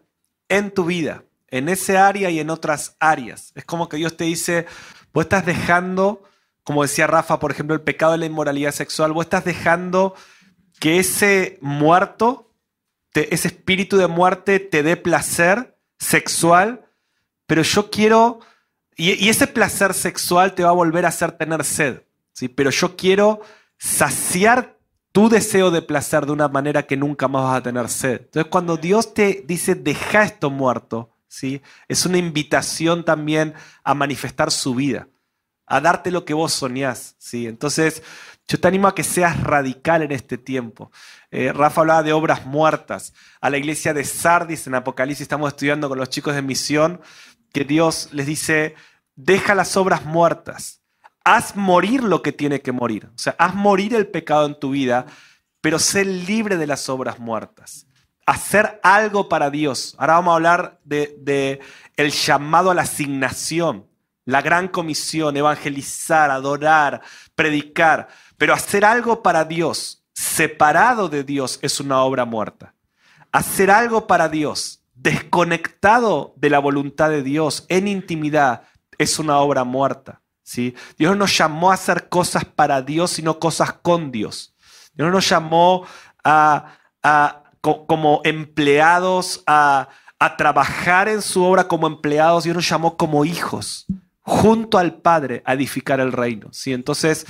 en 0.48 0.70
tu 0.70 0.86
vida 0.86 1.24
en 1.52 1.68
ese 1.68 1.98
área 1.98 2.30
y 2.30 2.40
en 2.40 2.50
otras 2.50 2.96
áreas. 2.98 3.52
Es 3.54 3.64
como 3.64 3.88
que 3.88 3.98
Dios 3.98 4.16
te 4.16 4.24
dice, 4.24 4.66
vos 5.12 5.26
estás 5.26 5.44
dejando, 5.44 6.22
como 6.64 6.82
decía 6.82 7.06
Rafa, 7.06 7.38
por 7.38 7.52
ejemplo, 7.52 7.74
el 7.76 7.82
pecado 7.82 8.12
de 8.12 8.18
la 8.18 8.26
inmoralidad 8.26 8.72
sexual, 8.72 9.12
vos 9.12 9.26
estás 9.26 9.44
dejando 9.44 10.14
que 10.80 10.98
ese 10.98 11.58
muerto, 11.60 12.50
ese 13.12 13.48
espíritu 13.48 13.98
de 13.98 14.06
muerte 14.06 14.60
te 14.60 14.82
dé 14.82 14.96
placer 14.96 15.76
sexual, 15.98 16.86
pero 17.46 17.62
yo 17.62 17.90
quiero, 17.90 18.40
y, 18.96 19.28
ese 19.28 19.46
placer 19.46 19.92
sexual 19.92 20.54
te 20.54 20.64
va 20.64 20.70
a 20.70 20.72
volver 20.72 21.04
a 21.04 21.10
hacer 21.10 21.32
tener 21.32 21.64
sed, 21.64 22.02
¿sí? 22.32 22.48
pero 22.48 22.70
yo 22.70 22.96
quiero 22.96 23.42
saciar 23.76 24.78
tu 25.12 25.28
deseo 25.28 25.70
de 25.70 25.82
placer 25.82 26.24
de 26.24 26.32
una 26.32 26.48
manera 26.48 26.86
que 26.86 26.96
nunca 26.96 27.28
más 27.28 27.44
vas 27.44 27.58
a 27.58 27.62
tener 27.62 27.90
sed. 27.90 28.22
Entonces 28.22 28.50
cuando 28.50 28.78
Dios 28.78 29.12
te 29.12 29.44
dice, 29.46 29.74
deja 29.74 30.22
esto 30.22 30.48
muerto, 30.48 31.11
es 31.88 32.06
una 32.06 32.18
invitación 32.18 33.04
también 33.04 33.54
a 33.84 33.94
manifestar 33.94 34.50
su 34.50 34.74
vida, 34.74 35.08
a 35.66 35.80
darte 35.80 36.10
lo 36.10 36.24
que 36.24 36.34
vos 36.34 36.52
soñás, 36.52 37.16
¿sí? 37.18 37.46
Entonces, 37.46 38.02
yo 38.48 38.60
te 38.60 38.68
animo 38.68 38.88
a 38.88 38.94
que 38.94 39.04
seas 39.04 39.40
radical 39.40 40.02
en 40.02 40.12
este 40.12 40.36
tiempo. 40.36 40.90
Eh, 41.30 41.52
Rafa 41.52 41.80
hablaba 41.80 42.02
de 42.02 42.12
obras 42.12 42.44
muertas. 42.44 43.14
A 43.40 43.48
la 43.48 43.56
iglesia 43.56 43.94
de 43.94 44.04
Sardis 44.04 44.66
en 44.66 44.74
Apocalipsis 44.74 45.22
estamos 45.22 45.48
estudiando 45.48 45.88
con 45.88 45.98
los 45.98 46.10
chicos 46.10 46.34
de 46.34 46.42
misión 46.42 47.00
que 47.52 47.64
Dios 47.64 48.08
les 48.12 48.26
dice, 48.26 48.74
deja 49.14 49.54
las 49.54 49.76
obras 49.76 50.04
muertas, 50.04 50.82
haz 51.24 51.54
morir 51.54 52.02
lo 52.02 52.22
que 52.22 52.32
tiene 52.32 52.60
que 52.60 52.72
morir. 52.72 53.06
O 53.14 53.18
sea, 53.18 53.34
haz 53.38 53.54
morir 53.54 53.94
el 53.94 54.06
pecado 54.06 54.46
en 54.46 54.58
tu 54.58 54.70
vida, 54.70 55.06
pero 55.60 55.78
sé 55.78 56.04
libre 56.04 56.56
de 56.56 56.66
las 56.66 56.88
obras 56.88 57.18
muertas 57.18 57.86
hacer 58.26 58.80
algo 58.82 59.28
para 59.28 59.50
Dios. 59.50 59.94
Ahora 59.98 60.14
vamos 60.14 60.32
a 60.32 60.36
hablar 60.36 60.80
de, 60.84 61.60
el 61.96 62.10
llamado 62.10 62.70
a 62.70 62.74
la 62.74 62.82
asignación, 62.82 63.86
la 64.24 64.42
gran 64.42 64.68
comisión, 64.68 65.36
evangelizar, 65.36 66.30
adorar, 66.30 67.02
predicar, 67.34 68.08
pero 68.36 68.54
hacer 68.54 68.84
algo 68.84 69.22
para 69.22 69.44
Dios, 69.44 70.04
separado 70.12 71.08
de 71.08 71.24
Dios, 71.24 71.58
es 71.62 71.80
una 71.80 72.02
obra 72.02 72.24
muerta. 72.24 72.74
Hacer 73.32 73.70
algo 73.70 74.06
para 74.06 74.28
Dios, 74.28 74.82
desconectado 74.94 76.34
de 76.36 76.50
la 76.50 76.58
voluntad 76.58 77.10
de 77.10 77.22
Dios, 77.22 77.66
en 77.68 77.88
intimidad, 77.88 78.62
es 78.98 79.18
una 79.18 79.38
obra 79.38 79.64
muerta. 79.64 80.20
¿sí? 80.42 80.74
Dios 80.96 81.12
no 81.12 81.20
nos 81.20 81.36
llamó 81.36 81.70
a 81.70 81.74
hacer 81.74 82.08
cosas 82.08 82.44
para 82.44 82.82
Dios, 82.82 83.12
sino 83.12 83.38
cosas 83.38 83.72
con 83.72 84.12
Dios. 84.12 84.54
Dios 84.94 85.08
no 85.08 85.14
nos 85.14 85.28
llamó 85.28 85.86
a 86.22 87.41
como 87.62 88.20
empleados 88.24 89.42
a, 89.46 89.88
trabajar 90.36 91.08
en 91.08 91.20
su 91.20 91.42
obra 91.42 91.66
como 91.66 91.88
empleados, 91.88 92.44
Dios 92.44 92.54
nos 92.54 92.68
llamó 92.68 92.96
como 92.96 93.24
hijos, 93.24 93.86
junto 94.20 94.78
al 94.78 95.00
Padre, 95.00 95.42
a 95.44 95.54
edificar 95.54 95.98
el 95.98 96.12
reino. 96.12 96.48
¿sí? 96.52 96.72
Entonces, 96.72 97.26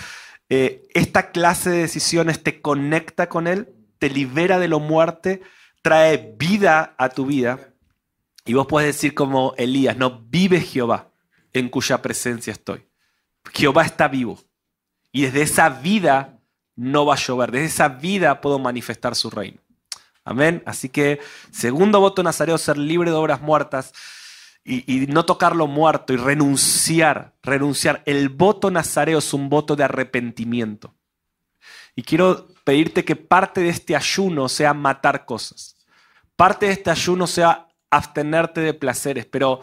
eh, 0.50 0.82
esta 0.92 1.30
clase 1.30 1.70
de 1.70 1.78
decisiones 1.78 2.42
te 2.42 2.60
conecta 2.60 3.30
con 3.30 3.46
Él, 3.46 3.74
te 3.98 4.10
libera 4.10 4.58
de 4.58 4.68
lo 4.68 4.78
muerte, 4.78 5.40
trae 5.80 6.34
vida 6.36 6.94
a 6.98 7.08
tu 7.08 7.24
vida. 7.24 7.72
Y 8.44 8.52
vos 8.52 8.66
puedes 8.66 8.94
decir 8.94 9.14
como 9.14 9.54
Elías, 9.56 9.96
no, 9.96 10.20
vive 10.28 10.60
Jehová, 10.60 11.12
en 11.54 11.70
cuya 11.70 12.02
presencia 12.02 12.52
estoy. 12.52 12.86
Jehová 13.54 13.84
está 13.84 14.08
vivo. 14.08 14.38
Y 15.12 15.22
desde 15.22 15.42
esa 15.42 15.70
vida 15.70 16.40
no 16.76 17.06
va 17.06 17.14
a 17.14 17.18
llover, 17.18 17.52
desde 17.52 17.66
esa 17.66 17.88
vida 17.88 18.40
puedo 18.42 18.58
manifestar 18.58 19.14
su 19.14 19.30
reino. 19.30 19.61
Amén. 20.24 20.62
Así 20.66 20.88
que, 20.88 21.20
segundo 21.50 22.00
voto 22.00 22.22
nazareo, 22.22 22.58
ser 22.58 22.78
libre 22.78 23.10
de 23.10 23.16
obras 23.16 23.40
muertas 23.40 23.92
y, 24.64 25.06
no 25.08 25.24
tocar 25.24 25.56
lo 25.56 25.66
muerto 25.66 26.12
y 26.12 26.16
renunciar, 26.16 27.34
renunciar. 27.42 28.02
El 28.06 28.28
voto 28.28 28.70
nazareo 28.70 29.18
es 29.18 29.34
un 29.34 29.48
voto 29.48 29.74
de 29.74 29.84
arrepentimiento. 29.84 30.94
Y 31.96 32.02
quiero 32.02 32.46
pedirte 32.64 33.04
que 33.04 33.16
parte 33.16 33.60
de 33.60 33.68
este 33.68 33.96
ayuno 33.96 34.48
sea 34.48 34.72
matar 34.72 35.24
cosas. 35.24 35.76
Parte 36.36 36.66
de 36.66 36.72
este 36.72 36.90
ayuno 36.90 37.26
sea 37.26 37.68
abstenerte 37.90 38.60
de 38.60 38.72
placeres, 38.72 39.26
pero 39.26 39.60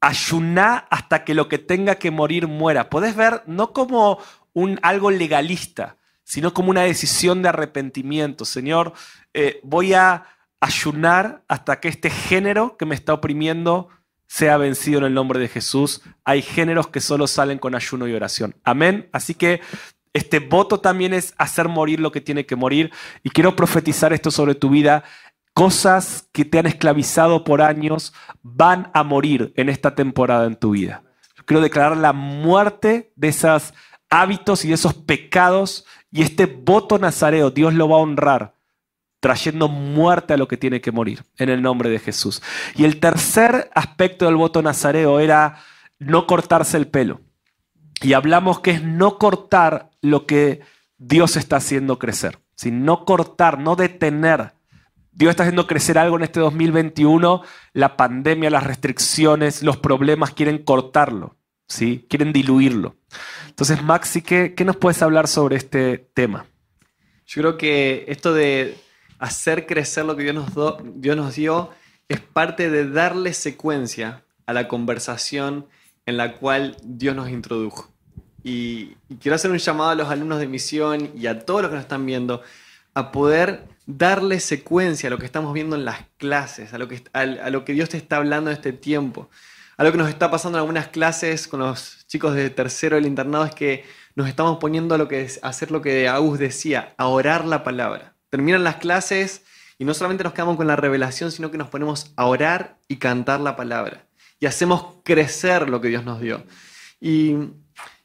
ayuná 0.00 0.86
hasta 0.90 1.24
que 1.24 1.34
lo 1.34 1.48
que 1.48 1.58
tenga 1.58 1.96
que 1.96 2.10
morir 2.10 2.46
muera. 2.46 2.88
Podés 2.88 3.16
ver 3.16 3.42
no 3.46 3.72
como 3.72 4.18
un, 4.52 4.78
algo 4.82 5.10
legalista, 5.10 5.97
sino 6.28 6.52
como 6.52 6.68
una 6.68 6.82
decisión 6.82 7.40
de 7.40 7.48
arrepentimiento. 7.48 8.44
Señor, 8.44 8.92
eh, 9.32 9.60
voy 9.62 9.94
a 9.94 10.26
ayunar 10.60 11.42
hasta 11.48 11.80
que 11.80 11.88
este 11.88 12.10
género 12.10 12.76
que 12.76 12.84
me 12.84 12.94
está 12.94 13.14
oprimiendo 13.14 13.88
sea 14.26 14.58
vencido 14.58 14.98
en 14.98 15.06
el 15.06 15.14
nombre 15.14 15.38
de 15.40 15.48
Jesús. 15.48 16.02
Hay 16.24 16.42
géneros 16.42 16.88
que 16.88 17.00
solo 17.00 17.26
salen 17.26 17.58
con 17.58 17.74
ayuno 17.74 18.06
y 18.06 18.12
oración. 18.12 18.54
Amén. 18.62 19.08
Así 19.10 19.34
que 19.34 19.62
este 20.12 20.40
voto 20.40 20.80
también 20.80 21.14
es 21.14 21.32
hacer 21.38 21.66
morir 21.66 21.98
lo 21.98 22.12
que 22.12 22.20
tiene 22.20 22.44
que 22.44 22.56
morir. 22.56 22.92
Y 23.22 23.30
quiero 23.30 23.56
profetizar 23.56 24.12
esto 24.12 24.30
sobre 24.30 24.54
tu 24.54 24.68
vida. 24.68 25.04
Cosas 25.54 26.28
que 26.32 26.44
te 26.44 26.58
han 26.58 26.66
esclavizado 26.66 27.42
por 27.42 27.62
años 27.62 28.12
van 28.42 28.90
a 28.92 29.02
morir 29.02 29.54
en 29.56 29.70
esta 29.70 29.94
temporada 29.94 30.44
en 30.46 30.56
tu 30.56 30.72
vida. 30.72 31.04
Quiero 31.46 31.62
declarar 31.62 31.96
la 31.96 32.12
muerte 32.12 33.14
de 33.16 33.28
esos 33.28 33.72
hábitos 34.10 34.64
y 34.64 34.68
de 34.68 34.74
esos 34.74 34.94
pecados 34.94 35.84
y 36.10 36.22
este 36.22 36.46
voto 36.46 36.98
nazareo, 36.98 37.50
Dios 37.50 37.74
lo 37.74 37.88
va 37.88 37.96
a 37.96 38.00
honrar, 38.00 38.54
trayendo 39.20 39.68
muerte 39.68 40.34
a 40.34 40.36
lo 40.36 40.48
que 40.48 40.56
tiene 40.56 40.80
que 40.80 40.92
morir, 40.92 41.24
en 41.36 41.48
el 41.48 41.62
nombre 41.62 41.90
de 41.90 41.98
Jesús. 41.98 42.42
Y 42.74 42.84
el 42.84 43.00
tercer 43.00 43.70
aspecto 43.74 44.24
del 44.24 44.36
voto 44.36 44.62
nazareo 44.62 45.20
era 45.20 45.60
no 45.98 46.26
cortarse 46.26 46.76
el 46.76 46.88
pelo. 46.88 47.20
Y 48.00 48.12
hablamos 48.12 48.60
que 48.60 48.70
es 48.70 48.82
no 48.82 49.18
cortar 49.18 49.90
lo 50.00 50.26
que 50.26 50.60
Dios 50.98 51.36
está 51.36 51.56
haciendo 51.56 51.98
crecer. 51.98 52.38
No 52.64 53.04
cortar, 53.04 53.58
no 53.58 53.76
detener. 53.76 54.52
Dios 55.12 55.30
está 55.30 55.44
haciendo 55.44 55.66
crecer 55.66 55.98
algo 55.98 56.16
en 56.16 56.24
este 56.24 56.40
2021. 56.40 57.42
La 57.72 57.96
pandemia, 57.96 58.50
las 58.50 58.64
restricciones, 58.64 59.62
los 59.62 59.76
problemas 59.76 60.32
quieren 60.32 60.58
cortarlo. 60.58 61.37
¿Sí? 61.68 62.06
Quieren 62.08 62.32
diluirlo. 62.32 62.96
Entonces, 63.48 63.82
Maxi, 63.82 64.22
¿qué, 64.22 64.54
¿qué 64.54 64.64
nos 64.64 64.76
puedes 64.76 65.02
hablar 65.02 65.28
sobre 65.28 65.56
este 65.56 65.98
tema? 66.14 66.46
Yo 67.26 67.42
creo 67.42 67.58
que 67.58 68.06
esto 68.08 68.32
de 68.32 68.76
hacer 69.18 69.66
crecer 69.66 70.04
lo 70.04 70.16
que 70.16 70.22
Dios 70.22 70.34
nos, 70.34 70.78
Dios 70.94 71.16
nos 71.16 71.34
dio 71.34 71.70
es 72.08 72.20
parte 72.20 72.70
de 72.70 72.88
darle 72.88 73.34
secuencia 73.34 74.24
a 74.46 74.52
la 74.52 74.66
conversación 74.66 75.66
en 76.06 76.16
la 76.16 76.36
cual 76.36 76.76
Dios 76.82 77.14
nos 77.14 77.28
introdujo. 77.28 77.90
Y, 78.42 78.94
quiero 79.20 79.34
hacer 79.34 79.50
un 79.50 79.58
llamado 79.58 79.90
a 79.90 79.94
los 79.94 80.08
alumnos 80.08 80.38
de 80.38 80.46
misión 80.46 81.10
y 81.14 81.26
a 81.26 81.40
todos 81.40 81.62
los 81.62 81.70
que 81.70 81.74
nos 81.74 81.82
están 81.82 82.06
viendo 82.06 82.42
a 82.94 83.12
poder 83.12 83.64
darle 83.86 84.40
secuencia 84.40 85.08
a 85.08 85.10
lo 85.10 85.18
que 85.18 85.26
estamos 85.26 85.52
viendo 85.52 85.76
en 85.76 85.84
las 85.84 86.00
clases, 86.16 86.72
a 86.72 86.78
lo 86.78 86.88
que, 86.88 87.02
a 87.12 87.50
lo 87.50 87.64
que 87.64 87.74
Dios 87.74 87.90
te 87.90 87.98
está 87.98 88.16
hablando 88.16 88.50
en 88.50 88.56
este 88.56 88.72
tiempo. 88.72 89.28
A 89.78 89.84
lo 89.84 89.92
que 89.92 89.98
nos 89.98 90.08
está 90.08 90.28
pasando 90.28 90.58
en 90.58 90.62
algunas 90.62 90.88
clases 90.88 91.46
con 91.46 91.60
los 91.60 92.04
chicos 92.08 92.34
de 92.34 92.50
tercero 92.50 92.96
del 92.96 93.06
internado 93.06 93.44
es 93.44 93.54
que 93.54 93.84
nos 94.16 94.28
estamos 94.28 94.58
poniendo 94.58 94.96
a, 94.96 95.08
hacer 95.42 95.70
lo 95.70 95.80
que 95.80 96.08
Agus 96.08 96.40
decía, 96.40 96.94
a 96.98 97.06
orar 97.06 97.44
la 97.44 97.62
palabra. 97.62 98.16
Terminan 98.28 98.64
las 98.64 98.76
clases 98.76 99.44
y 99.78 99.84
no 99.84 99.94
solamente 99.94 100.24
nos 100.24 100.32
quedamos 100.32 100.56
con 100.56 100.66
la 100.66 100.74
revelación, 100.74 101.30
sino 101.30 101.52
que 101.52 101.58
nos 101.58 101.68
ponemos 101.68 102.12
a 102.16 102.26
orar 102.26 102.76
y 102.88 102.96
cantar 102.96 103.38
la 103.38 103.54
palabra. 103.54 104.04
Y 104.40 104.46
hacemos 104.46 104.96
crecer 105.04 105.68
lo 105.68 105.80
que 105.80 105.86
Dios 105.86 106.04
nos 106.04 106.20
dio. 106.20 106.42
Y, 107.00 107.36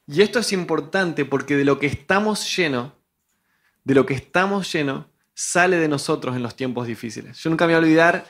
y 0.06 0.22
esto 0.22 0.38
es 0.38 0.54
importante 0.54 1.26
porque 1.26 1.58
de 1.58 1.66
lo 1.66 1.80
que 1.80 1.88
estamos 1.88 2.56
llenos, 2.56 2.92
de 3.84 3.96
lo 3.96 4.06
que 4.06 4.14
estamos 4.14 4.72
llenos, 4.72 5.08
sale 5.34 5.78
de 5.78 5.88
nosotros 5.88 6.36
en 6.36 6.44
los 6.44 6.56
tiempos 6.56 6.86
difíciles. 6.86 7.40
Yo 7.40 7.50
nunca 7.50 7.66
me 7.66 7.74
voy 7.74 7.82
a 7.82 7.84
olvidar 7.84 8.26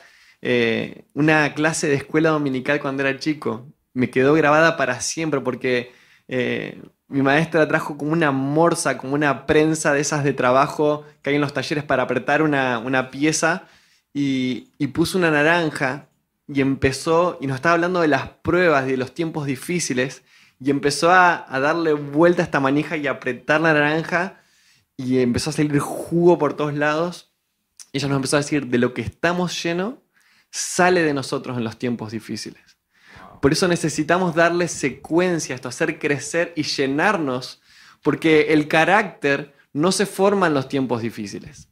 eh, 0.46 1.06
una 1.14 1.54
clase 1.54 1.88
de 1.88 1.96
escuela 1.96 2.32
dominical 2.32 2.82
cuando 2.82 3.02
era 3.02 3.18
chico. 3.18 3.66
Me 3.94 4.10
quedó 4.10 4.34
grabada 4.34 4.76
para 4.76 5.00
siempre 5.00 5.40
porque 5.40 5.94
eh, 6.28 6.82
mi 7.08 7.22
maestra 7.22 7.66
trajo 7.66 7.98
como 7.98 8.12
una 8.12 8.32
morsa, 8.32 8.98
como 8.98 9.14
una 9.14 9.46
prensa 9.46 9.94
de 9.94 10.02
esas 10.02 10.26
de 10.26 10.34
trabajo 10.34 11.06
que 11.22 11.30
hay 11.30 11.38
en 11.38 11.42
los 11.42 11.54
talleres 11.54 11.86
para 11.86 12.04
apretar 12.04 12.42
una, 12.42 12.80
una 12.80 13.10
pieza 13.10 13.68
y, 14.14 14.88
puso 14.88 15.18
una 15.18 15.32
naranja 15.32 16.10
y 16.48 16.60
empezó, 16.60 17.38
y 17.40 17.48
nos 17.48 17.56
estaba 17.56 17.76
hablando 17.76 18.02
de 18.02 18.10
las 18.10 18.28
pruebas, 18.28 18.86
de 18.86 18.98
los 18.98 19.14
tiempos 19.14 19.46
difíciles, 19.46 20.24
y 20.60 20.70
empezó 20.72 21.10
a, 21.12 21.48
darle 21.50 21.94
vuelta 21.94 22.42
a 22.42 22.46
esta 22.46 22.60
manija 22.60 22.98
y 22.98 23.08
a 23.08 23.12
apretar 23.12 23.62
la 23.62 23.74
naranja 23.74 24.42
y 24.98 25.20
empezó 25.20 25.50
a 25.50 25.54
salir 25.54 25.80
jugo 25.80 26.38
por 26.38 26.54
todos 26.56 26.74
lados. 26.74 27.34
Y 27.94 28.00
ella 28.00 28.10
nos 28.10 28.18
empezó 28.18 28.38
a 28.38 28.42
decir, 28.42 28.68
de 28.68 28.78
lo 28.78 28.94
que 28.94 29.02
estamos 29.02 29.62
llenos, 29.64 29.96
sale 30.54 31.02
de 31.02 31.16
nosotros 31.16 31.58
en 31.58 31.64
los 31.64 31.80
tiempos 31.80 32.12
difíciles. 32.12 32.62
Por 33.42 33.52
eso 33.52 33.68
necesitamos 33.68 34.36
darle 34.36 34.68
secuencia 34.68 35.54
a 35.54 35.56
esto, 35.56 35.68
hacer 35.68 35.98
crecer 35.98 36.54
y 36.56 36.62
llenarnos, 36.62 37.60
porque 38.04 38.54
el 38.54 38.68
carácter 38.68 39.54
no 39.74 39.92
se 39.92 40.06
forma 40.06 40.46
en 40.46 40.54
los 40.54 40.70
tiempos 40.70 41.02
difíciles. 41.02 41.70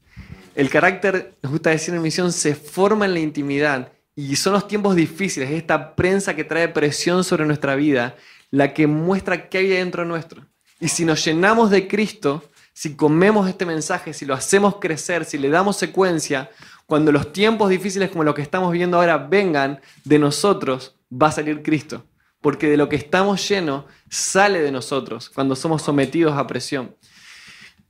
El 0.56 0.70
carácter, 0.70 1.38
nos 1.44 1.52
gusta 1.52 1.70
decir 1.70 1.94
en 1.94 2.02
misión, 2.02 2.34
se 2.34 2.56
forma 2.56 3.06
en 3.06 3.14
la 3.14 3.20
intimidad 3.20 3.92
y 4.16 4.36
son 4.36 4.54
los 4.54 4.68
tiempos 4.68 4.96
difíciles, 4.96 5.52
esta 5.52 5.96
prensa 5.96 6.36
que 6.36 6.44
trae 6.44 6.68
presión 6.68 7.24
sobre 7.24 7.46
nuestra 7.46 7.76
vida, 7.76 8.16
la 8.50 8.74
que 8.74 8.88
muestra 8.88 9.48
qué 9.48 9.60
hay 9.60 9.68
dentro 9.68 10.06
nuestro. 10.06 10.48
Y 10.80 10.88
si 10.88 11.06
nos 11.06 11.24
llenamos 11.24 11.70
de 11.70 11.88
Cristo, 11.88 12.44
si 12.74 12.96
comemos 12.96 13.48
este 13.48 13.66
mensaje, 13.66 14.14
si 14.14 14.26
lo 14.26 14.34
hacemos 14.34 14.78
crecer, 14.78 15.24
si 15.24 15.38
le 15.38 15.50
damos 15.50 15.78
secuencia, 15.78 16.50
cuando 16.92 17.14
los 17.14 17.32
tiempos 17.32 17.70
difíciles 17.70 18.10
como 18.10 18.26
los 18.26 18.36
que 18.36 18.42
estamos 18.42 18.70
viendo 18.74 18.98
ahora 18.98 19.18
vengan 19.18 19.80
de 20.04 20.20
nosotros, 20.20 20.98
va 21.10 21.28
a 21.28 21.32
salir 21.32 21.64
Cristo. 21.64 22.06
Porque 22.42 22.70
de 22.70 22.76
lo 22.76 22.90
que 22.90 22.98
estamos 22.98 23.48
llenos 23.48 23.86
sale 24.10 24.60
de 24.60 24.74
nosotros 24.74 25.30
cuando 25.30 25.56
somos 25.56 25.84
sometidos 25.84 26.38
a 26.38 26.46
presión. 26.48 26.94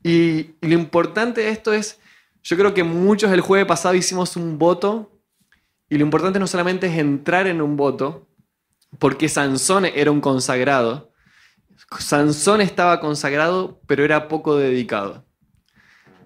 Y, 0.04 0.52
y 0.62 0.68
lo 0.68 0.74
importante 0.74 1.42
de 1.42 1.50
esto 1.50 1.74
es, 1.74 2.00
yo 2.44 2.56
creo 2.56 2.76
que 2.76 2.84
muchos 2.84 3.32
el 3.32 3.42
jueves 3.42 3.66
pasado 3.66 3.96
hicimos 3.96 4.36
un 4.36 4.60
voto 4.60 5.20
y 5.90 5.98
lo 5.98 6.04
importante 6.04 6.38
no 6.38 6.46
solamente 6.46 6.86
es 6.86 7.00
entrar 7.00 7.48
en 7.48 7.60
un 7.60 7.78
voto, 7.78 8.28
porque 9.00 9.30
Sansón 9.30 9.86
era 9.86 10.12
un 10.12 10.22
consagrado. 10.22 11.12
Sansón 11.98 12.62
estaba 12.62 13.00
consagrado, 13.00 13.82
pero 13.88 14.06
era 14.06 14.28
poco 14.28 14.58
dedicado. 14.58 15.26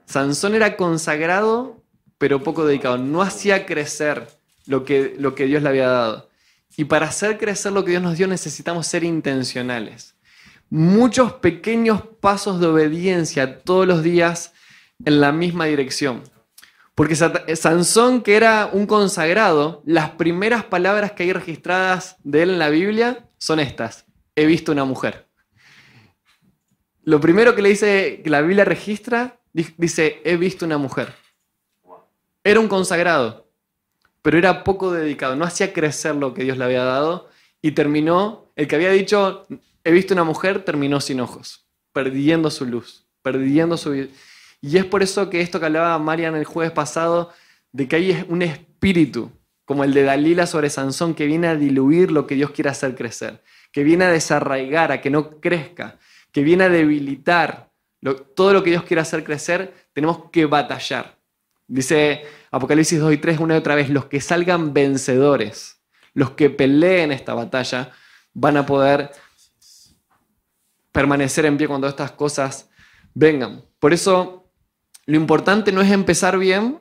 Sansón 0.05 0.55
era 0.55 0.75
consagrado, 0.75 1.74
pero 2.17 2.43
poco 2.43 2.65
dedicado. 2.65 2.97
No 2.97 3.21
hacía 3.21 3.65
crecer 3.65 4.27
lo 4.65 4.83
que, 4.85 5.15
lo 5.17 5.35
que 5.35 5.45
Dios 5.45 5.63
le 5.63 5.69
había 5.69 5.87
dado. 5.87 6.29
Y 6.77 6.85
para 6.85 7.07
hacer 7.07 7.37
crecer 7.37 7.71
lo 7.71 7.83
que 7.83 7.91
Dios 7.91 8.03
nos 8.03 8.17
dio 8.17 8.27
necesitamos 8.27 8.87
ser 8.87 9.03
intencionales. 9.03 10.15
Muchos 10.69 11.33
pequeños 11.33 12.01
pasos 12.19 12.59
de 12.59 12.67
obediencia 12.67 13.59
todos 13.59 13.87
los 13.87 14.03
días 14.03 14.53
en 15.05 15.21
la 15.21 15.31
misma 15.31 15.65
dirección. 15.65 16.23
Porque 16.95 17.15
Sansón, 17.15 18.21
que 18.21 18.35
era 18.35 18.69
un 18.71 18.87
consagrado, 18.87 19.83
las 19.85 20.11
primeras 20.11 20.63
palabras 20.63 21.11
que 21.11 21.23
hay 21.23 21.33
registradas 21.33 22.15
de 22.23 22.43
él 22.43 22.51
en 22.51 22.59
la 22.59 22.69
Biblia 22.69 23.29
son 23.37 23.59
estas. 23.59 24.05
He 24.35 24.45
visto 24.45 24.71
una 24.71 24.85
mujer. 24.85 25.27
Lo 27.03 27.19
primero 27.19 27.53
que 27.53 27.61
le 27.61 27.69
dice 27.69 28.21
que 28.23 28.29
la 28.29 28.41
Biblia 28.41 28.65
registra, 28.65 29.39
dice, 29.53 30.21
he 30.23 30.37
visto 30.37 30.65
una 30.65 30.77
mujer. 30.77 31.13
Era 32.45 32.59
un 32.59 32.67
consagrado, 32.67 33.49
pero 34.21 34.37
era 34.37 34.63
poco 34.63 34.91
dedicado, 34.91 35.35
no 35.35 35.45
hacía 35.45 35.73
crecer 35.73 36.15
lo 36.15 36.35
que 36.35 36.43
Dios 36.43 36.59
le 36.59 36.65
había 36.65 36.83
dado 36.83 37.27
y 37.59 37.71
terminó, 37.71 38.51
el 38.55 38.67
que 38.67 38.75
había 38.75 38.91
dicho, 38.91 39.47
he 39.83 39.91
visto 39.91 40.13
una 40.13 40.23
mujer, 40.23 40.63
terminó 40.63 41.01
sin 41.01 41.21
ojos, 41.21 41.65
perdiendo 41.91 42.51
su 42.51 42.67
luz, 42.67 43.07
perdiendo 43.23 43.77
su. 43.77 43.95
Y 44.61 44.77
es 44.77 44.85
por 44.85 45.01
eso 45.01 45.27
que 45.31 45.41
esto 45.41 45.59
que 45.59 45.65
hablaba 45.65 45.97
Marian 45.97 46.35
el 46.35 46.45
jueves 46.45 46.71
pasado, 46.71 47.33
de 47.71 47.87
que 47.87 47.95
hay 47.95 48.25
un 48.29 48.43
espíritu, 48.43 49.31
como 49.65 49.83
el 49.83 49.95
de 49.95 50.03
Dalila 50.03 50.45
sobre 50.45 50.69
Sansón, 50.69 51.15
que 51.15 51.25
viene 51.25 51.47
a 51.47 51.55
diluir 51.55 52.11
lo 52.11 52.27
que 52.27 52.35
Dios 52.35 52.51
quiere 52.51 52.69
hacer 52.69 52.93
crecer, 52.93 53.41
que 53.71 53.83
viene 53.83 54.05
a 54.05 54.11
desarraigar, 54.11 54.91
a 54.91 55.01
que 55.01 55.09
no 55.09 55.39
crezca, 55.39 55.97
que 56.31 56.43
viene 56.43 56.65
a 56.65 56.69
debilitar 56.69 57.71
todo 58.35 58.53
lo 58.53 58.61
que 58.61 58.69
Dios 58.69 58.83
quiere 58.83 59.01
hacer 59.01 59.23
crecer, 59.23 59.73
tenemos 59.93 60.29
que 60.31 60.45
batallar. 60.45 61.14
Dice 61.67 62.23
Apocalipsis 62.51 62.99
2 62.99 63.13
y 63.13 63.17
3 63.17 63.39
una 63.39 63.55
y 63.55 63.57
otra 63.57 63.75
vez, 63.75 63.89
los 63.89 64.05
que 64.05 64.21
salgan 64.21 64.73
vencedores, 64.73 65.81
los 66.13 66.31
que 66.31 66.49
peleen 66.49 67.11
esta 67.11 67.33
batalla, 67.33 67.91
van 68.33 68.57
a 68.57 68.65
poder 68.65 69.11
permanecer 70.91 71.45
en 71.45 71.57
pie 71.57 71.67
cuando 71.67 71.87
estas 71.87 72.11
cosas 72.11 72.69
vengan. 73.13 73.63
Por 73.79 73.93
eso, 73.93 74.49
lo 75.05 75.15
importante 75.15 75.71
no 75.71 75.81
es 75.81 75.91
empezar 75.91 76.37
bien 76.37 76.79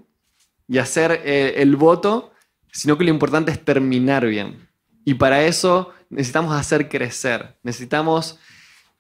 y 0.69 0.79
hacer 0.79 1.23
eh, 1.25 1.55
el 1.57 1.77
voto, 1.77 2.33
sino 2.73 2.97
que 2.99 3.05
lo 3.05 3.11
importante 3.11 3.53
es 3.53 3.65
terminar 3.65 4.27
bien. 4.27 4.69
Y 5.05 5.15
para 5.15 5.45
eso 5.45 5.93
necesitamos 6.11 6.55
hacer 6.55 6.89
crecer, 6.89 7.57
necesitamos 7.63 8.39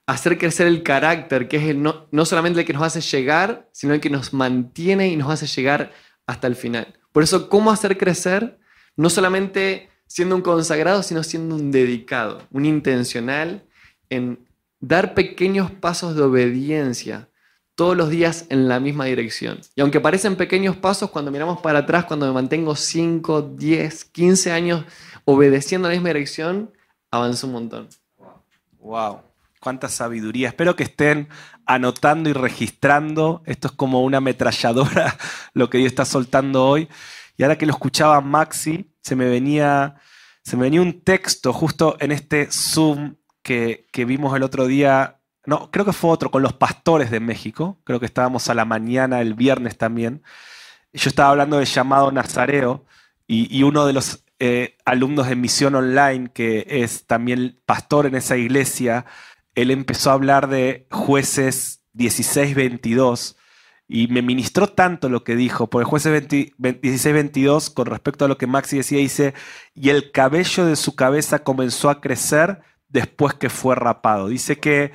hacer 0.06 0.38
crecer 0.38 0.66
el 0.66 0.82
carácter, 0.82 1.48
que 1.48 1.56
es 1.56 1.64
el 1.64 1.82
no, 1.82 2.06
no 2.10 2.24
solamente 2.24 2.60
el 2.60 2.66
que 2.66 2.72
nos 2.72 2.82
hace 2.82 3.00
llegar, 3.00 3.68
sino 3.72 3.94
el 3.94 4.00
que 4.00 4.10
nos 4.10 4.32
mantiene 4.32 5.08
y 5.08 5.16
nos 5.16 5.30
hace 5.30 5.46
llegar 5.46 5.92
hasta 6.26 6.46
el 6.46 6.56
final. 6.56 6.94
Por 7.12 7.22
eso, 7.22 7.48
¿cómo 7.48 7.70
hacer 7.70 7.96
crecer? 7.96 8.58
No 8.96 9.08
solamente 9.10 9.88
siendo 10.06 10.36
un 10.36 10.42
consagrado, 10.42 11.02
sino 11.02 11.22
siendo 11.22 11.54
un 11.54 11.70
dedicado, 11.70 12.42
un 12.50 12.64
intencional 12.66 13.64
en 14.10 14.46
dar 14.80 15.14
pequeños 15.14 15.70
pasos 15.70 16.14
de 16.14 16.22
obediencia 16.22 17.28
todos 17.74 17.96
los 17.96 18.10
días 18.10 18.46
en 18.50 18.68
la 18.68 18.78
misma 18.78 19.06
dirección. 19.06 19.60
Y 19.74 19.80
aunque 19.80 20.00
parecen 20.00 20.36
pequeños 20.36 20.76
pasos, 20.76 21.10
cuando 21.10 21.30
miramos 21.30 21.60
para 21.60 21.80
atrás, 21.80 22.04
cuando 22.04 22.26
me 22.26 22.32
mantengo 22.32 22.76
5, 22.76 23.54
10, 23.56 24.04
15 24.04 24.52
años 24.52 24.84
obedeciendo 25.24 25.88
a 25.88 25.90
la 25.90 25.96
misma 25.96 26.10
dirección, 26.10 26.70
avanzo 27.10 27.46
un 27.46 27.52
montón. 27.54 27.88
Wow, 28.78 29.22
cuánta 29.64 29.88
sabiduría. 29.88 30.48
Espero 30.48 30.76
que 30.76 30.84
estén 30.84 31.28
anotando 31.66 32.30
y 32.30 32.32
registrando. 32.32 33.42
Esto 33.46 33.68
es 33.68 33.74
como 33.74 34.04
una 34.04 34.18
ametralladora 34.18 35.16
lo 35.54 35.68
que 35.68 35.78
Dios 35.78 35.88
está 35.88 36.04
soltando 36.04 36.64
hoy. 36.64 36.88
Y 37.36 37.42
ahora 37.42 37.58
que 37.58 37.66
lo 37.66 37.72
escuchaba 37.72 38.20
Maxi, 38.20 38.94
se 39.02 39.16
me 39.16 39.26
venía, 39.26 39.96
se 40.44 40.56
me 40.56 40.64
venía 40.64 40.82
un 40.82 41.00
texto 41.00 41.52
justo 41.52 41.96
en 41.98 42.12
este 42.12 42.48
Zoom 42.52 43.16
que, 43.42 43.88
que 43.90 44.04
vimos 44.04 44.36
el 44.36 44.44
otro 44.44 44.66
día 44.66 45.18
no, 45.46 45.70
creo 45.70 45.84
que 45.84 45.92
fue 45.92 46.10
otro, 46.10 46.30
con 46.30 46.42
los 46.42 46.54
pastores 46.54 47.10
de 47.10 47.20
México, 47.20 47.78
creo 47.84 48.00
que 48.00 48.06
estábamos 48.06 48.48
a 48.48 48.54
la 48.54 48.64
mañana 48.64 49.20
el 49.20 49.34
viernes 49.34 49.76
también. 49.76 50.22
Yo 50.92 51.08
estaba 51.08 51.30
hablando 51.30 51.58
del 51.58 51.66
llamado 51.66 52.10
Nazareo 52.12 52.86
y, 53.26 53.62
uno 53.62 53.86
de 53.86 53.92
los 53.92 54.24
eh, 54.38 54.76
alumnos 54.84 55.28
de 55.28 55.36
Misión 55.36 55.74
Online, 55.74 56.30
que 56.32 56.66
es 56.68 57.06
también 57.06 57.60
pastor 57.66 58.06
en 58.06 58.14
esa 58.14 58.36
iglesia, 58.36 59.06
él 59.54 59.70
empezó 59.70 60.10
a 60.10 60.14
hablar 60.14 60.48
de 60.48 60.86
jueces 60.90 61.84
16-22 61.94 63.36
y 63.86 64.08
me 64.08 64.22
ministró 64.22 64.68
tanto 64.68 65.08
lo 65.08 65.24
que 65.24 65.36
dijo, 65.36 65.68
porque 65.68 65.84
jueces 65.84 66.28
16-22, 66.28 67.72
con 67.72 67.86
respecto 67.86 68.24
a 68.24 68.28
lo 68.28 68.38
que 68.38 68.46
Maxi 68.46 68.78
decía, 68.78 68.98
dice, 68.98 69.34
y 69.74 69.90
el 69.90 70.10
cabello 70.10 70.64
de 70.64 70.76
su 70.76 70.96
cabeza 70.96 71.40
comenzó 71.40 71.90
a 71.90 72.00
crecer 72.00 72.62
después 72.88 73.34
que 73.34 73.50
fue 73.50 73.74
rapado. 73.74 74.28
Dice 74.28 74.58
que 74.58 74.92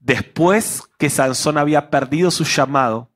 después 0.00 0.82
que 0.98 1.10
Sansón 1.10 1.58
había 1.58 1.90
perdido 1.90 2.30
su 2.30 2.44
llamado, 2.44 3.10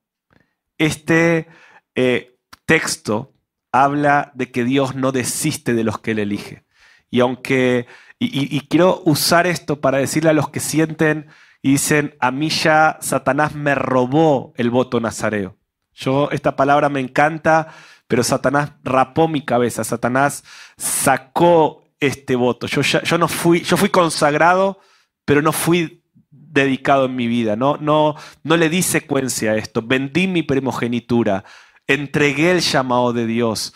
este 0.77 1.49
eh, 1.95 2.37
texto 2.67 3.33
habla 3.73 4.31
de 4.35 4.51
que 4.51 4.65
Dios 4.65 4.95
no 4.95 5.11
desiste 5.11 5.73
de 5.73 5.85
los 5.85 5.99
que 5.99 6.11
Él 6.11 6.19
elige. 6.19 6.65
Y 7.11 7.21
aunque, 7.21 7.87
y, 8.19 8.61
quiero 8.69 9.03
usar 9.05 9.47
esto 9.47 9.81
para 9.81 9.99
decirle 9.99 10.31
a 10.31 10.35
los 10.35 10.49
que 10.49 10.59
sienten 10.61 11.29
y 11.63 11.73
dicen, 11.73 12.17
a 12.19 12.31
mí 12.31 12.51
ya 12.51 12.99
Satanás 13.01 13.55
me 13.55 13.75
robó 13.75 14.53
el 14.57 14.71
voto 14.71 15.01
nazareo. 15.01 15.57
Yo, 15.95 16.29
esta 16.31 16.57
palabra 16.57 16.89
me 16.89 17.01
encanta, 17.01 17.69
pero 18.09 18.25
Satanás 18.25 18.73
rapó 18.83 19.29
mi 19.29 19.45
cabeza, 19.45 19.85
Satanás 19.85 20.45
sacó 20.77 21.85
este 22.01 22.37
voto. 22.37 22.67
Yo, 22.67 22.83
yo 22.83 23.19
no 23.19 23.29
fui, 23.29 23.61
yo 23.63 23.77
fui 23.77 23.89
consagrado, 23.89 24.81
pero 25.25 25.43
no 25.43 25.53
fui 25.53 26.03
dedicado 26.31 27.07
en 27.07 27.17
mi 27.17 27.27
vida. 27.27 27.57
No, 27.57 27.77
no, 27.77 28.17
no 28.43 28.57
le 28.57 28.69
di 28.69 28.83
secuencia 28.83 29.53
a 29.53 29.57
esto. 29.57 29.83
Vendí 29.83 30.27
mi 30.27 30.43
primogenitura, 30.43 31.45
entregué 31.87 32.51
el 32.53 32.61
llamado 32.61 33.13
de 33.13 33.27
Dios. 33.27 33.75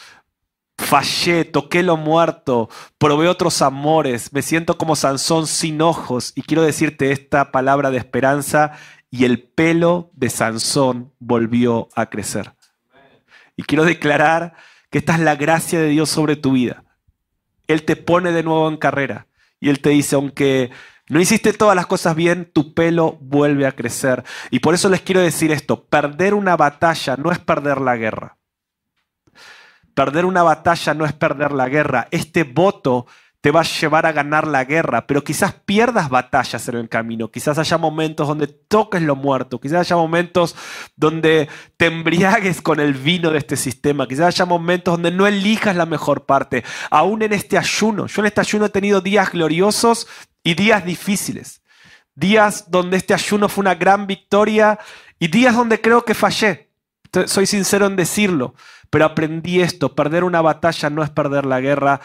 Fallé, 0.83 1.45
toqué 1.45 1.83
lo 1.83 1.97
muerto, 1.97 2.69
probé 2.99 3.29
otros 3.29 3.63
amores, 3.63 4.33
me 4.33 4.43
siento 4.43 4.77
como 4.77 4.95
Sansón 4.97 5.47
sin 5.47 5.81
ojos 5.81 6.33
y 6.35 6.43
quiero 6.43 6.63
decirte 6.63 7.13
esta 7.13 7.51
palabra 7.51 7.91
de 7.91 7.97
esperanza 7.97 8.73
y 9.11 9.25
el 9.25 9.43
pelo 9.43 10.11
de 10.13 10.29
Sansón 10.29 11.13
volvió 11.19 11.89
a 11.95 12.11
crecer. 12.11 12.55
Y 13.57 13.63
quiero 13.63 13.85
declarar 13.85 14.55
que 14.91 14.99
esta 14.99 15.15
es 15.15 15.21
la 15.21 15.37
gracia 15.37 15.79
de 15.81 15.89
Dios 15.89 16.11
sobre 16.11 16.37
tu 16.37 16.53
vida. 16.53 16.85
Él 17.69 17.85
te 17.85 17.97
pone 17.97 18.33
de 18.33 18.43
nuevo 18.43 18.69
en 18.69 18.77
carrera 18.77 19.29
y 19.61 19.71
Él 19.71 19.81
te 19.81 19.91
dice, 19.91 20.17
aunque 20.17 20.71
no 21.09 21.21
hiciste 21.21 21.53
todas 21.53 21.77
las 21.77 21.87
cosas 21.87 22.17
bien, 22.17 22.51
tu 22.53 22.75
pelo 22.75 23.19
vuelve 23.21 23.67
a 23.67 23.73
crecer. 23.73 24.25
Y 24.51 24.59
por 24.59 24.75
eso 24.75 24.89
les 24.89 25.01
quiero 25.01 25.21
decir 25.21 25.53
esto, 25.53 25.85
perder 25.85 26.35
una 26.35 26.57
batalla 26.57 27.17
no 27.17 27.31
es 27.31 27.39
perder 27.39 27.81
la 27.81 27.97
guerra. 27.97 28.37
Perder 29.95 30.25
una 30.25 30.43
batalla 30.43 30.95
no 30.95 31.05
es 31.05 31.13
perder 31.13 31.53
la 31.53 31.69
guerra. 31.69 32.09
Este 32.11 32.45
voto 32.45 33.07
te 33.43 33.51
va 33.51 33.61
a 33.61 33.65
llevar 33.65 34.07
a 34.07 34.13
ganar 34.13 34.47
la 34.47 34.65
guerra, 34.65 35.05
pero 35.05 35.25
quizás 35.25 35.53
pierdas 35.53 36.09
batallas 36.09 36.69
en 36.69 36.77
el 36.77 36.89
camino. 36.89 37.29
Quizás 37.29 37.59
haya 37.59 37.77
momentos 37.77 38.29
donde 38.29 38.47
toques 38.47 39.03
lo 39.03 39.17
muerto. 39.17 39.61
Quizás 39.61 39.81
haya 39.81 39.97
momentos 39.97 40.55
donde 40.95 41.49
te 41.77 41.87
embriagues 41.87 42.63
con 42.63 42.79
el 42.79 42.95
vino 42.95 43.33
de 43.33 43.39
este 43.39 43.57
sistema. 43.57 44.07
Quizás 44.07 44.27
haya 44.29 44.45
momentos 44.45 44.95
donde 44.95 45.11
no 45.11 45.27
elijas 45.27 45.75
la 45.75 45.87
mejor 45.87 46.25
parte. 46.25 46.63
Aún 46.89 47.23
en 47.23 47.33
este 47.33 47.59
ayuno. 47.59 48.07
Yo 48.07 48.23
en 48.23 48.27
este 48.27 48.41
ayuno 48.41 48.67
he 48.67 48.71
tenido 48.71 49.01
días 49.01 49.33
gloriosos 49.33 50.07
y 50.45 50.55
días 50.55 50.85
difíciles. 50.85 51.63
Días 52.15 52.71
donde 52.71 52.97
este 52.97 53.13
ayuno 53.13 53.49
fue 53.49 53.63
una 53.63 53.75
gran 53.75 54.07
victoria 54.07 54.79
y 55.19 55.27
días 55.27 55.57
donde 55.57 55.81
creo 55.81 56.05
que 56.05 56.15
fallé. 56.15 56.71
Soy 57.27 57.47
sincero 57.47 57.87
en 57.87 57.97
decirlo, 57.97 58.55
pero 58.93 59.07
aprendí 59.07 59.63
esto, 59.63 59.95
perder 59.95 60.23
una 60.23 60.43
batalla 60.43 60.91
no 60.91 61.03
es 61.03 61.09
perder 61.09 61.47
la 61.47 61.63
guerra. 61.63 62.03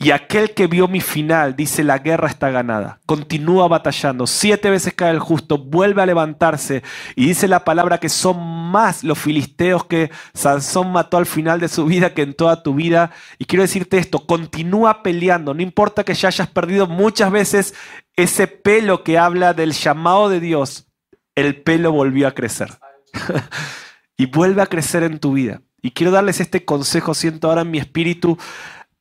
Y 0.00 0.10
aquel 0.10 0.50
que 0.50 0.66
vio 0.66 0.88
mi 0.88 1.00
final 1.00 1.54
dice, 1.54 1.84
la 1.84 1.98
guerra 1.98 2.26
está 2.26 2.50
ganada. 2.50 2.98
Continúa 3.06 3.68
batallando. 3.68 4.26
Siete 4.26 4.68
veces 4.68 4.94
cae 4.94 5.12
el 5.12 5.20
justo, 5.20 5.58
vuelve 5.58 6.02
a 6.02 6.06
levantarse. 6.06 6.82
Y 7.14 7.26
dice 7.26 7.46
la 7.46 7.62
palabra 7.62 8.00
que 8.00 8.08
son 8.08 8.44
más 8.72 9.04
los 9.04 9.16
filisteos 9.16 9.84
que 9.84 10.10
Sansón 10.32 10.90
mató 10.90 11.18
al 11.18 11.26
final 11.26 11.60
de 11.60 11.68
su 11.68 11.84
vida 11.84 12.14
que 12.14 12.22
en 12.22 12.34
toda 12.34 12.64
tu 12.64 12.74
vida. 12.74 13.12
Y 13.38 13.44
quiero 13.44 13.62
decirte 13.62 13.98
esto, 13.98 14.26
continúa 14.26 15.04
peleando. 15.04 15.54
No 15.54 15.62
importa 15.62 16.02
que 16.02 16.14
ya 16.14 16.26
hayas 16.26 16.48
perdido 16.48 16.88
muchas 16.88 17.30
veces 17.30 17.74
ese 18.16 18.48
pelo 18.48 19.04
que 19.04 19.18
habla 19.18 19.54
del 19.54 19.70
llamado 19.70 20.28
de 20.28 20.40
Dios. 20.40 20.88
El 21.36 21.62
pelo 21.62 21.92
volvió 21.92 22.26
a 22.26 22.32
crecer 22.32 22.70
y 24.16 24.26
vuelve 24.26 24.62
a 24.62 24.66
crecer 24.66 25.04
en 25.04 25.20
tu 25.20 25.34
vida. 25.34 25.62
Y 25.84 25.90
quiero 25.90 26.12
darles 26.12 26.40
este 26.40 26.64
consejo, 26.64 27.12
siento 27.12 27.46
ahora 27.46 27.60
en 27.60 27.70
mi 27.70 27.76
espíritu, 27.76 28.38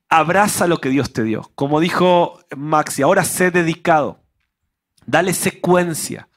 abraza 0.10 0.68
lo 0.68 0.82
que 0.82 0.90
Dios 0.90 1.14
te 1.14 1.24
dio. 1.24 1.50
Como 1.56 1.80
dijo 1.80 2.42
Maxi, 2.58 3.04
ahora 3.04 3.24
sé 3.24 3.52
dedicado, 3.52 4.20
dale 5.06 5.34
secuencia. 5.34 6.28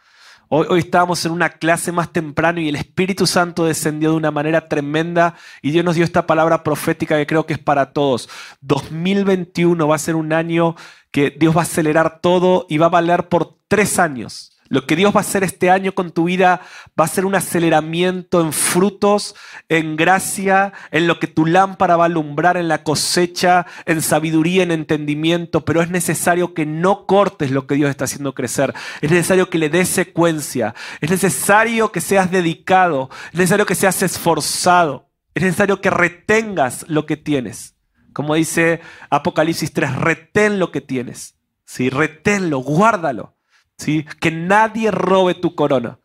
Hoy, 0.49 0.69
hoy 0.71 0.79
estábamos 0.79 1.27
en 1.27 1.33
una 1.33 1.49
clase 1.49 1.91
más 1.91 2.13
temprano 2.13 2.61
y 2.61 2.69
el 2.69 2.77
Espíritu 2.77 3.27
Santo 3.27 3.65
descendió 3.65 4.11
de 4.11 4.17
una 4.19 4.31
manera 4.31 4.69
tremenda 4.69 5.35
y 5.63 5.73
Dios 5.73 5.85
nos 5.85 5.97
dio 5.97 6.05
esta 6.05 6.29
palabra 6.29 6.63
profética 6.63 7.17
que 7.17 7.27
creo 7.27 7.45
que 7.45 7.55
es 7.55 7.59
para 7.59 7.93
todos. 7.93 8.29
2021 8.61 9.89
va 9.89 9.97
a 9.97 9.99
ser 9.99 10.15
un 10.15 10.33
año 10.33 10.77
que 11.11 11.31
Dios 11.37 11.57
va 11.57 11.63
a 11.63 11.65
acelerar 11.65 12.21
todo 12.21 12.67
y 12.69 12.79
va 12.79 12.87
a 12.87 12.91
valer 12.91 13.29
por 13.29 13.59
tres 13.67 13.99
años. 13.99 14.56
Lo 14.69 14.87
que 14.87 14.97
Dios 14.97 15.15
va 15.15 15.19
a 15.19 15.21
hacer 15.21 15.45
este 15.45 15.71
año 15.71 15.93
con 15.93 16.11
tu 16.11 16.25
vida 16.25 16.61
va 16.99 17.05
a 17.05 17.09
ser 17.09 17.25
un 17.25 17.35
aceleramiento 17.35 18.41
en 18.41 18.53
frutos, 18.53 19.35
en 19.69 19.97
gracia, 19.97 20.73
en 20.91 21.07
lo 21.07 21.19
que 21.19 21.27
tu 21.27 21.47
lámpara 21.47 21.97
va 21.97 22.05
a 22.05 22.07
alumbrar, 22.07 22.57
en 22.57 22.69
la 22.69 22.83
cosecha, 22.83 23.67
en 23.85 24.03
sabiduría, 24.03 24.63
en 24.63 24.73
entendimiento, 24.73 25.65
pero 25.65 25.83
es 25.83 25.91
necesario 25.91 26.55
que 26.55 26.67
no 26.67 27.07
cortes 27.07 27.51
lo 27.51 27.67
que 27.67 27.77
Dios 27.77 27.91
está 27.91 28.05
haciendo 28.05 28.35
crecer. 28.35 28.75
Es 29.01 29.11
necesario 29.11 29.51
que 29.51 29.59
le 29.59 29.69
des 29.69 29.89
secuencia. 29.89 30.75
Es 31.01 31.11
necesario 31.11 31.93
que 31.93 32.01
seas 32.01 32.31
dedicado. 32.31 33.11
Es 33.33 33.39
necesario 33.39 33.67
que 33.67 33.75
seas 33.75 34.03
esforzado. 34.03 35.11
Es 35.35 35.43
necesario 35.43 35.81
que 35.81 35.91
retengas 35.91 36.85
lo 36.89 37.07
que 37.07 37.17
tienes. 37.17 37.77
Como 38.13 38.35
dice 38.35 38.81
Apocalipsis 39.11 39.73
3, 39.73 39.97
retén 39.97 40.59
lo 40.59 40.73
que 40.73 40.81
tienes. 40.81 41.37
¿sí? 41.67 41.91
Reténlo, 41.91 42.61
guárdalo. 42.61 43.36
¿Sí? 43.79 44.05
Que 44.21 44.31
nadie 44.31 44.91
robe 44.91 45.35
tu 45.35 45.55
corona. 45.55 45.99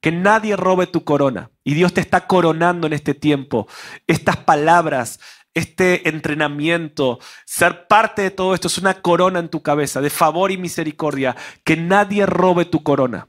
Que 0.00 0.12
nadie 0.12 0.56
robe 0.56 0.86
tu 0.86 1.04
corona. 1.04 1.50
Y 1.64 1.74
Dios 1.74 1.92
te 1.92 2.00
está 2.00 2.26
coronando 2.26 2.86
en 2.86 2.92
este 2.92 3.14
tiempo. 3.14 3.66
Estas 4.06 4.36
palabras, 4.36 5.20
este 5.54 6.08
entrenamiento, 6.08 7.18
ser 7.44 7.86
parte 7.86 8.22
de 8.22 8.30
todo 8.30 8.54
esto 8.54 8.68
es 8.68 8.78
una 8.78 9.00
corona 9.00 9.38
en 9.38 9.48
tu 9.48 9.62
cabeza, 9.62 10.00
de 10.00 10.10
favor 10.10 10.50
y 10.50 10.58
misericordia. 10.58 11.36
Que 11.64 11.76
nadie 11.76 12.26
robe 12.26 12.66
tu 12.66 12.82
corona. 12.82 13.28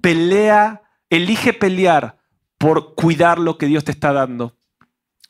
Pelea, 0.00 0.82
elige 1.08 1.52
pelear 1.52 2.18
por 2.58 2.94
cuidar 2.94 3.38
lo 3.38 3.56
que 3.56 3.66
Dios 3.66 3.84
te 3.84 3.92
está 3.92 4.12
dando. 4.12 4.56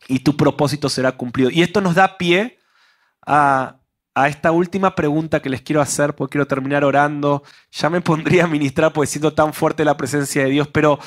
Y 0.09 0.21
tu 0.21 0.37
propósito 0.37 0.89
será 0.89 1.13
cumplido. 1.13 1.51
Y 1.51 1.63
esto 1.63 1.81
nos 1.81 1.95
da 1.95 2.17
pie 2.17 2.59
a, 3.25 3.80
a 4.15 4.29
esta 4.29 4.53
última 4.53 4.95
pregunta 4.95 5.41
que 5.41 5.51
les 5.51 5.63
quiero 5.63 5.81
hacer, 5.81 6.15
porque 6.15 6.33
quiero 6.33 6.47
terminar 6.47 6.85
orando. 6.85 7.43
Ya 7.71 7.91
me 7.91 8.01
pondría 8.01 8.45
a 8.45 8.49
ministrar 8.49 8.93
porque 8.93 9.07
siento 9.07 9.33
tan 9.33 9.53
fuerte 9.53 9.85
la 9.85 9.97
presencia 9.97 10.45
de 10.45 10.51
Dios, 10.51 10.69
pero 10.69 10.99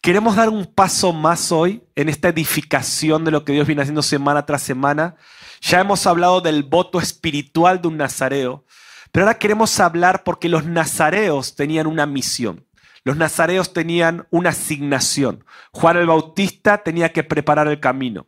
queremos 0.00 0.36
dar 0.36 0.48
un 0.48 0.66
paso 0.66 1.12
más 1.12 1.52
hoy 1.52 1.82
en 1.94 2.08
esta 2.08 2.28
edificación 2.28 3.24
de 3.24 3.30
lo 3.30 3.44
que 3.44 3.52
Dios 3.52 3.66
viene 3.66 3.82
haciendo 3.82 4.02
semana 4.02 4.44
tras 4.46 4.62
semana. 4.62 5.16
Ya 5.60 5.80
hemos 5.80 6.06
hablado 6.06 6.40
del 6.40 6.64
voto 6.64 6.98
espiritual 6.98 7.80
de 7.80 7.88
un 7.88 7.96
nazareo, 7.96 8.64
pero 9.12 9.26
ahora 9.26 9.38
queremos 9.38 9.78
hablar 9.78 10.24
porque 10.24 10.48
los 10.48 10.64
nazareos 10.64 11.54
tenían 11.54 11.86
una 11.86 12.06
misión. 12.06 12.66
Los 13.04 13.16
nazareos 13.16 13.72
tenían 13.72 14.26
una 14.30 14.50
asignación. 14.50 15.44
Juan 15.72 15.96
el 15.96 16.06
Bautista 16.06 16.82
tenía 16.82 17.12
que 17.12 17.24
preparar 17.24 17.66
el 17.68 17.80
camino. 17.80 18.26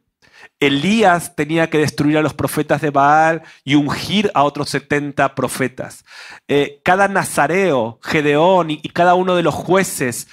Elías 0.60 1.36
tenía 1.36 1.70
que 1.70 1.78
destruir 1.78 2.18
a 2.18 2.22
los 2.22 2.34
profetas 2.34 2.80
de 2.80 2.90
Baal 2.90 3.42
y 3.64 3.74
ungir 3.74 4.30
a 4.34 4.44
otros 4.44 4.70
70 4.70 5.34
profetas. 5.34 6.04
Eh, 6.48 6.80
cada 6.84 7.08
nazareo, 7.08 7.98
Gedeón 8.02 8.70
y, 8.70 8.80
y 8.82 8.88
cada 8.90 9.14
uno 9.14 9.36
de 9.36 9.42
los 9.42 9.54
jueces 9.54 10.28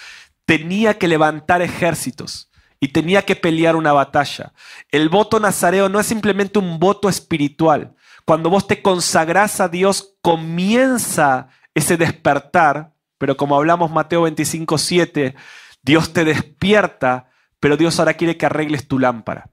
tenía 0.45 0.97
que 0.97 1.07
levantar 1.07 1.62
ejércitos 1.62 2.51
y 2.80 2.89
tenía 2.89 3.22
que 3.22 3.36
pelear 3.36 3.76
una 3.76 3.93
batalla. 3.93 4.53
El 4.89 5.07
voto 5.07 5.39
nazareo 5.39 5.88
no 5.88 5.99
es 5.99 6.07
simplemente 6.07 6.59
un 6.59 6.80
voto 6.80 7.07
espiritual. 7.07 7.95
Cuando 8.26 8.49
vos 8.49 8.68
te 8.68 8.82
consagras 8.82 9.62
a 9.62 9.70
Dios, 9.70 10.16
comienza 10.22 11.49
ese 11.76 11.95
despertar, 11.95 12.93
pero 13.18 13.38
como 13.38 13.55
hablamos 13.55 13.91
Mateo 13.91 14.24
25, 14.24 14.78
7, 14.78 15.36
Dios 15.84 16.12
te 16.12 16.26
despierta, 16.26 17.30
pero 17.59 17.78
Dios 17.78 17.99
ahora 17.99 18.16
quiere 18.16 18.36
que 18.36 18.47
arregles 18.47 18.88
tu 18.88 18.97
lámpara. 18.97 19.51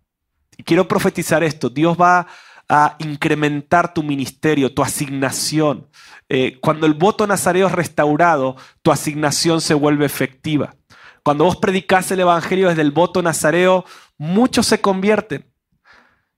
Quiero 0.65 0.89
profetizar 0.89 1.43
esto, 1.43 1.71
Dios 1.71 1.97
va 1.99 2.27
a 2.69 2.97
incrementar 2.99 3.95
tu 3.95 4.03
ministerio, 4.03 4.73
tu 4.75 4.83
asignación. 4.83 5.89
Eh, 6.29 6.59
cuando 6.61 6.87
el 6.87 6.95
voto 6.95 7.27
nazareo 7.27 7.67
es 7.67 7.73
restaurado, 7.73 8.57
tu 8.83 8.91
asignación 8.91 9.61
se 9.61 9.75
vuelve 9.75 10.05
efectiva. 10.05 10.75
Cuando 11.23 11.45
vos 11.45 11.57
predicás 11.57 12.11
el 12.11 12.21
Evangelio 12.21 12.69
desde 12.69 12.83
el 12.83 12.91
voto 12.91 13.23
nazareo, 13.23 13.85
muchos 14.19 14.67
se 14.67 14.81
convierten. 14.81 15.47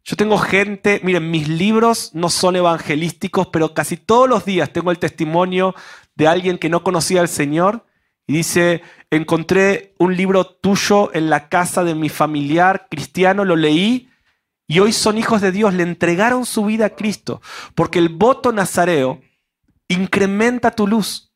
Yo 0.04 0.16
tengo 0.16 0.38
gente, 0.38 1.00
miren, 1.04 1.30
mis 1.30 1.48
libros 1.48 2.10
no 2.14 2.30
son 2.30 2.56
evangelísticos, 2.56 3.48
pero 3.48 3.74
casi 3.74 3.96
todos 3.96 4.28
los 4.28 4.44
días 4.44 4.72
tengo 4.72 4.90
el 4.90 4.98
testimonio 4.98 5.74
de 6.14 6.26
alguien 6.26 6.58
que 6.58 6.68
no 6.68 6.82
conocía 6.82 7.20
al 7.20 7.28
Señor 7.28 7.86
y 8.26 8.34
dice, 8.34 8.82
encontré 9.10 9.94
un 9.98 10.16
libro 10.16 10.46
tuyo 10.46 11.14
en 11.14 11.30
la 11.30 11.48
casa 11.48 11.84
de 11.84 11.94
mi 11.94 12.08
familiar 12.08 12.86
cristiano, 12.90 13.44
lo 13.44 13.56
leí 13.56 14.09
y 14.70 14.78
hoy 14.78 14.92
son 14.92 15.18
hijos 15.18 15.40
de 15.40 15.50
Dios, 15.50 15.74
le 15.74 15.82
entregaron 15.82 16.46
su 16.46 16.64
vida 16.64 16.86
a 16.86 16.90
Cristo, 16.90 17.42
porque 17.74 17.98
el 17.98 18.08
voto 18.08 18.52
nazareo 18.52 19.20
incrementa 19.88 20.70
tu 20.70 20.86
luz, 20.86 21.34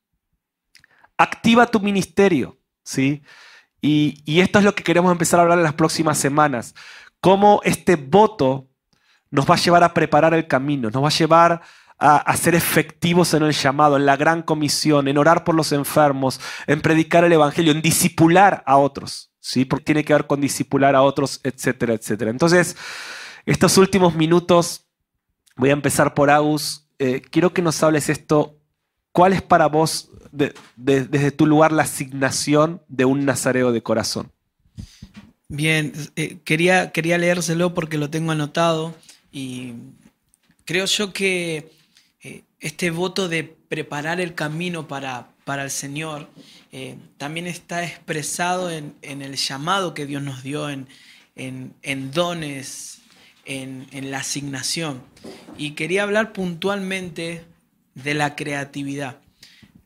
activa 1.19 1.67
tu 1.67 1.81
ministerio, 1.81 2.61
¿sí? 2.85 3.25
Y, 3.81 4.41
esto 4.41 4.61
es 4.61 4.65
lo 4.65 4.77
que 4.77 4.85
queremos 4.85 5.11
empezar 5.11 5.41
a 5.41 5.43
hablar 5.43 5.59
en 5.59 5.65
las 5.65 5.75
próximas 5.75 6.17
semanas. 6.17 6.77
Cómo 7.21 7.61
este 7.65 7.97
voto 7.97 8.69
nos 9.33 9.51
va 9.51 9.57
a 9.57 9.59
llevar 9.59 9.83
a 9.83 9.95
preparar 9.95 10.33
el 10.33 10.47
camino, 10.47 10.89
nos 10.91 11.03
va 11.03 11.09
a 11.09 11.19
llevar 11.19 11.61
a, 11.99 12.19
a, 12.19 12.37
ser 12.37 12.55
efectivos 12.55 13.35
en 13.35 13.43
el 13.43 13.53
llamado, 13.53 13.97
en 13.97 14.07
la 14.07 14.17
gran 14.17 14.43
comisión, 14.43 15.09
en 15.09 15.19
orar 15.19 15.43
por 15.43 15.57
los 15.57 15.73
enfermos, 15.73 16.41
en 16.69 16.81
predicar 16.81 17.25
el 17.25 17.33
evangelio, 17.33 17.73
en 17.73 17.83
disipular 17.83 18.63
a 18.65 18.77
otros, 18.77 19.33
¿sí? 19.41 19.65
Porque 19.65 19.87
tiene 19.87 20.05
que 20.05 20.13
ver 20.13 20.29
con 20.29 20.41
disipular 20.41 20.95
a 20.95 21.03
otros, 21.03 21.41
etcétera, 21.43 21.95
etcétera. 21.95 22.31
Entonces, 22.31 22.77
estos 23.47 23.77
últimos 23.77 24.15
minutos, 24.15 24.87
voy 25.57 25.71
a 25.71 25.75
empezar 25.75 26.15
por 26.15 26.31
Agus. 26.31 26.87
Eh, 26.99 27.21
quiero 27.31 27.53
que 27.53 27.63
nos 27.63 27.83
hables 27.83 28.09
esto. 28.09 28.59
¿Cuál 29.13 29.33
es 29.33 29.43
para 29.43 29.67
vos, 29.67 30.11
de, 30.33 30.55
de, 30.77 31.05
desde 31.05 31.31
tu 31.31 31.47
lugar, 31.47 31.73
la 31.73 31.83
asignación 31.83 32.83
de 32.89 33.05
un 33.05 33.25
nazareo 33.25 33.71
de 33.71 33.83
corazón? 33.83 34.33
Bien, 35.49 35.93
eh, 36.17 36.39
quería, 36.45 36.91
leérselo 36.95 37.75
porque 37.75 37.99
lo 37.99 38.11
tengo 38.11 38.33
anotado 38.33 38.95
y 39.31 39.75
creo 40.65 40.87
yo 40.87 41.13
que 41.13 41.71
eh, 42.23 42.43
este 42.61 42.91
voto 42.91 43.29
de 43.29 43.45
preparar 43.45 44.21
el 44.21 44.35
camino 44.35 44.89
para, 44.89 45.29
para 45.45 45.65
el 45.65 45.71
Señor 45.71 46.29
también 47.19 47.47
está 47.47 47.85
expresado 47.85 48.69
en, 48.69 48.97
en, 49.03 49.23
el 49.23 49.37
llamado 49.37 49.95
que 49.95 50.07
Dios 50.07 50.25
nos 50.25 50.43
dio, 50.43 50.69
en, 50.69 50.89
en 51.37 52.11
dones, 52.11 53.04
en, 53.45 53.87
la 54.11 54.19
asignación. 54.19 55.03
Y 55.57 55.73
quería 55.73 56.03
hablar 56.03 56.33
puntualmente 56.33 57.45
de 57.95 58.15
la 58.15 58.37
creatividad. 58.37 59.19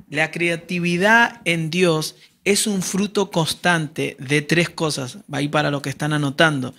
La 0.09 0.30
creatividad 0.30 1.40
en 1.44 1.70
Dios 1.70 2.16
es 2.44 2.66
un 2.66 2.82
fruto 2.82 3.30
constante 3.30 4.16
de 4.18 4.42
tres 4.42 4.70
cosas, 4.70 5.18
ahí 5.30 5.48
para 5.48 5.70
lo 5.70 5.82
que 5.82 5.90
están 5.90 6.12
anotando. 6.12 6.74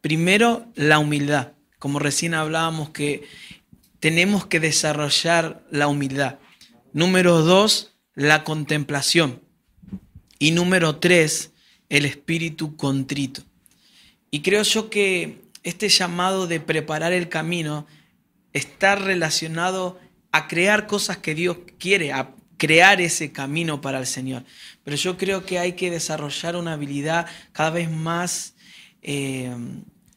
Primero, 0.00 0.66
la 0.74 0.98
humildad 0.98 1.54
como 1.84 1.98
recién 1.98 2.32
hablábamos, 2.32 2.88
que 2.88 3.28
tenemos 4.00 4.46
que 4.46 4.58
desarrollar 4.58 5.62
la 5.70 5.86
humildad. 5.86 6.38
Número 6.94 7.42
dos, 7.42 7.92
la 8.14 8.42
contemplación. 8.42 9.42
Y 10.38 10.52
número 10.52 10.96
tres, 10.96 11.52
el 11.90 12.06
espíritu 12.06 12.74
contrito. 12.76 13.42
Y 14.30 14.40
creo 14.40 14.62
yo 14.62 14.88
que 14.88 15.43
este 15.64 15.88
llamado 15.88 16.46
de 16.46 16.60
preparar 16.60 17.12
el 17.12 17.28
camino 17.28 17.86
está 18.52 18.94
relacionado 18.94 19.98
a 20.30 20.46
crear 20.46 20.86
cosas 20.86 21.16
que 21.16 21.34
Dios 21.34 21.58
quiere, 21.78 22.12
a 22.12 22.30
crear 22.56 23.00
ese 23.00 23.32
camino 23.32 23.80
para 23.80 23.98
el 23.98 24.06
Señor. 24.06 24.44
Pero 24.84 24.96
yo 24.96 25.16
creo 25.16 25.44
que 25.44 25.58
hay 25.58 25.72
que 25.72 25.90
desarrollar 25.90 26.56
una 26.56 26.74
habilidad 26.74 27.26
cada 27.52 27.70
vez 27.70 27.90
más 27.90 28.54
eh, 29.02 29.54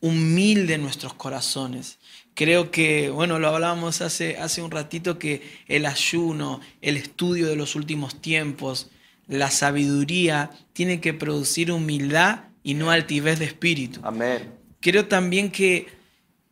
humilde 0.02 0.76
en 0.76 0.84
nuestros 0.84 1.14
corazones. 1.14 1.98
Creo 2.36 2.70
que, 2.70 3.10
bueno, 3.10 3.40
lo 3.40 3.48
hablábamos 3.48 4.02
hace, 4.02 4.38
hace 4.38 4.62
un 4.62 4.70
ratito, 4.70 5.18
que 5.18 5.42
el 5.68 5.86
ayuno, 5.86 6.62
el 6.82 6.98
estudio 6.98 7.48
de 7.48 7.56
los 7.56 7.76
últimos 7.76 8.22
tiempos, 8.22 8.90
la 9.28 9.50
sabiduría, 9.50 10.52
tiene 10.74 11.02
que 11.02 11.14
producir 11.14 11.72
humildad 11.72 12.42
y 12.64 12.76
no 12.76 12.92
altivez 12.92 13.40
de 13.40 13.46
espíritu. 13.46 14.02
Amén. 14.04 14.57
Creo 14.80 15.08
también 15.08 15.52
que 15.52 15.88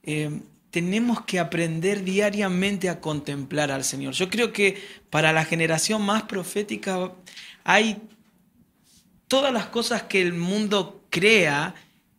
eh, 0.03 0.29
tenemos 0.71 1.21
que 1.21 1.39
aprender 1.39 2.03
diariamente 2.03 2.89
a 2.89 2.99
contemplar 2.99 3.71
al 3.71 3.83
Señor. 3.83 4.13
Yo 4.13 4.29
creo 4.29 4.51
que 4.51 4.77
para 5.09 5.31
la 5.31 5.45
generación 5.45 6.01
más 6.01 6.23
profética 6.23 7.11
hay 7.63 8.01
todas 9.27 9.53
las 9.53 9.67
cosas 9.67 10.03
que 10.03 10.21
el 10.21 10.33
mundo 10.33 11.01
crea, 11.09 11.75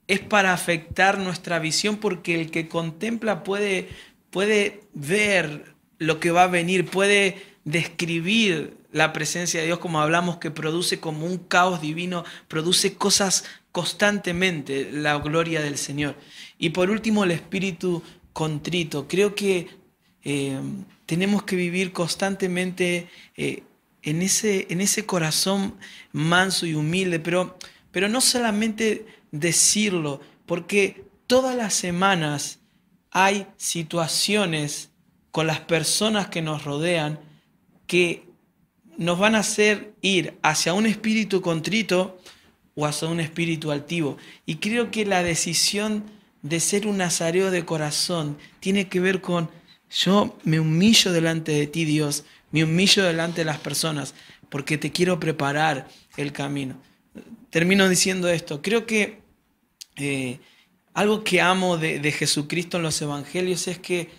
es 0.06 0.20
para 0.20 0.52
afectar 0.52 1.18
nuestra 1.18 1.58
visión 1.58 1.96
porque 1.98 2.40
el 2.40 2.50
que 2.50 2.68
contempla 2.68 3.44
puede, 3.44 3.88
puede 4.30 4.80
ver 4.94 5.74
lo 5.98 6.20
que 6.20 6.30
va 6.30 6.44
a 6.44 6.48
venir, 6.48 6.86
puede 6.86 7.42
describir 7.64 8.76
la 8.92 9.12
presencia 9.12 9.60
de 9.60 9.66
Dios 9.66 9.80
como 9.80 10.00
hablamos 10.00 10.38
que 10.38 10.50
produce 10.50 11.00
como 11.00 11.26
un 11.26 11.38
caos 11.38 11.82
divino, 11.82 12.24
produce 12.48 12.94
cosas 12.94 13.44
constantemente, 13.76 14.90
la 14.90 15.18
gloria 15.18 15.60
del 15.60 15.76
Señor. 15.76 16.16
Y 16.56 16.70
por 16.70 16.88
último, 16.88 17.24
el 17.24 17.32
espíritu 17.32 18.02
contrito. 18.32 19.06
Creo 19.06 19.34
que 19.34 19.68
eh, 20.24 20.58
tenemos 21.04 21.42
que 21.42 21.56
vivir 21.56 21.92
constantemente 21.92 23.10
eh, 23.36 23.64
en, 24.00 24.22
ese, 24.22 24.66
en 24.70 24.80
ese 24.80 25.04
corazón 25.04 25.74
manso 26.12 26.64
y 26.64 26.72
humilde, 26.72 27.20
pero, 27.20 27.58
pero 27.90 28.08
no 28.08 28.22
solamente 28.22 29.04
decirlo, 29.30 30.22
porque 30.46 31.04
todas 31.26 31.54
las 31.54 31.74
semanas 31.74 32.60
hay 33.10 33.46
situaciones 33.58 34.88
con 35.32 35.46
las 35.46 35.60
personas 35.60 36.28
que 36.28 36.40
nos 36.40 36.64
rodean 36.64 37.20
que 37.86 38.24
nos 38.96 39.18
van 39.18 39.34
a 39.34 39.40
hacer 39.40 39.92
ir 40.00 40.38
hacia 40.40 40.72
un 40.72 40.86
espíritu 40.86 41.42
contrito 41.42 42.18
o 42.76 42.86
hacia 42.86 43.08
un 43.08 43.18
espíritu 43.18 43.72
altivo. 43.72 44.18
Y 44.44 44.56
creo 44.56 44.92
que 44.92 45.04
la 45.04 45.24
decisión 45.24 46.04
de 46.42 46.60
ser 46.60 46.86
un 46.86 46.98
nazareo 46.98 47.50
de 47.50 47.64
corazón 47.64 48.38
tiene 48.60 48.86
que 48.88 49.00
ver 49.00 49.20
con 49.20 49.50
yo 49.90 50.36
me 50.44 50.60
humillo 50.60 51.12
delante 51.12 51.52
de 51.52 51.66
ti, 51.66 51.84
Dios, 51.84 52.24
me 52.50 52.64
humillo 52.64 53.04
delante 53.04 53.40
de 53.40 53.44
las 53.46 53.58
personas, 53.58 54.14
porque 54.48 54.78
te 54.78 54.92
quiero 54.92 55.18
preparar 55.18 55.88
el 56.16 56.32
camino. 56.32 56.76
Termino 57.50 57.88
diciendo 57.88 58.28
esto, 58.28 58.60
creo 58.62 58.84
que 58.84 59.20
eh, 59.96 60.38
algo 60.92 61.24
que 61.24 61.40
amo 61.40 61.78
de, 61.78 62.00
de, 62.00 62.12
Jesucristo 62.12 62.76
en 62.76 62.82
los 62.82 63.00
evangelios 63.00 63.68
es 63.68 63.78
que 63.78 64.10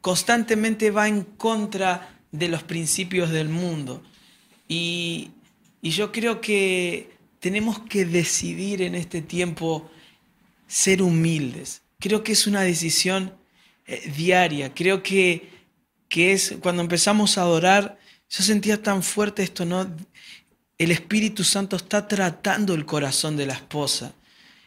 constantemente 0.00 0.90
va 0.90 1.08
en 1.08 1.22
contra 1.22 2.18
de 2.32 2.48
los 2.48 2.62
principios 2.62 3.30
del 3.30 3.48
mundo. 3.48 4.02
Y, 4.66 5.30
y 5.82 5.90
yo 5.90 6.10
creo 6.10 6.40
que 6.40 7.09
tenemos 7.40 7.80
que 7.80 8.04
decidir 8.04 8.82
en 8.82 8.94
este 8.94 9.22
tiempo 9.22 9.90
ser 10.68 11.02
humildes. 11.02 11.82
Creo 11.98 12.22
que 12.22 12.32
es 12.32 12.46
una 12.46 12.60
decisión 12.62 13.34
eh, 13.86 14.12
diaria. 14.14 14.72
Creo 14.74 15.02
que, 15.02 15.48
que 16.08 16.32
es 16.32 16.56
cuando 16.60 16.82
empezamos 16.82 17.38
a 17.38 17.42
adorar, 17.42 17.98
yo 18.28 18.44
sentía 18.44 18.80
tan 18.80 19.02
fuerte 19.02 19.42
esto, 19.42 19.64
¿no? 19.64 19.90
El 20.78 20.92
Espíritu 20.92 21.42
Santo 21.42 21.76
está 21.76 22.06
tratando 22.06 22.74
el 22.74 22.86
corazón 22.86 23.36
de 23.36 23.46
la 23.46 23.54
esposa. 23.54 24.14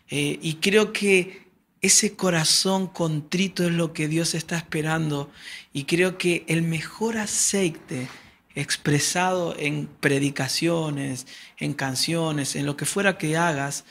Eh, 0.09 0.37
y 0.41 0.55
creo 0.55 0.91
que 0.91 1.43
ese 1.81 2.15
corazón 2.15 2.87
contrito 2.87 3.63
es 3.63 3.71
lo 3.71 3.93
que 3.93 4.07
Dios 4.07 4.35
está 4.35 4.57
esperando. 4.57 5.31
Y 5.73 5.85
creo 5.85 6.17
que 6.17 6.43
el 6.47 6.63
mejor 6.63 7.17
aceite 7.17 8.07
expresado 8.55 9.55
en 9.57 9.87
predicaciones, 9.99 11.27
en 11.57 11.73
canciones, 11.73 12.55
en 12.55 12.65
lo 12.65 12.77
que 12.77 12.85
fuera 12.85 13.17
que 13.17 13.37
hagas, 13.37 13.85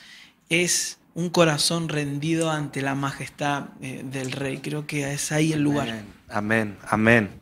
es 0.49 0.99
un 1.13 1.29
corazón 1.29 1.89
rendido 1.89 2.49
ante 2.49 2.81
la 2.81 2.95
majestad 2.95 3.65
eh, 3.81 4.01
del 4.03 4.31
Rey. 4.31 4.59
Creo 4.59 4.87
que 4.87 5.13
es 5.13 5.31
ahí 5.31 5.53
el 5.53 5.61
lugar. 5.61 5.87
Amén, 5.87 6.05
amén. 6.29 6.77
amén. 6.89 7.41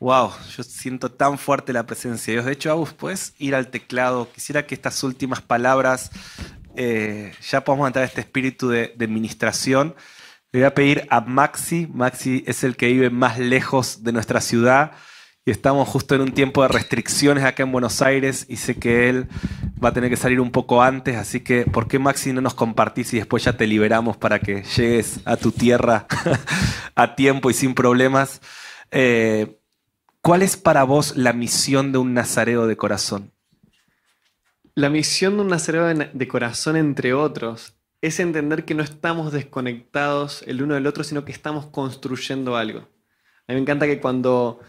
Wow, 0.00 0.32
yo 0.56 0.62
siento 0.62 1.10
tan 1.10 1.38
fuerte 1.38 1.72
la 1.72 1.86
presencia 1.86 2.32
de 2.32 2.36
Dios. 2.36 2.46
De 2.46 2.52
hecho, 2.52 2.70
Agus, 2.70 2.92
puedes 2.92 3.34
ir 3.38 3.54
al 3.54 3.68
teclado. 3.68 4.30
Quisiera 4.32 4.66
que 4.66 4.74
estas 4.74 5.02
últimas 5.02 5.40
palabras 5.40 6.10
eh, 6.76 7.32
ya 7.48 7.64
podamos 7.64 7.86
entrar 7.86 8.02
a 8.02 8.06
este 8.06 8.20
espíritu 8.20 8.68
de, 8.68 8.92
de, 8.96 9.04
administración. 9.04 9.94
Le 10.52 10.60
voy 10.60 10.66
a 10.66 10.74
pedir 10.74 11.06
a 11.10 11.20
Maxi, 11.20 11.88
Maxi 11.92 12.44
es 12.46 12.64
el 12.64 12.76
que 12.76 12.88
vive 12.88 13.10
más 13.10 13.38
lejos 13.38 14.04
de 14.04 14.12
nuestra 14.12 14.40
ciudad 14.40 14.92
y 15.46 15.50
estamos 15.50 15.86
justo 15.88 16.14
en 16.14 16.22
un 16.22 16.32
tiempo 16.32 16.62
de 16.62 16.68
restricciones 16.68 17.44
acá 17.44 17.62
en 17.64 17.72
Buenos 17.72 18.00
Aires 18.00 18.46
y 18.48 18.56
sé 18.56 18.76
que 18.76 19.10
él 19.10 19.26
va 19.82 19.90
a 19.90 19.92
tener 19.92 20.08
que 20.08 20.16
salir 20.16 20.40
un 20.40 20.50
poco 20.50 20.82
antes, 20.82 21.16
así 21.16 21.40
que 21.40 21.66
¿por 21.66 21.86
qué 21.86 21.98
Maxi 21.98 22.32
no 22.32 22.40
nos 22.40 22.54
compartís 22.54 23.12
y 23.12 23.18
después 23.18 23.44
ya 23.44 23.54
te 23.54 23.66
liberamos 23.66 24.16
para 24.16 24.38
que 24.38 24.62
llegues 24.62 25.20
a 25.26 25.36
tu 25.36 25.52
tierra 25.52 26.06
a 26.94 27.14
tiempo 27.14 27.50
y 27.50 27.54
sin 27.54 27.74
problemas? 27.74 28.40
Eh, 28.90 29.58
¿Cuál 30.22 30.40
es 30.40 30.56
para 30.56 30.84
vos 30.84 31.14
la 31.16 31.34
misión 31.34 31.92
de 31.92 31.98
un 31.98 32.14
nazareo 32.14 32.66
de 32.66 32.78
corazón? 32.78 33.30
La 34.74 34.88
misión 34.88 35.36
de 35.36 35.42
un 35.42 35.48
nazareo 35.48 35.86
de 35.86 36.28
corazón, 36.28 36.76
entre 36.76 37.12
otros, 37.12 37.74
es 38.00 38.18
entender 38.18 38.64
que 38.64 38.74
no 38.74 38.82
estamos 38.82 39.30
desconectados 39.32 40.42
el 40.46 40.62
uno 40.62 40.74
del 40.74 40.86
otro, 40.86 41.04
sino 41.04 41.26
que 41.26 41.32
estamos 41.32 41.66
construyendo 41.66 42.56
algo. 42.56 42.88
A 43.46 43.52
mí 43.52 43.56
me 43.56 43.60
encanta 43.60 43.86
que 43.86 44.00
cuando 44.00 44.60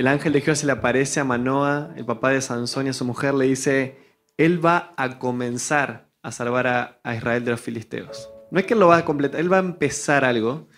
el 0.00 0.06
ángel 0.06 0.32
de 0.32 0.40
Jehová 0.40 0.56
se 0.56 0.64
le 0.64 0.72
aparece 0.72 1.20
a 1.20 1.24
Manoa, 1.24 1.92
el 1.94 2.06
papá 2.06 2.30
de 2.30 2.40
Sansón 2.40 2.86
y 2.86 2.88
a 2.88 2.94
su 2.94 3.04
mujer, 3.04 3.34
le 3.34 3.44
dice, 3.44 3.98
él 4.38 4.64
va 4.64 4.94
a 4.96 5.18
comenzar 5.18 6.08
a 6.22 6.32
salvar 6.32 6.66
a, 7.04 7.14
Israel 7.14 7.44
de 7.44 7.50
los 7.50 7.60
filisteos. 7.60 8.30
No 8.50 8.58
es 8.58 8.64
que 8.64 8.72
él 8.72 8.80
lo 8.80 8.86
va 8.86 8.96
a 8.96 9.04
completar, 9.04 9.38
él 9.38 9.52
va 9.52 9.58
a 9.58 9.60
empezar 9.60 10.24
algo. 10.24 10.68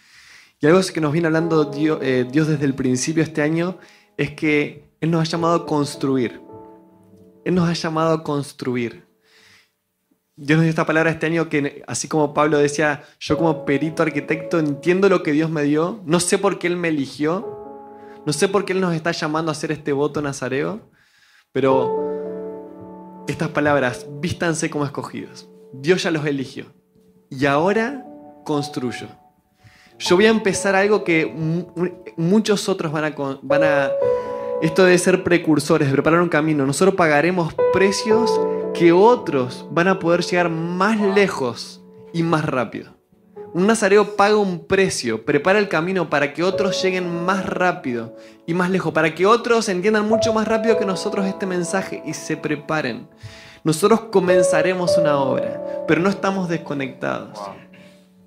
Y 0.61 0.66
algo 0.66 0.81
que 0.93 1.01
nos 1.01 1.12
viene 1.12 1.29
hablando 1.29 1.66
Dios, 1.66 2.01
eh, 2.03 2.27
Dios 2.29 2.49
desde 2.49 2.64
el 2.64 2.75
principio 2.75 3.23
este 3.23 3.43
año 3.43 3.79
es 4.16 4.33
que 4.33 4.91
Él 5.01 5.12
nos 5.12 5.20
ha 5.20 5.31
llamado 5.31 5.55
a 5.55 5.66
construir. 5.66 6.41
Él 7.45 7.55
nos 7.55 7.68
ha 7.68 7.75
llamado 7.75 8.14
a 8.14 8.25
construir. 8.25 9.07
Dios 10.35 10.57
nos 10.57 10.64
dio 10.64 10.70
esta 10.70 10.85
palabra 10.85 11.12
este 11.12 11.27
año 11.27 11.49
que, 11.49 11.85
así 11.87 12.09
como 12.09 12.35
Pablo 12.35 12.59
decía, 12.59 13.05
yo 13.20 13.39
como 13.39 13.64
perito 13.64 14.03
arquitecto 14.03 14.59
entiendo 14.59 15.09
lo 15.09 15.23
que 15.23 15.31
Dios 15.31 15.49
me 15.49 15.62
dio, 15.62 16.03
no 16.07 16.18
sé 16.18 16.39
por 16.39 16.59
qué 16.59 16.66
Él 16.66 16.77
me 16.77 16.89
eligió, 16.89 17.61
no 18.25 18.33
sé 18.33 18.49
por 18.49 18.64
qué 18.64 18.73
Él 18.73 18.81
nos 18.81 18.95
está 18.95 19.12
llamando 19.12 19.51
a 19.51 19.53
hacer 19.53 19.73
este 19.73 19.93
voto 19.93 20.23
nazareo, 20.23 20.91
pero 21.53 23.25
estas 23.27 23.49
palabras, 23.49 24.07
vístanse 24.20 24.70
como 24.70 24.85
escogidos. 24.85 25.49
Dios 25.73 26.03
ya 26.03 26.11
los 26.11 26.25
eligió. 26.27 26.66
Y 27.31 27.47
ahora 27.47 28.05
construyo. 28.45 29.09
Yo 29.99 30.16
voy 30.16 30.27
a 30.27 30.31
empezar 30.31 30.75
algo 30.75 31.05
que 31.05 31.27
muchos 32.16 32.68
otros 32.68 32.93
van 32.93 33.05
a, 33.05 33.14
van 33.43 33.64
a... 33.64 33.91
Esto 34.61 34.85
debe 34.85 34.99
ser 34.99 35.25
precursores, 35.25 35.89
de 35.89 35.93
preparar 35.93 36.20
un 36.20 36.29
camino. 36.29 36.66
Nosotros 36.66 36.95
pagaremos 36.95 37.55
precios 37.73 38.41
que 38.75 38.93
otros 38.93 39.66
van 39.70 39.89
a 39.89 39.99
poder 39.99 40.23
llegar 40.23 40.49
más 40.49 41.01
lejos 41.01 41.83
y 42.12 42.23
más 42.23 42.45
rápido. 42.45 43.01
Un 43.55 43.66
nazareo 43.66 44.16
paga 44.16 44.36
un 44.36 44.66
precio, 44.66 45.26
prepara 45.26 45.59
el 45.59 45.68
camino 45.68 46.09
para 46.09 46.32
que 46.32 46.42
otros 46.42 46.82
lleguen 46.82 47.24
más 47.24 47.44
rápido 47.44 48.16
y 48.46 48.55
más 48.55 48.70
lejos, 48.70 48.94
para 48.94 49.14
que 49.14 49.26
otros 49.26 49.68
entiendan 49.68 50.09
mucho 50.09 50.32
más 50.32 50.48
rápido 50.48 50.78
que 50.78 50.86
nosotros 50.86 51.26
este 51.26 51.44
mensaje 51.44 52.03
y 52.07 52.14
se 52.14 52.38
preparen. 52.38 53.09
Nosotros 53.62 54.00
comenzaremos 54.11 54.96
una 54.96 55.18
obra, 55.18 55.84
pero 55.86 56.00
no 56.00 56.09
estamos 56.09 56.48
desconectados. 56.48 57.38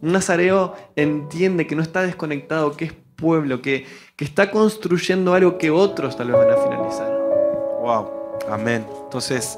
Un 0.01 0.11
nazareo 0.11 0.75
entiende 0.95 1.65
que 1.65 1.75
no 1.75 1.81
está 1.81 2.03
desconectado, 2.03 2.77
que 2.77 2.85
es 2.85 2.93
pueblo, 3.15 3.63
que, 3.63 3.87
que 4.15 4.25
está 4.25 4.51
construyendo 4.51 5.33
algo 5.33 5.57
que 5.57 5.71
otros 5.71 6.15
tal 6.15 6.27
vez 6.27 6.37
van 6.37 6.51
a 6.51 6.57
finalizar. 6.57 7.11
Wow, 7.81 8.11
amén. 8.49 8.85
Entonces, 9.05 9.57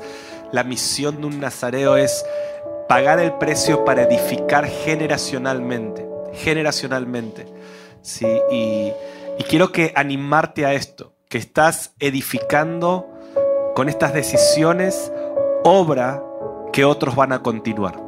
la 0.52 0.64
misión 0.64 1.20
de 1.20 1.28
un 1.28 1.40
nazareo 1.42 1.98
es 1.98 2.26
pagar 2.88 3.20
el 3.20 3.34
precio 3.34 3.86
para 3.86 4.04
edificar 4.04 4.66
generacionalmente, 4.66 6.08
generacionalmente. 6.34 7.46
¿sí? 8.02 8.28
Y, 8.52 8.94
quiero 9.50 9.72
que 9.72 9.94
animarte 9.96 10.66
a 10.66 10.74
esto, 10.74 11.14
que 11.30 11.38
estás 11.38 11.94
edificando 12.00 13.08
con 13.76 13.90
estas 13.90 14.14
decisiones 14.14 15.12
obra 15.64 16.24
que 16.74 16.86
otros 16.86 17.16
van 17.16 17.34
a 17.34 17.44
continuar. 17.44 18.02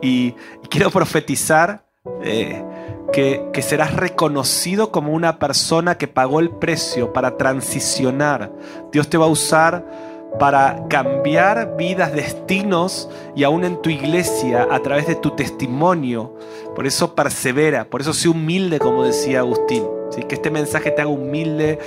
Y, 0.00 0.34
quiero 0.70 0.90
profetizar 0.90 1.84
eh, 2.22 2.64
que, 3.12 3.48
que 3.52 3.62
serás 3.62 3.94
reconocido 3.94 4.90
como 4.90 5.12
una 5.12 5.38
persona 5.38 5.98
que 5.98 6.08
pagó 6.08 6.40
el 6.40 6.50
precio 6.50 7.12
para 7.12 7.36
transicionar. 7.36 8.52
Dios 8.90 9.08
te 9.08 9.18
va 9.18 9.26
a 9.26 9.28
usar 9.28 10.11
para 10.38 10.86
cambiar 10.88 11.76
vidas, 11.76 12.12
destinos 12.12 13.08
y 13.36 13.44
aún 13.44 13.64
en 13.64 13.80
tu 13.82 13.90
iglesia 13.90 14.66
a 14.70 14.80
través 14.80 15.06
de 15.06 15.14
tu 15.14 15.32
testimonio. 15.32 16.36
Por 16.74 16.86
eso 16.86 17.14
persevera, 17.14 17.84
por 17.84 18.00
eso 18.00 18.12
sé 18.12 18.28
humilde, 18.28 18.78
como 18.78 19.04
decía 19.04 19.40
Agustín. 19.40 19.84
¿sí? 20.10 20.22
Que 20.22 20.34
este 20.34 20.50
mensaje 20.50 20.90
te 20.90 21.02
haga 21.02 21.10
humilde, 21.10 21.78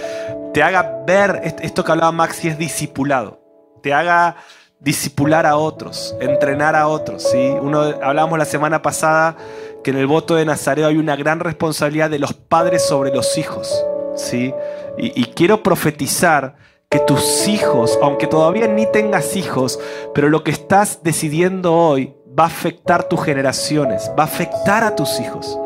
te 0.54 0.64
haga 0.64 1.04
ver 1.06 1.42
esto 1.62 1.84
que 1.84 1.92
hablaba 1.92 2.12
Maxi 2.12 2.48
es 2.48 2.58
discipulado, 2.58 3.40
te 3.82 3.94
haga 3.94 4.38
discipular 4.80 5.46
a 5.46 5.58
otros, 5.58 6.16
entrenar 6.20 6.76
a 6.76 6.88
otros. 6.88 7.24
¿sí? 7.24 7.50
Uno, 7.62 7.82
hablábamos 7.82 8.38
la 8.38 8.46
semana 8.46 8.82
pasada 8.82 9.36
que 9.84 9.92
en 9.92 9.98
el 9.98 10.08
voto 10.08 10.36
de 10.36 10.46
Nazareo 10.46 10.88
hay 10.88 10.98
una 10.98 11.16
gran 11.16 11.40
responsabilidad 11.40 12.10
de 12.10 12.20
los 12.20 12.34
padres 12.34 12.86
sobre 12.86 13.14
los 13.14 13.38
hijos. 13.38 13.84
¿sí? 14.16 14.54
y, 14.98 15.20
y 15.20 15.26
quiero 15.26 15.62
profetizar 15.62 16.56
que 16.90 17.00
tus 17.00 17.48
hijos, 17.48 17.98
aunque 18.02 18.28
todavía 18.28 18.68
ni 18.68 18.86
tengas 18.92 19.36
hijos, 19.36 19.80
pero 20.14 20.30
lo 20.30 20.44
que 20.44 20.52
estás 20.52 21.02
decidiendo 21.04 21.74
hoy 21.74 22.16
va 22.38 22.44
a 22.44 22.48
afectar 22.48 23.08
tus 23.10 23.24
generaciones, 23.24 24.12
va 24.18 24.24
a 24.24 24.28
afectar 24.28 24.84
a 24.84 24.96
tus 24.96 25.20
hijos, 25.20 25.58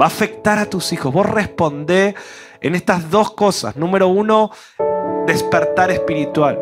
va 0.00 0.04
a 0.04 0.08
afectar 0.08 0.58
a 0.58 0.66
tus 0.66 0.92
hijos. 0.92 1.12
Vos 1.12 1.26
respondés 1.26 2.14
en 2.60 2.74
estas 2.74 3.10
dos 3.10 3.30
cosas. 3.32 3.76
Número 3.76 4.08
uno, 4.08 4.50
despertar 5.26 5.90
espiritual. 5.90 6.60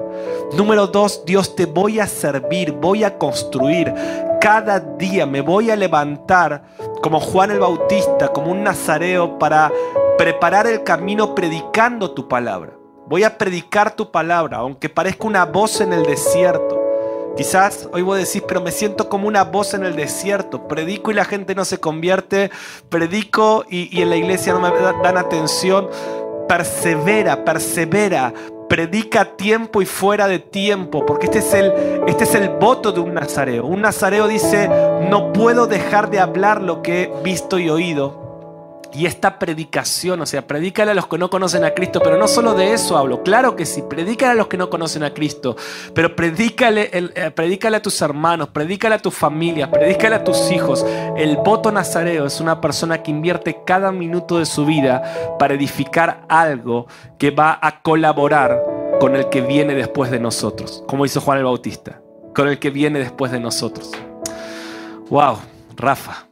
Número 0.57 0.87
dos, 0.87 1.25
Dios 1.25 1.55
te 1.57 1.67
voy 1.67 2.01
a 2.01 2.07
servir, 2.07 2.73
voy 2.73 3.05
a 3.05 3.19
construir. 3.19 3.93
Cada 4.41 4.81
día 4.81 5.27
me 5.27 5.41
voy 5.41 5.71
a 5.71 5.77
levantar 5.77 6.65
como 7.03 7.21
Juan 7.21 7.51
el 7.51 7.61
Bautista, 7.61 8.29
como 8.29 8.51
un 8.51 8.63
nazareo 8.63 9.39
para 9.39 9.73
preparar 10.19 10.67
el 10.67 10.83
camino 10.85 11.35
predicando 11.35 12.11
tu 12.13 12.29
palabra. 12.29 12.74
Voy 13.07 13.23
a 13.23 13.37
predicar 13.37 13.95
tu 13.95 14.11
palabra, 14.11 14.59
aunque 14.59 14.89
parezca 14.89 15.27
una 15.27 15.45
voz 15.45 15.83
en 15.83 15.93
el 15.93 16.05
desierto. 16.05 16.81
Quizás 17.37 17.87
hoy 17.93 18.01
vos 18.01 18.17
decís, 18.17 18.43
pero 18.49 18.63
me 18.63 18.71
siento 18.71 19.11
como 19.11 19.29
una 19.29 19.45
voz 19.45 19.75
en 19.75 19.85
el 19.85 19.95
desierto. 19.95 20.67
Predico 20.67 21.11
y 21.11 21.15
la 21.15 21.27
gente 21.27 21.55
no 21.55 21.67
se 21.67 21.79
convierte. 21.79 22.51
Predico 22.89 23.67
y, 23.69 24.01
en 24.01 24.09
la 24.09 24.17
iglesia 24.17 24.55
no 24.55 24.61
me 24.61 24.71
dan 25.03 25.19
atención. 25.19 25.91
Persevera, 26.49 27.45
persevera. 27.45 28.33
Predica 28.71 29.37
tiempo 29.37 29.83
y 29.83 29.87
fuera 29.87 30.27
de 30.27 30.39
tiempo, 30.39 31.05
porque 31.05 31.27
este 31.27 31.41
es, 31.41 31.53
el, 31.53 31.73
este 32.07 32.25
es 32.25 32.35
el 32.35 32.49
voto 32.49 32.91
de 32.91 33.01
un 33.01 33.13
nazareo. 33.13 33.67
Un 33.67 33.83
nazareo 33.83 34.27
dice, 34.27 34.71
no 35.11 35.31
puedo 35.35 35.67
dejar 35.67 36.09
de 36.09 36.21
hablar 36.21 36.63
lo 36.63 36.81
que 36.81 37.03
he 37.03 37.23
visto 37.23 37.59
y 37.59 37.69
oído 37.69 38.24
y 38.95 39.07
esta 39.07 39.39
predicación, 39.39 40.21
o 40.21 40.27
sea, 40.27 40.47
predícale 40.47 40.93
a 40.93 40.95
los 40.95 41.09
que 41.09 41.19
no 41.19 41.29
conocen 41.29 41.65
a 41.65 41.75
Cristo, 41.75 42.01
pero 42.03 42.17
no 42.17 42.29
solo 42.29 42.55
de 42.55 42.73
eso 42.73 42.97
hablo, 42.97 43.23
claro 43.23 43.57
que 43.57 43.67
sí, 43.67 43.83
predícale 43.83 44.33
a 44.33 44.35
los 44.35 44.47
que 44.47 44.57
no 44.57 44.71
conocen 44.71 45.03
a 45.03 45.13
Cristo, 45.13 45.57
pero 45.93 46.15
predícale, 46.15 46.91
eh, 46.93 47.31
predícale 47.33 47.79
a 47.79 47.83
tus 47.83 48.01
hermanos, 48.03 48.49
predícale 48.49 48.95
a 48.95 48.99
tu 48.99 49.11
familia, 49.11 49.71
predícale 49.71 50.17
a 50.17 50.25
tus 50.25 50.51
hijos. 50.51 50.87
El 51.17 51.37
voto 51.39 51.73
nazareo 51.73 52.27
es 52.27 52.41
una 52.41 52.61
persona 52.61 53.03
que 53.03 53.11
invierte 53.11 53.63
cada 53.67 53.91
minuto 53.91 54.39
de 54.39 54.47
su 54.47 54.65
vida 54.65 55.37
para 55.39 55.55
edificar 55.55 56.25
algo 56.29 56.87
que 57.19 57.31
va 57.31 57.59
a 57.61 57.83
colaborar 57.83 58.63
con 59.01 59.17
el 59.17 59.29
que 59.29 59.41
viene 59.41 59.75
después 59.75 60.11
de 60.11 60.21
nosotros, 60.21 60.85
como 60.87 61.05
hizo 61.05 61.21
Juan 61.21 61.39
el 61.39 61.45
Bautista, 61.45 62.01
con 62.35 62.49
el 62.49 62.59
que 62.59 62.71
viene 62.71 63.01
después 63.01 63.33
de 63.33 63.41
nosotros. 63.41 63.91
Wow, 65.11 65.39
Rafa. 65.77 66.24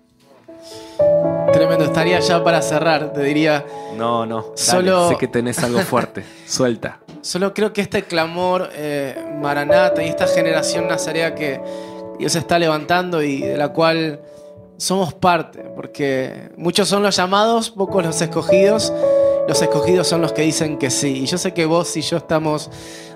Tremendo, 1.52 1.84
estaría 1.84 2.18
ya 2.20 2.42
para 2.42 2.62
cerrar, 2.62 3.12
te 3.12 3.22
diría. 3.22 3.64
No, 3.96 4.24
no, 4.24 4.52
solo 4.54 5.08
sé 5.08 5.16
que 5.16 5.28
tenés 5.28 5.62
algo 5.62 5.80
fuerte, 5.80 6.24
suelta. 6.46 7.00
Solo 7.20 7.52
creo 7.54 7.72
que 7.72 7.82
este 7.82 8.04
clamor 8.04 8.70
eh, 8.72 9.16
maranata 9.40 10.02
y 10.02 10.08
esta 10.08 10.26
generación 10.26 10.88
nazarea 10.88 11.34
que 11.34 11.60
Dios 12.18 12.34
está 12.34 12.58
levantando 12.58 13.22
y 13.22 13.40
de 13.42 13.56
la 13.56 13.68
cual 13.68 14.20
somos 14.76 15.14
parte, 15.14 15.60
porque 15.76 16.50
muchos 16.56 16.88
son 16.88 17.02
los 17.02 17.16
llamados, 17.16 17.70
pocos 17.70 18.04
los 18.04 18.20
escogidos. 18.20 18.92
Los 19.46 19.60
escogidos 19.60 20.06
son 20.06 20.22
los 20.22 20.32
que 20.32 20.42
dicen 20.42 20.78
que 20.78 20.90
sí. 20.90 21.22
Y 21.22 21.26
yo 21.26 21.36
sé 21.36 21.52
que 21.52 21.66
vos 21.66 21.96
y 21.96 22.00
yo 22.02 22.16
estamos 22.16 22.70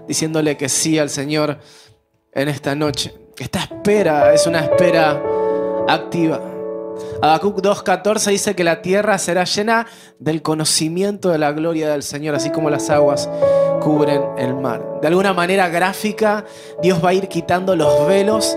diciéndole 0.07 0.57
que 0.57 0.69
sí 0.69 0.99
al 0.99 1.09
Señor 1.09 1.59
en 2.33 2.49
esta 2.49 2.75
noche. 2.75 3.15
Esta 3.39 3.61
espera 3.61 4.35
es 4.35 4.47
una 4.47 4.61
espera 4.61 5.23
activa. 5.89 6.56
Habacuc 7.23 7.61
2.14 7.61 8.31
dice 8.31 8.55
que 8.55 8.65
la 8.65 8.83
tierra 8.83 9.19
será 9.19 9.45
llena 9.45 9.87
del 10.19 10.43
conocimiento 10.43 11.31
de 11.31 11.39
la 11.39 11.53
gloria 11.53 11.89
del 11.89 12.03
Señor, 12.03 12.35
así 12.35 12.51
como 12.51 12.71
las 12.71 12.91
aguas 12.91 13.29
cubren 13.81 14.23
el 14.39 14.55
mar. 14.55 15.01
De 15.01 15.09
alguna 15.09 15.33
manera 15.33 15.69
gráfica, 15.69 16.45
Dios 16.83 17.05
va 17.05 17.11
a 17.11 17.15
ir 17.15 17.29
quitando 17.29 17.77
los 17.77 18.07
velos 18.07 18.57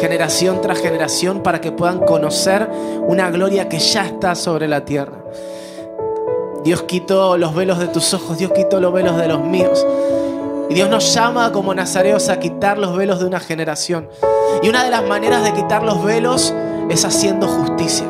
generación 0.00 0.60
tras 0.60 0.80
generación 0.80 1.42
para 1.42 1.60
que 1.60 1.72
puedan 1.72 2.00
conocer 2.00 2.68
una 3.06 3.30
gloria 3.30 3.68
que 3.68 3.78
ya 3.78 4.06
está 4.06 4.34
sobre 4.34 4.68
la 4.68 4.84
tierra. 4.84 5.24
Dios 6.64 6.82
quitó 6.82 7.38
los 7.38 7.54
velos 7.54 7.78
de 7.78 7.88
tus 7.88 8.12
ojos, 8.12 8.38
Dios 8.38 8.52
quitó 8.52 8.80
los 8.80 8.92
velos 8.92 9.16
de 9.16 9.28
los 9.28 9.40
míos. 9.40 9.86
Y 10.68 10.74
Dios 10.74 10.90
nos 10.90 11.14
llama 11.14 11.52
como 11.52 11.74
nazareos 11.74 12.28
a 12.28 12.40
quitar 12.40 12.76
los 12.76 12.96
velos 12.96 13.20
de 13.20 13.26
una 13.26 13.38
generación. 13.38 14.08
Y 14.62 14.68
una 14.68 14.84
de 14.84 14.90
las 14.90 15.04
maneras 15.04 15.44
de 15.44 15.52
quitar 15.52 15.84
los 15.84 16.02
velos 16.02 16.52
es 16.90 17.04
haciendo 17.04 17.48
justicia. 17.48 18.06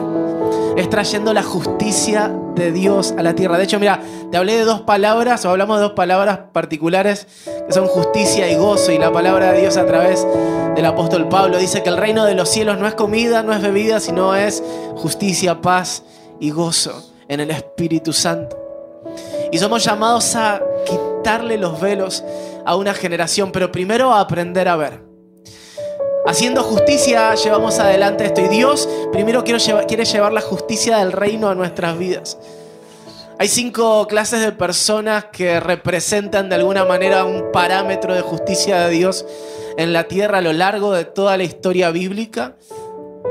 Es 0.77 0.91
trayendo 0.91 1.33
la 1.33 1.43
justicia 1.43 2.31
de 2.55 2.70
Dios 2.70 3.14
a 3.16 3.22
la 3.22 3.35
tierra. 3.35 3.57
De 3.57 3.64
hecho, 3.64 3.79
mira, 3.81 4.01
te 4.31 4.37
hablé 4.37 4.57
de 4.57 4.64
dos 4.64 4.83
palabras, 4.83 5.45
o 5.45 5.51
hablamos 5.51 5.79
de 5.79 5.85
dos 5.85 5.93
palabras 5.93 6.41
particulares, 6.53 7.27
que 7.66 7.72
son 7.72 7.87
justicia 7.87 8.51
y 8.51 8.57
gozo. 8.57 8.93
Y 8.93 8.99
la 8.99 9.11
palabra 9.11 9.53
de 9.53 9.61
Dios 9.62 9.77
a 9.79 9.87
través 9.87 10.27
del 10.74 10.85
apóstol 10.85 11.29
Pablo 11.29 11.59
dice 11.59 11.83
que 11.83 11.89
el 11.89 11.97
reino 11.97 12.24
de 12.24 12.35
los 12.35 12.51
cielos 12.51 12.79
no 12.79 12.87
es 12.87 12.95
comida, 12.95 13.43
no 13.43 13.55
es 13.55 13.62
bebida, 13.62 14.01
sino 14.01 14.35
es 14.35 14.62
justicia, 14.97 15.62
paz 15.62 16.03
y 16.41 16.51
gozo 16.51 17.03
en 17.29 17.41
el 17.41 17.51
Espíritu 17.51 18.12
Santo. 18.12 18.59
Y 19.51 19.59
somos 19.59 19.83
llamados 19.83 20.37
a 20.37 20.61
quitarle 20.85 21.57
los 21.57 21.81
velos 21.81 22.22
a 22.66 22.77
una 22.77 22.93
generación, 22.93 23.51
pero 23.53 23.72
primero 23.72 24.12
a 24.12 24.20
aprender 24.20 24.68
a 24.68 24.77
ver. 24.77 25.06
Haciendo 26.27 26.64
justicia 26.64 27.35
llevamos 27.37 27.79
adelante 27.79 28.24
esto. 28.24 28.41
Y 28.41 28.49
Dios 28.49 28.89
primero 29.12 29.45
quiere 29.45 30.05
llevar 30.05 30.33
la 30.33 30.41
justicia 30.41 30.99
del 30.99 31.12
reino 31.12 31.49
a 31.49 31.55
nuestras 31.55 31.97
vidas. 31.97 32.37
Hay 33.39 33.49
cinco 33.49 34.07
clases 34.09 34.41
de 34.41 34.51
personas 34.51 35.27
que 35.27 35.61
representan 35.61 36.49
de 36.49 36.55
alguna 36.55 36.85
manera 36.85 37.24
un 37.24 37.53
parámetro 37.53 38.14
de 38.14 38.22
justicia 38.22 38.81
de 38.81 38.91
Dios 38.91 39.27
en 39.77 39.93
la 39.93 40.09
tierra 40.09 40.39
a 40.39 40.41
lo 40.41 40.53
largo 40.53 40.93
de 40.93 41.05
toda 41.05 41.37
la 41.37 41.45
historia 41.45 41.91
bíblica. 41.91 42.57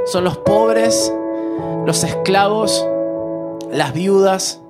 Son 0.06 0.24
los 0.24 0.38
pobres, 0.38 1.12
los 1.86 2.04
esclavos, 2.04 2.86
las 3.72 3.94
viudas, 3.94 4.62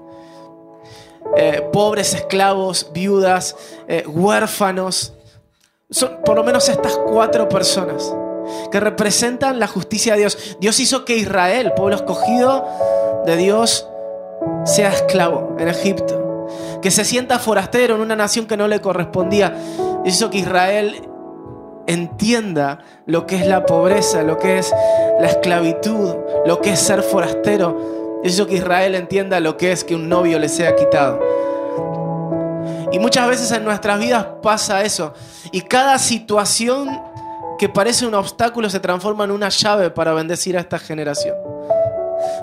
eh, 1.36 1.68
pobres 1.74 2.14
esclavos, 2.14 2.92
viudas, 2.94 3.58
eh, 3.88 4.06
huérfanos. 4.08 5.15
Son 5.96 6.18
por 6.26 6.36
lo 6.36 6.44
menos 6.44 6.68
estas 6.68 6.98
cuatro 7.08 7.48
personas 7.48 8.14
que 8.70 8.82
representan 8.82 9.62
la 9.62 9.68
justicia 9.68 10.12
de 10.14 10.20
Dios. 10.20 10.58
Dios 10.60 10.78
hizo 10.82 11.06
que 11.06 11.16
Israel, 11.16 11.72
pueblo 11.74 11.96
escogido 11.96 12.66
de 13.26 13.38
Dios, 13.38 13.88
sea 14.66 14.90
esclavo 14.90 15.56
en 15.58 15.70
Egipto, 15.70 16.48
que 16.82 16.92
se 16.92 17.06
sienta 17.06 17.40
forastero 17.40 17.96
en 17.96 18.02
una 18.02 18.18
nación 18.18 18.46
que 18.46 18.58
no 18.58 18.68
le 18.68 18.82
correspondía. 18.82 19.56
Hizo 20.04 20.30
que 20.30 20.40
Israel 20.40 21.08
entienda 21.88 22.80
lo 23.06 23.26
que 23.26 23.38
es 23.38 23.48
la 23.48 23.66
pobreza, 23.66 24.22
lo 24.24 24.38
que 24.38 24.58
es 24.58 24.74
la 25.22 25.28
esclavitud, 25.28 26.14
lo 26.46 26.60
que 26.60 26.72
es 26.72 26.80
ser 26.80 27.04
forastero. 27.04 28.20
Hizo 28.26 28.48
que 28.48 28.56
Israel 28.56 28.96
entienda 28.96 29.40
lo 29.40 29.56
que 29.56 29.72
es 29.72 29.86
que 29.86 29.96
un 29.96 30.10
novio 30.10 30.40
le 30.40 30.50
sea 30.50 30.76
quitado. 30.76 31.45
Y 32.96 33.00
muchas 33.00 33.28
veces 33.28 33.52
en 33.52 33.66
nuestras 33.66 34.00
vidas 34.00 34.26
pasa 34.42 34.82
eso. 34.84 35.14
Y 35.52 35.60
cada 35.60 36.00
situación 36.00 37.04
que 37.60 37.68
parece 37.68 38.06
un 38.06 38.14
obstáculo 38.14 38.70
se 38.70 38.80
transforma 38.80 39.26
en 39.26 39.32
una 39.32 39.50
llave 39.50 39.90
para 39.90 40.14
bendecir 40.14 40.56
a 40.56 40.62
esta 40.62 40.80
generación. 40.80 41.36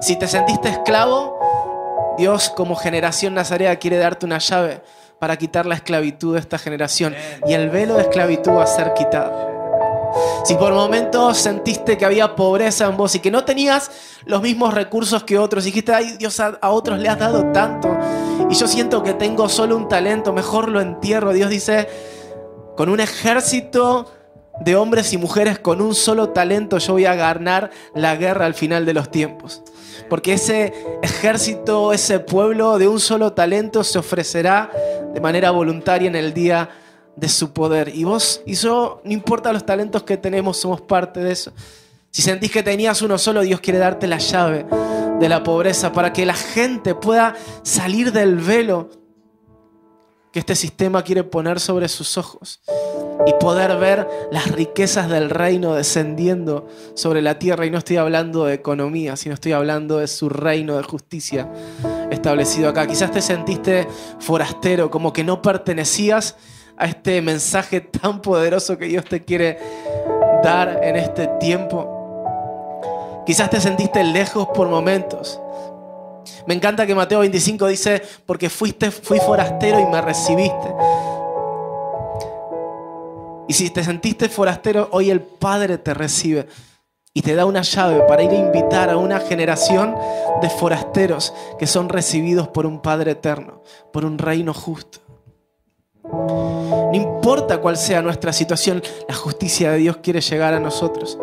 Si 0.02 0.14
te 0.16 0.28
sentiste 0.28 0.68
esclavo, 0.68 1.38
Dios 2.18 2.50
como 2.50 2.76
generación 2.76 3.32
nazarea 3.32 3.76
quiere 3.76 3.96
darte 3.96 4.26
una 4.26 4.36
llave 4.36 4.82
para 5.18 5.38
quitar 5.38 5.64
la 5.64 5.76
esclavitud 5.76 6.34
de 6.34 6.40
esta 6.40 6.58
generación. 6.58 7.14
Y 7.46 7.54
el 7.54 7.70
velo 7.70 7.94
de 7.94 8.02
esclavitud 8.02 8.52
va 8.52 8.64
a 8.64 8.66
ser 8.66 8.92
quitado. 8.92 9.51
Si 10.44 10.54
por 10.54 10.72
momentos 10.72 11.38
sentiste 11.38 11.96
que 11.96 12.04
había 12.04 12.34
pobreza 12.34 12.86
en 12.86 12.96
vos 12.96 13.14
y 13.14 13.20
que 13.20 13.30
no 13.30 13.44
tenías 13.44 13.90
los 14.24 14.42
mismos 14.42 14.74
recursos 14.74 15.24
que 15.24 15.38
otros, 15.38 15.64
y 15.64 15.66
dijiste, 15.68 15.92
ay 15.92 16.16
Dios, 16.18 16.40
a, 16.40 16.58
a 16.60 16.70
otros 16.70 16.98
le 16.98 17.08
has 17.08 17.18
dado 17.18 17.52
tanto, 17.52 17.96
y 18.50 18.54
yo 18.54 18.66
siento 18.66 19.02
que 19.02 19.14
tengo 19.14 19.48
solo 19.48 19.76
un 19.76 19.88
talento, 19.88 20.32
mejor 20.32 20.68
lo 20.68 20.80
entierro. 20.80 21.32
Dios 21.32 21.50
dice, 21.50 21.88
con 22.76 22.88
un 22.88 23.00
ejército 23.00 24.10
de 24.60 24.76
hombres 24.76 25.12
y 25.12 25.18
mujeres 25.18 25.58
con 25.58 25.80
un 25.80 25.94
solo 25.94 26.30
talento 26.30 26.78
yo 26.78 26.92
voy 26.92 27.06
a 27.06 27.14
ganar 27.14 27.70
la 27.94 28.16
guerra 28.16 28.46
al 28.46 28.54
final 28.54 28.84
de 28.86 28.94
los 28.94 29.10
tiempos. 29.10 29.62
Porque 30.08 30.34
ese 30.34 30.72
ejército, 31.02 31.92
ese 31.92 32.18
pueblo 32.20 32.78
de 32.78 32.88
un 32.88 33.00
solo 33.00 33.32
talento 33.32 33.84
se 33.84 33.98
ofrecerá 33.98 34.70
de 35.12 35.20
manera 35.20 35.50
voluntaria 35.50 36.08
en 36.08 36.16
el 36.16 36.32
día 36.32 36.70
de 37.16 37.28
su 37.28 37.52
poder. 37.52 37.94
Y 37.94 38.04
vos 38.04 38.42
y 38.46 38.54
yo, 38.54 39.00
no 39.04 39.12
importa 39.12 39.52
los 39.52 39.64
talentos 39.64 40.02
que 40.02 40.16
tenemos, 40.16 40.56
somos 40.56 40.80
parte 40.80 41.20
de 41.20 41.32
eso. 41.32 41.52
Si 42.10 42.22
sentís 42.22 42.50
que 42.50 42.62
tenías 42.62 43.00
uno 43.02 43.16
solo, 43.18 43.40
Dios 43.40 43.60
quiere 43.60 43.78
darte 43.78 44.06
la 44.06 44.18
llave 44.18 44.66
de 45.18 45.28
la 45.28 45.42
pobreza 45.42 45.92
para 45.92 46.12
que 46.12 46.26
la 46.26 46.34
gente 46.34 46.94
pueda 46.94 47.34
salir 47.62 48.12
del 48.12 48.36
velo 48.36 48.90
que 50.32 50.40
este 50.40 50.56
sistema 50.56 51.02
quiere 51.02 51.24
poner 51.24 51.60
sobre 51.60 51.88
sus 51.88 52.16
ojos 52.16 52.60
y 53.26 53.32
poder 53.34 53.78
ver 53.78 54.08
las 54.30 54.50
riquezas 54.50 55.08
del 55.08 55.30
reino 55.30 55.74
descendiendo 55.74 56.68
sobre 56.94 57.22
la 57.22 57.38
tierra. 57.38 57.66
Y 57.66 57.70
no 57.70 57.78
estoy 57.78 57.98
hablando 57.98 58.46
de 58.46 58.54
economía, 58.54 59.16
sino 59.16 59.34
estoy 59.34 59.52
hablando 59.52 59.98
de 59.98 60.08
su 60.08 60.28
reino 60.28 60.76
de 60.76 60.82
justicia 60.82 61.50
establecido 62.10 62.70
acá. 62.70 62.86
Quizás 62.86 63.12
te 63.12 63.22
sentiste 63.22 63.86
forastero, 64.18 64.90
como 64.90 65.12
que 65.12 65.22
no 65.22 65.42
pertenecías 65.42 66.36
a 66.82 66.86
este 66.86 67.22
mensaje 67.22 67.80
tan 67.80 68.20
poderoso 68.20 68.76
que 68.76 68.86
Dios 68.86 69.04
te 69.04 69.24
quiere 69.24 69.56
dar 70.42 70.80
en 70.82 70.96
este 70.96 71.28
tiempo. 71.38 73.22
Quizás 73.24 73.50
te 73.50 73.60
sentiste 73.60 74.02
lejos 74.02 74.48
por 74.52 74.68
momentos. 74.68 75.40
Me 76.48 76.54
encanta 76.54 76.84
que 76.84 76.96
Mateo 76.96 77.20
25 77.20 77.68
dice, 77.68 78.02
porque 78.26 78.50
fuiste, 78.50 78.90
fui 78.90 79.20
forastero 79.20 79.78
y 79.78 79.86
me 79.86 80.00
recibiste. 80.00 80.74
Y 83.46 83.52
si 83.52 83.70
te 83.70 83.84
sentiste 83.84 84.28
forastero, 84.28 84.88
hoy 84.90 85.10
el 85.10 85.20
Padre 85.20 85.78
te 85.78 85.94
recibe 85.94 86.48
y 87.14 87.22
te 87.22 87.36
da 87.36 87.46
una 87.46 87.62
llave 87.62 88.00
para 88.08 88.24
ir 88.24 88.30
a 88.30 88.34
invitar 88.34 88.90
a 88.90 88.96
una 88.96 89.20
generación 89.20 89.94
de 90.40 90.50
forasteros 90.50 91.32
que 91.60 91.68
son 91.68 91.88
recibidos 91.88 92.48
por 92.48 92.66
un 92.66 92.82
Padre 92.82 93.12
eterno, 93.12 93.62
por 93.92 94.04
un 94.04 94.18
reino 94.18 94.52
justo. 94.52 95.11
No 96.04 96.90
importa 96.92 97.58
cuál 97.58 97.76
sea 97.76 98.02
nuestra 98.02 98.32
situación, 98.32 98.82
la 99.08 99.14
justicia 99.14 99.72
de 99.72 99.78
Dios 99.78 99.98
quiere 99.98 100.20
llegar 100.20 100.54
a 100.54 100.60
nosotros. 100.60 101.18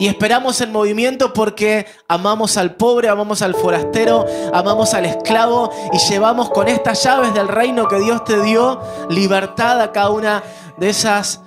Y 0.00 0.08
esperamos 0.08 0.60
el 0.62 0.70
movimiento 0.70 1.34
porque 1.34 1.86
amamos 2.08 2.56
al 2.56 2.74
pobre, 2.74 3.08
amamos 3.08 3.42
al 3.42 3.54
forastero, 3.54 4.24
amamos 4.52 4.94
al 4.94 5.04
esclavo 5.04 5.70
y 5.92 5.98
llevamos 6.10 6.48
con 6.50 6.68
estas 6.68 7.04
llaves 7.04 7.34
del 7.34 7.48
reino 7.48 7.86
que 7.86 8.00
Dios 8.00 8.24
te 8.24 8.42
dio 8.42 8.80
libertad 9.10 9.78
a 9.80 9.92
cada 9.92 10.08
una 10.08 10.42
de 10.78 10.88
esas 10.88 11.42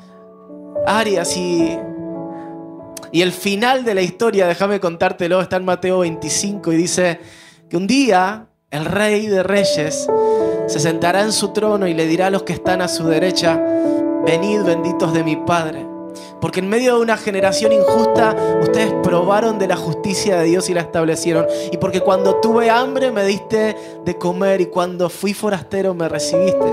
áreas. 0.86 1.36
Y, 1.36 1.78
y 3.12 3.22
el 3.24 3.32
final 3.32 3.84
de 3.84 3.96
la 3.96 4.04
historia, 4.04 4.46
déjame 4.46 4.80
contártelo, 4.80 5.42
está 5.42 5.58
en 5.58 5.66
Mateo 5.66 6.00
25 6.00 6.74
y 6.74 6.78
dice 6.78 7.20
que 7.68 7.76
un 7.76 7.88
día 7.88 8.50
el 8.74 8.86
rey 8.86 9.28
de 9.28 9.44
reyes 9.44 10.10
se 10.68 10.80
sentará 10.80 11.22
en 11.22 11.32
su 11.32 11.50
trono 11.50 11.88
y 11.88 11.94
le 11.94 12.08
dirá 12.08 12.28
a 12.28 12.30
los 12.32 12.44
que 12.44 12.54
están 12.54 12.82
a 12.82 12.88
su 12.88 13.06
derecha, 13.06 13.62
venid 14.26 14.64
benditos 14.64 15.14
de 15.14 15.24
mi 15.24 15.36
Padre 15.36 15.94
porque 16.44 16.60
en 16.60 16.68
medio 16.68 16.96
de 16.96 17.02
una 17.02 17.16
generación 17.16 17.72
injusta, 17.72 18.36
ustedes 18.62 18.94
probaron 19.02 19.60
de 19.60 19.66
la 19.66 19.78
justicia 19.78 20.40
de 20.40 20.44
Dios 20.44 20.70
y 20.70 20.74
la 20.74 20.82
establecieron. 20.82 21.48
Y 21.72 21.78
porque 21.78 22.02
cuando 22.02 22.36
tuve 22.42 22.70
hambre 22.70 23.12
me 23.12 23.24
diste 23.24 23.78
de 24.04 24.18
comer 24.18 24.60
y 24.60 24.66
cuando 24.66 25.10
fui 25.10 25.34
forastero 25.34 25.94
me 25.94 26.10
recibiste. 26.10 26.66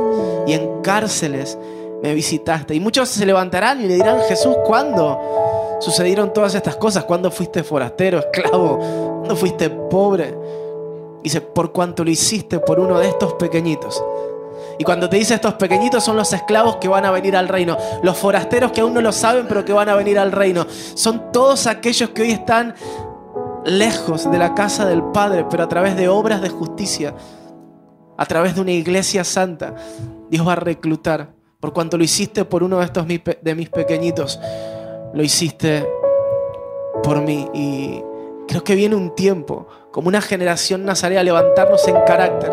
Y 0.48 0.54
en 0.54 0.82
cárceles 0.82 1.56
me 2.02 2.14
visitaste. 2.14 2.74
Y 2.74 2.80
muchos 2.80 3.10
se 3.10 3.24
levantarán 3.24 3.80
y 3.80 3.86
le 3.86 3.94
dirán, 3.94 4.18
Jesús, 4.22 4.56
¿cuándo 4.66 5.78
sucedieron 5.78 6.32
todas 6.32 6.56
estas 6.56 6.74
cosas? 6.74 7.04
¿Cuándo 7.04 7.30
fuiste 7.30 7.62
forastero, 7.62 8.18
esclavo? 8.18 8.76
¿Cuándo 9.20 9.36
fuiste 9.36 9.70
pobre? 9.70 10.34
Dice, 11.22 11.40
por 11.40 11.72
cuanto 11.72 12.04
lo 12.04 12.10
hiciste 12.10 12.58
por 12.58 12.80
uno 12.80 12.98
de 12.98 13.08
estos 13.08 13.34
pequeñitos 13.34 14.02
y 14.80 14.84
cuando 14.84 15.10
te 15.10 15.18
dice 15.18 15.34
estos 15.34 15.54
pequeñitos 15.54 16.02
son 16.02 16.16
los 16.16 16.32
esclavos 16.32 16.76
que 16.76 16.88
van 16.88 17.04
a 17.04 17.10
venir 17.10 17.36
al 17.36 17.48
reino. 17.48 17.76
Los 18.02 18.16
forasteros 18.16 18.72
que 18.72 18.80
aún 18.80 18.94
no 18.94 19.02
lo 19.02 19.12
saben, 19.12 19.46
pero 19.46 19.62
que 19.62 19.74
van 19.74 19.90
a 19.90 19.94
venir 19.94 20.18
al 20.18 20.32
reino. 20.32 20.66
Son 20.94 21.30
todos 21.32 21.66
aquellos 21.66 22.08
que 22.10 22.22
hoy 22.22 22.30
están 22.30 22.74
lejos 23.66 24.30
de 24.30 24.38
la 24.38 24.54
casa 24.54 24.86
del 24.86 25.02
Padre, 25.02 25.44
pero 25.50 25.64
a 25.64 25.68
través 25.68 25.96
de 25.96 26.08
obras 26.08 26.40
de 26.40 26.48
justicia, 26.48 27.14
a 28.16 28.24
través 28.24 28.54
de 28.54 28.62
una 28.62 28.72
iglesia 28.72 29.22
santa, 29.22 29.74
Dios 30.30 30.48
va 30.48 30.52
a 30.52 30.56
reclutar. 30.56 31.34
Por 31.60 31.74
cuanto 31.74 31.98
lo 31.98 32.04
hiciste 32.04 32.46
por 32.46 32.62
uno 32.62 32.78
de 32.78 32.86
estos 32.86 33.06
de 33.06 33.54
mis 33.54 33.68
pequeñitos, 33.68 34.40
lo 35.12 35.22
hiciste 35.22 35.86
por 37.02 37.20
mí. 37.20 37.46
Y 37.52 38.02
creo 38.48 38.64
que 38.64 38.74
viene 38.74 38.96
un 38.96 39.14
tiempo, 39.14 39.66
como 39.90 40.08
una 40.08 40.20
generación 40.20 40.84
nazarea, 40.84 41.22
levantarnos 41.22 41.86
en 41.88 41.96
carácter 42.06 42.52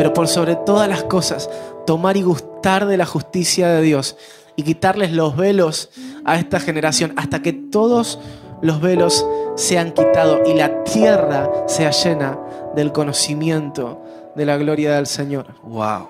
pero 0.00 0.14
por 0.14 0.28
sobre 0.28 0.56
todas 0.56 0.88
las 0.88 1.04
cosas, 1.04 1.50
tomar 1.86 2.16
y 2.16 2.22
gustar 2.22 2.86
de 2.86 2.96
la 2.96 3.04
justicia 3.04 3.68
de 3.68 3.82
Dios 3.82 4.16
y 4.56 4.62
quitarles 4.62 5.12
los 5.12 5.36
velos 5.36 5.90
a 6.24 6.38
esta 6.38 6.58
generación 6.58 7.12
hasta 7.16 7.42
que 7.42 7.52
todos 7.52 8.18
los 8.62 8.80
velos 8.80 9.26
sean 9.56 9.92
quitados 9.92 10.40
y 10.48 10.54
la 10.54 10.84
tierra 10.84 11.50
sea 11.66 11.90
llena 11.90 12.38
del 12.74 12.92
conocimiento 12.92 14.02
de 14.34 14.46
la 14.46 14.56
gloria 14.56 14.94
del 14.94 15.06
Señor. 15.06 15.48
Wow, 15.64 16.08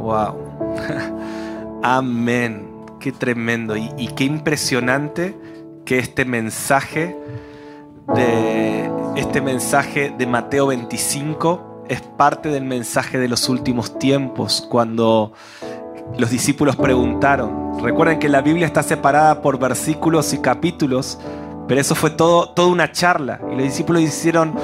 wow. 0.00 0.34
Amén. 1.82 2.70
Qué 3.00 3.12
tremendo 3.12 3.76
y, 3.76 3.90
y, 3.98 4.08
qué 4.08 4.24
impresionante 4.24 5.36
que 5.84 5.98
este 5.98 6.24
mensaje 6.24 7.18
de 8.14 8.75
este 9.16 9.40
mensaje 9.40 10.14
de 10.16 10.26
Mateo 10.26 10.66
25 10.66 11.84
es 11.88 12.02
parte 12.02 12.50
del 12.50 12.64
mensaje 12.64 13.18
de 13.18 13.28
los 13.28 13.48
últimos 13.48 13.98
tiempos, 13.98 14.66
cuando 14.70 15.32
los 16.18 16.30
discípulos 16.30 16.76
preguntaron. 16.76 17.82
Recuerden 17.82 18.18
que 18.18 18.28
la 18.28 18.42
Biblia 18.42 18.66
está 18.66 18.82
separada 18.82 19.40
por 19.40 19.58
versículos 19.58 20.34
y 20.34 20.38
capítulos, 20.38 21.18
pero 21.66 21.80
eso 21.80 21.94
fue 21.94 22.10
todo, 22.10 22.50
toda 22.50 22.68
una 22.68 22.92
charla. 22.92 23.40
Y 23.50 23.54
los 23.54 23.64
discípulos 23.64 24.02
hicieron, 24.02 24.54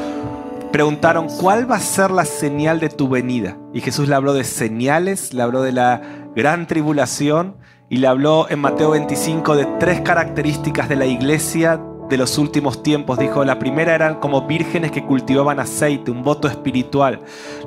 preguntaron, 0.70 1.28
¿cuál 1.40 1.70
va 1.70 1.76
a 1.76 1.80
ser 1.80 2.10
la 2.10 2.26
señal 2.26 2.78
de 2.78 2.90
tu 2.90 3.08
venida? 3.08 3.56
Y 3.72 3.80
Jesús 3.80 4.06
le 4.06 4.14
habló 4.14 4.34
de 4.34 4.44
señales, 4.44 5.32
le 5.32 5.42
habló 5.42 5.62
de 5.62 5.72
la 5.72 6.02
gran 6.36 6.66
tribulación 6.66 7.56
y 7.88 7.96
le 7.98 8.06
habló 8.06 8.50
en 8.50 8.58
Mateo 8.58 8.90
25 8.90 9.56
de 9.56 9.66
tres 9.80 10.02
características 10.02 10.90
de 10.90 10.96
la 10.96 11.06
iglesia 11.06 11.80
de 12.12 12.18
los 12.18 12.36
últimos 12.36 12.82
tiempos. 12.82 13.18
Dijo, 13.18 13.42
la 13.42 13.58
primera 13.58 13.94
eran 13.94 14.16
como 14.16 14.42
vírgenes 14.42 14.92
que 14.92 15.02
cultivaban 15.02 15.58
aceite, 15.58 16.10
un 16.10 16.22
voto 16.22 16.46
espiritual. 16.46 17.20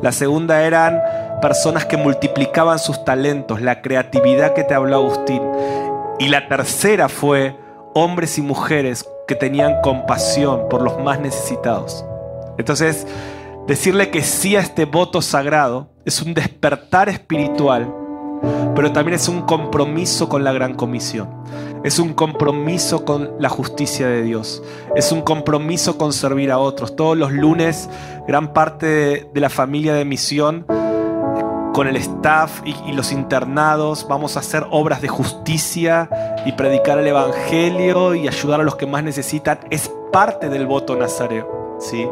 La 0.04 0.12
segunda 0.12 0.62
eran 0.62 1.02
personas 1.42 1.86
que 1.86 1.98
multiplicaban 1.98 2.78
sus 2.78 3.04
talentos, 3.04 3.60
la 3.60 3.82
creatividad 3.82 4.54
que 4.54 4.64
te 4.64 4.76
habló 4.76 4.98
Agustín. 4.98 5.42
Y 6.20 6.28
la 6.28 6.48
tercera 6.48 7.10
fue 7.10 7.58
hombres 7.96 8.38
y 8.38 8.44
mujeres 8.44 9.10
que 9.28 9.34
tenían 9.34 9.82
compasión 9.82 10.70
por 10.70 10.84
los 10.84 11.00
más 11.00 11.20
necesitados. 11.20 12.06
Entonces, 12.60 13.08
decirle 13.66 14.12
que 14.12 14.22
sí 14.22 14.56
a 14.56 14.60
este 14.60 14.86
voto 14.86 15.24
sagrado 15.24 15.90
es 16.06 16.22
un 16.22 16.36
despertar 16.36 17.10
espiritual, 17.10 17.92
pero 18.76 18.92
también 18.92 19.16
es 19.16 19.30
un 19.30 19.44
compromiso 19.44 20.28
con 20.28 20.44
la 20.44 20.52
gran 20.52 20.74
comisión. 20.74 21.30
Es 21.84 22.00
un 22.00 22.14
compromiso 22.14 23.06
con 23.06 23.32
la 23.40 23.48
justicia 23.48 24.08
de 24.08 24.22
Dios. 24.24 24.62
Es 24.96 25.12
un 25.12 25.22
compromiso 25.22 25.98
con 25.98 26.12
servir 26.14 26.52
a 26.52 26.58
otros. 26.58 26.96
Todos 26.96 27.18
los 27.18 27.32
lunes, 27.32 27.90
gran 28.28 28.54
parte 28.54 29.30
de, 29.32 29.40
la 29.40 29.50
familia 29.50 29.94
de 29.94 30.04
misión, 30.04 30.66
con 31.74 31.88
el 31.88 31.96
staff 31.98 32.62
y, 32.66 32.92
los 32.94 33.12
internados, 33.12 34.08
vamos 34.10 34.36
a 34.36 34.40
hacer 34.40 34.66
obras 34.72 35.02
de 35.02 35.10
justicia 35.10 36.10
y 36.46 36.54
predicar 36.54 36.98
el 37.00 37.08
Evangelio 37.08 38.16
y 38.16 38.28
ayudar 38.28 38.62
a 38.62 38.64
los 38.64 38.76
que 38.76 38.88
más 38.88 39.04
necesitan. 39.04 39.60
Es 39.70 39.92
parte 40.12 40.50
del 40.50 40.68
voto 40.68 40.96
nazareo. 40.96 41.78
¿sí? 41.80 42.08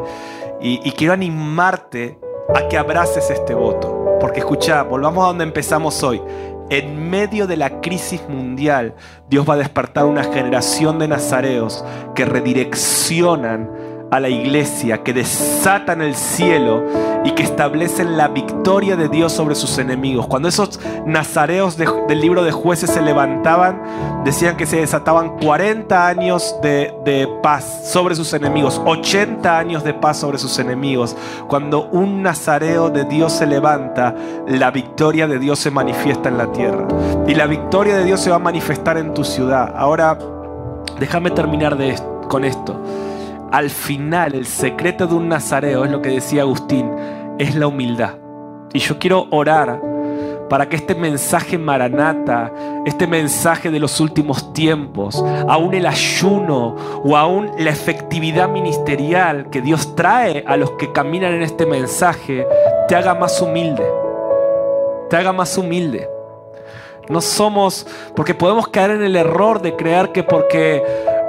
Y, 0.60 0.80
y 0.86 0.92
quiero 0.92 1.12
animarte 1.12 2.18
a 2.54 2.68
que 2.68 2.78
abraces 2.78 3.30
este 3.30 3.54
voto. 3.54 3.93
Porque 4.24 4.40
escucha, 4.40 4.82
volvamos 4.84 5.22
a 5.22 5.26
donde 5.26 5.44
empezamos 5.44 6.02
hoy. 6.02 6.18
En 6.70 7.10
medio 7.10 7.46
de 7.46 7.58
la 7.58 7.82
crisis 7.82 8.26
mundial, 8.26 8.94
Dios 9.28 9.46
va 9.46 9.52
a 9.52 9.58
despertar 9.58 10.06
una 10.06 10.24
generación 10.24 10.98
de 10.98 11.08
nazareos 11.08 11.84
que 12.14 12.24
redireccionan 12.24 13.68
a 14.14 14.20
la 14.20 14.28
iglesia, 14.28 15.02
que 15.02 15.12
desatan 15.12 16.00
el 16.00 16.14
cielo 16.14 16.84
y 17.24 17.32
que 17.32 17.42
establecen 17.42 18.16
la 18.16 18.28
victoria 18.28 18.94
de 18.94 19.08
Dios 19.08 19.32
sobre 19.32 19.56
sus 19.56 19.76
enemigos. 19.78 20.28
Cuando 20.28 20.48
esos 20.48 20.78
nazareos 21.04 21.76
de, 21.76 21.88
del 22.06 22.20
libro 22.20 22.44
de 22.44 22.52
jueces 22.52 22.90
se 22.90 23.02
levantaban, 23.02 23.82
decían 24.24 24.56
que 24.56 24.66
se 24.66 24.76
desataban 24.76 25.36
40 25.40 26.06
años 26.06 26.54
de, 26.62 26.94
paz 27.42 27.90
sobre 27.90 28.14
sus 28.14 28.32
enemigos, 28.34 28.80
80 28.84 29.58
años 29.58 29.82
de 29.82 29.94
paz 29.94 30.18
sobre 30.18 30.38
sus 30.38 30.60
enemigos. 30.60 31.16
Cuando 31.48 31.86
un 31.86 32.22
nazareo 32.22 32.90
de 32.90 33.04
Dios 33.06 33.32
se 33.32 33.46
levanta, 33.46 34.14
la 34.46 34.70
victoria 34.70 35.26
de 35.26 35.40
Dios 35.40 35.58
se 35.58 35.72
manifiesta 35.72 36.28
en 36.28 36.38
la 36.38 36.52
tierra. 36.52 36.86
Y 37.26 37.34
la 37.34 37.46
victoria 37.46 37.96
de 37.96 38.04
Dios 38.04 38.20
se 38.20 38.30
va 38.30 38.36
a 38.36 38.38
manifestar 38.38 38.96
en 38.96 39.12
tu 39.12 39.24
ciudad. 39.24 39.74
Ahora, 39.76 40.16
déjame 41.00 41.32
terminar 41.32 41.76
con 42.28 42.44
esto 42.44 42.78
al 43.54 43.70
final 43.70 44.34
el 44.34 44.46
secreto 44.46 45.06
de 45.06 45.14
un 45.14 45.28
nazareo, 45.28 45.84
es 45.84 45.90
lo 45.92 46.02
que 46.02 46.08
decía 46.08 46.42
Agustín, 46.42 46.90
es 47.38 47.54
la 47.54 47.68
humildad. 47.68 48.14
Y 48.72 48.80
yo 48.80 48.98
quiero 48.98 49.28
orar 49.30 49.80
para 50.50 50.68
que 50.68 50.74
este 50.74 50.96
mensaje 50.96 51.56
maranata, 51.56 52.52
este 52.84 53.06
mensaje 53.06 53.70
de 53.70 53.78
los 53.78 54.00
últimos 54.00 54.52
tiempos, 54.52 55.24
aún 55.48 55.72
el 55.72 55.86
ayuno 55.86 56.74
o 57.04 57.16
aún 57.16 57.52
la 57.56 57.70
efectividad 57.70 58.48
ministerial 58.48 59.48
que 59.50 59.60
Dios 59.60 59.94
trae 59.94 60.42
a 60.48 60.56
los 60.56 60.72
que 60.72 60.90
caminan 60.90 61.34
en 61.34 61.42
este 61.42 61.64
mensaje, 61.64 62.44
te 62.88 62.96
haga 62.96 63.14
más 63.14 63.40
humilde. 63.40 63.86
Te 65.08 65.16
haga 65.16 65.32
más 65.32 65.56
humilde. 65.56 66.08
No 67.08 67.20
somos, 67.20 67.86
porque 68.16 68.34
podemos 68.34 68.66
caer 68.66 68.90
en 68.90 69.04
el 69.04 69.14
error 69.14 69.62
de 69.62 69.76
creer 69.76 70.10
que 70.10 70.24
porque, 70.24 70.82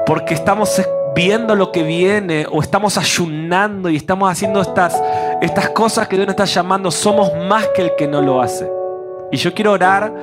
porque 0.07 0.33
estamos 0.33 0.79
viendo 1.15 1.55
lo 1.55 1.71
que 1.71 1.81
viene 1.81 2.45
o 2.51 2.61
estamos 2.61 2.97
ayunando 2.97 3.89
y 3.89 3.95
estamos 3.95 4.29
haciendo 4.29 4.61
estas, 4.61 5.01
estas 5.41 5.69
cosas 5.69 6.07
que 6.07 6.17
Dios 6.17 6.27
nos 6.27 6.33
está 6.33 6.45
llamando, 6.45 6.91
somos 6.91 7.31
más 7.47 7.69
que 7.69 7.83
el 7.83 7.95
que 7.95 8.07
no 8.07 8.21
lo 8.21 8.41
hace. 8.41 8.69
Y 9.31 9.37
yo 9.37 9.53
quiero 9.53 9.71
orar 9.71 10.13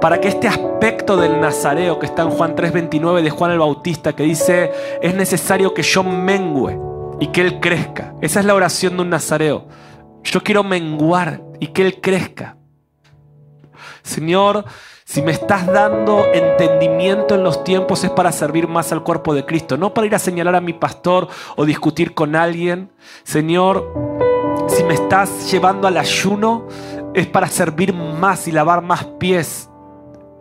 para 0.00 0.20
que 0.20 0.28
este 0.28 0.48
aspecto 0.48 1.16
del 1.16 1.40
Nazareo 1.40 1.98
que 2.00 2.06
está 2.06 2.22
en 2.22 2.30
Juan 2.30 2.56
3:29 2.56 3.22
de 3.22 3.30
Juan 3.30 3.52
el 3.52 3.60
Bautista, 3.60 4.14
que 4.14 4.24
dice, 4.24 4.72
es 5.00 5.14
necesario 5.14 5.72
que 5.72 5.82
yo 5.82 6.02
mengüe 6.02 6.78
y 7.20 7.28
que 7.28 7.40
Él 7.40 7.60
crezca. 7.60 8.14
Esa 8.20 8.40
es 8.40 8.46
la 8.46 8.54
oración 8.54 8.96
de 8.96 9.02
un 9.02 9.10
Nazareo. 9.10 9.68
Yo 10.24 10.42
quiero 10.42 10.64
menguar 10.64 11.40
y 11.60 11.68
que 11.68 11.82
Él 11.82 12.00
crezca. 12.00 12.56
Señor, 14.02 14.64
si 15.12 15.20
me 15.20 15.32
estás 15.32 15.66
dando 15.66 16.24
entendimiento 16.32 17.34
en 17.34 17.44
los 17.44 17.64
tiempos 17.64 18.02
es 18.02 18.08
para 18.08 18.32
servir 18.32 18.66
más 18.66 18.92
al 18.92 19.02
cuerpo 19.02 19.34
de 19.34 19.44
Cristo, 19.44 19.76
no 19.76 19.92
para 19.92 20.06
ir 20.06 20.14
a 20.14 20.18
señalar 20.18 20.54
a 20.54 20.62
mi 20.62 20.72
pastor 20.72 21.28
o 21.54 21.66
discutir 21.66 22.14
con 22.14 22.34
alguien. 22.34 22.90
Señor, 23.22 23.92
si 24.68 24.82
me 24.84 24.94
estás 24.94 25.52
llevando 25.52 25.86
al 25.86 25.98
ayuno 25.98 26.66
es 27.12 27.26
para 27.26 27.46
servir 27.48 27.92
más 27.92 28.48
y 28.48 28.52
lavar 28.52 28.80
más 28.80 29.04
pies 29.04 29.68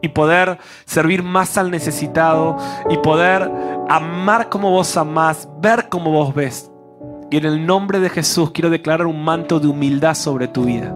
y 0.02 0.08
poder 0.08 0.58
servir 0.86 1.22
más 1.22 1.58
al 1.58 1.70
necesitado 1.70 2.56
y 2.90 2.96
poder 3.00 3.52
amar 3.90 4.48
como 4.48 4.72
vos 4.72 4.96
amás, 4.96 5.50
ver 5.60 5.90
como 5.90 6.12
vos 6.12 6.34
ves. 6.34 6.72
Y 7.30 7.36
en 7.36 7.44
el 7.44 7.66
nombre 7.66 8.00
de 8.00 8.10
Jesús 8.10 8.52
quiero 8.52 8.70
declarar 8.70 9.06
un 9.06 9.22
manto 9.22 9.60
de 9.60 9.68
humildad 9.68 10.16
sobre 10.16 10.48
tu 10.48 10.64
vida 10.64 10.96